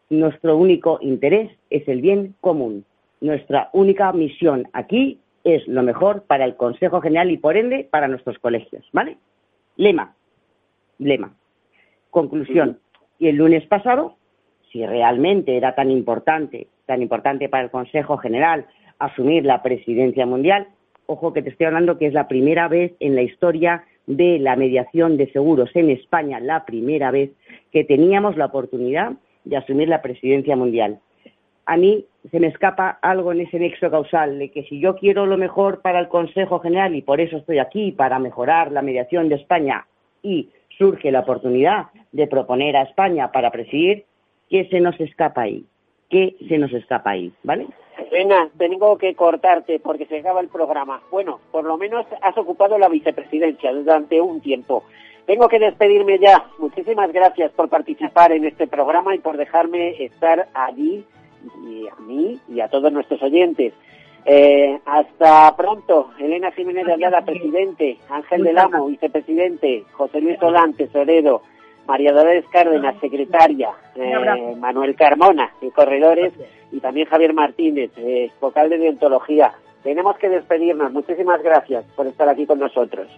Nuestro 0.09 0.57
único 0.57 0.99
interés 1.03 1.53
es 1.69 1.87
el 1.87 2.01
bien 2.01 2.35
común. 2.41 2.85
Nuestra 3.21 3.71
única 3.73 4.13
misión 4.13 4.69
aquí 4.73 5.21
es 5.45 5.67
lo 5.69 5.83
mejor 5.83 6.23
para 6.23 6.45
el 6.45 6.57
Consejo 6.57 7.01
General 7.01 7.31
y, 7.31 7.39
por 7.39 7.57
ende, 7.57 7.89
para 7.91 8.09
nuestros 8.09 8.39
colegios, 8.39 8.87
¿vale? 8.93 9.19
Lema, 9.77 10.15
lema. 10.99 11.35
Conclusión. 12.11 12.79
Y 13.19 13.29
el 13.29 13.37
lunes 13.37 13.67
pasado 13.67 14.17
si 14.71 14.87
realmente 14.87 15.57
era 15.57 15.75
tan 15.75 15.91
importante, 15.91 16.69
tan 16.87 17.03
importante 17.03 17.49
para 17.49 17.65
el 17.65 17.71
Consejo 17.71 18.19
General 18.19 18.67
asumir 18.99 19.45
la 19.45 19.63
presidencia 19.63 20.27
mundial, 20.27 20.69
ojo 21.07 21.33
que 21.33 21.43
te 21.43 21.51
estoy 21.51 21.67
hablando 21.67 21.99
que 21.99 22.07
es 22.07 22.13
la 22.13 22.29
primera 22.29 22.69
vez 22.69 22.93
en 23.01 23.17
la 23.17 23.23
historia 23.23 23.85
de 24.07 24.39
la 24.39 24.57
mediación 24.57 25.17
de 25.17 25.31
seguros 25.33 25.71
en 25.75 25.91
España, 25.91 26.41
la 26.41 26.65
primera 26.65 27.11
vez 27.11 27.31
que 27.73 27.85
teníamos 27.85 28.37
la 28.37 28.47
oportunidad 28.47 29.13
de 29.45 29.57
asumir 29.57 29.89
la 29.89 30.03
presidencia 30.03 30.57
mundial. 30.57 31.01
A 31.67 31.77
mí 31.77 32.07
se 32.31 32.41
me 32.41 32.49
escapa 32.49 32.99
algo 33.03 33.33
en 33.33 33.41
ese 33.41 33.59
nexo 33.59 33.91
causal 33.91 34.39
de 34.39 34.51
que 34.51 34.65
si 34.65 34.81
yo 34.81 34.97
quiero 34.97 35.27
lo 35.27 35.39
mejor 35.39 35.81
para 35.81 36.01
el 36.01 36.09
Consejo 36.09 36.61
General 36.61 36.95
y 36.95 37.03
por 37.03 37.21
eso 37.21 37.37
estoy 37.37 37.59
aquí, 37.59 37.93
para 37.93 38.19
mejorar 38.19 38.73
la 38.73 38.83
mediación 38.83 39.29
de 39.29 39.37
España 39.37 39.87
y 40.23 40.51
surge 40.77 41.11
la 41.11 41.21
oportunidad 41.21 41.87
de 42.13 42.27
proponer 42.27 42.77
a 42.77 42.83
España 42.83 43.33
para 43.33 43.51
presidir, 43.51 44.05
¿Qué 44.51 44.65
se 44.69 44.81
nos 44.81 45.01
escapa 45.01 45.43
ahí? 45.43 45.65
¿Qué 46.11 46.35
se 46.49 46.59
nos 46.59 46.73
escapa 46.73 47.11
ahí? 47.11 47.33
¿Vale? 47.45 47.69
Elena, 48.11 48.51
tengo 48.59 48.99
que 48.99 49.15
cortarte 49.15 49.79
porque 49.79 50.07
se 50.07 50.19
acaba 50.19 50.41
el 50.41 50.49
programa. 50.49 51.01
Bueno, 51.13 51.39
por 51.53 51.65
lo 51.65 51.79
menos 51.79 52.05
has 52.21 52.37
ocupado 52.37 52.77
la 52.77 52.89
vicepresidencia 52.89 53.73
durante 53.73 54.21
un 54.21 54.41
tiempo. 54.41 54.83
Tengo 55.25 55.49
que 55.49 55.61
despedirme 55.61 56.19
ya. 56.19 56.47
Muchísimas 56.59 57.13
gracias 57.13 57.53
por 57.53 57.69
participar 57.69 58.33
en 58.33 58.45
este 58.45 58.67
programa 58.67 59.15
y 59.15 59.21
por 59.21 59.37
dejarme 59.37 60.03
estar 60.03 60.49
allí 60.53 61.05
y 61.67 61.87
a 61.89 61.97
mí 62.01 62.39
y 62.49 62.61
a 62.61 62.69
todos 62.69 62.93
nuestros 62.93 63.23
oyentes. 63.23 63.73
Eh, 64.25 64.79
hasta 64.85 65.57
pronto. 65.57 66.11
Elena 66.19 66.51
Jiménez 66.53 66.87
de 66.87 66.93
Aldada, 66.93 67.25
presidente. 67.25 67.99
Ángel 68.09 68.45
del 68.45 68.59
Amo, 68.59 68.87
vicepresidente. 68.87 69.85
José 69.93 70.21
Luis 70.21 70.39
Solán, 70.39 70.75
tesorero. 70.75 71.43
María 71.87 72.13
Dolores 72.13 72.45
Cárdenas, 72.53 72.95
secretaria, 73.01 73.71
eh, 73.97 74.55
Manuel 74.57 74.95
Carmona, 74.95 75.51
de 75.61 75.73
Corredores, 75.73 76.33
y 76.71 76.79
también 76.79 77.09
Javier 77.09 77.35
Martínez, 77.35 77.91
eh, 77.97 78.31
vocal 78.41 78.71
de 78.71 78.79
Deontología. 78.79 79.53
Tenemos 79.83 80.17
que 80.19 80.29
despedirnos. 80.29 80.93
Muchísimas 80.93 81.43
gracias 81.43 81.85
por 81.97 82.07
estar 82.07 82.29
aquí 82.29 82.47
con 82.47 82.61
nosotros. 82.61 83.09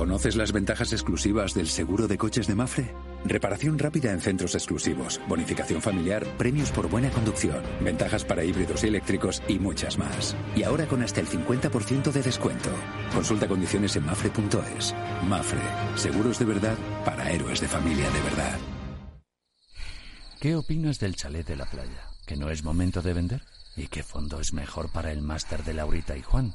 ¿Conoces 0.00 0.34
las 0.34 0.50
ventajas 0.50 0.94
exclusivas 0.94 1.52
del 1.52 1.68
seguro 1.68 2.08
de 2.08 2.16
coches 2.16 2.46
de 2.46 2.54
Mafre? 2.54 2.94
Reparación 3.26 3.78
rápida 3.78 4.10
en 4.12 4.22
centros 4.22 4.54
exclusivos, 4.54 5.20
bonificación 5.28 5.82
familiar, 5.82 6.24
premios 6.38 6.70
por 6.70 6.88
buena 6.88 7.10
conducción, 7.10 7.62
ventajas 7.82 8.24
para 8.24 8.42
híbridos 8.42 8.82
y 8.82 8.86
eléctricos 8.86 9.42
y 9.46 9.58
muchas 9.58 9.98
más. 9.98 10.34
Y 10.56 10.62
ahora 10.62 10.86
con 10.86 11.02
hasta 11.02 11.20
el 11.20 11.28
50% 11.28 12.12
de 12.12 12.22
descuento. 12.22 12.70
Consulta 13.12 13.46
condiciones 13.46 13.94
en 13.94 14.06
mafre.es. 14.06 14.94
Mafre, 15.28 15.60
seguros 15.96 16.38
de 16.38 16.46
verdad 16.46 16.78
para 17.04 17.30
héroes 17.30 17.60
de 17.60 17.68
familia 17.68 18.08
de 18.10 18.22
verdad. 18.22 18.58
¿Qué 20.40 20.56
opinas 20.56 20.98
del 20.98 21.14
chalet 21.14 21.46
de 21.46 21.56
la 21.56 21.66
playa? 21.66 22.08
¿Que 22.26 22.36
no 22.36 22.48
es 22.48 22.64
momento 22.64 23.02
de 23.02 23.12
vender? 23.12 23.42
¿Y 23.76 23.88
qué 23.88 24.02
fondo 24.02 24.40
es 24.40 24.54
mejor 24.54 24.90
para 24.90 25.12
el 25.12 25.20
máster 25.20 25.62
de 25.62 25.74
Laurita 25.74 26.16
y 26.16 26.22
Juan? 26.22 26.54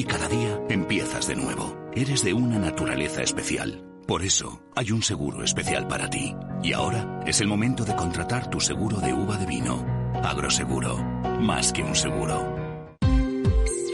y 0.00 0.04
cada 0.04 0.28
día 0.28 0.58
empiezas 0.70 1.28
de 1.28 1.36
nuevo. 1.36 1.76
Eres 1.94 2.24
de 2.24 2.32
una 2.32 2.58
naturaleza 2.58 3.20
especial. 3.20 3.84
Por 4.06 4.22
eso 4.24 4.62
hay 4.74 4.92
un 4.92 5.02
seguro 5.02 5.44
especial 5.44 5.86
para 5.88 6.08
ti. 6.08 6.34
Y 6.62 6.72
ahora 6.72 7.20
es 7.26 7.42
el 7.42 7.48
momento 7.48 7.84
de 7.84 7.94
contratar 7.94 8.48
tu 8.48 8.60
seguro 8.60 8.98
de 8.98 9.12
uva 9.12 9.36
de 9.36 9.44
vino. 9.44 9.84
Agroseguro. 10.24 10.96
Más 11.40 11.74
que 11.74 11.82
un 11.82 11.94
seguro. 11.94 12.56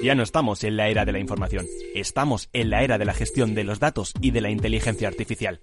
Ya 0.01 0.15
no 0.15 0.23
estamos 0.23 0.63
en 0.63 0.77
la 0.77 0.89
era 0.89 1.05
de 1.05 1.11
la 1.11 1.19
información, 1.19 1.67
estamos 1.93 2.49
en 2.53 2.71
la 2.71 2.85
era 2.85 2.99
de 2.99 3.05
la 3.05 3.15
gestión 3.15 3.57
de 3.57 3.65
los 3.65 3.81
datos 3.81 4.13
y 4.21 4.31
de 4.31 4.43
la 4.43 4.51
inteligencia 4.51 5.09
artificial. 5.09 5.63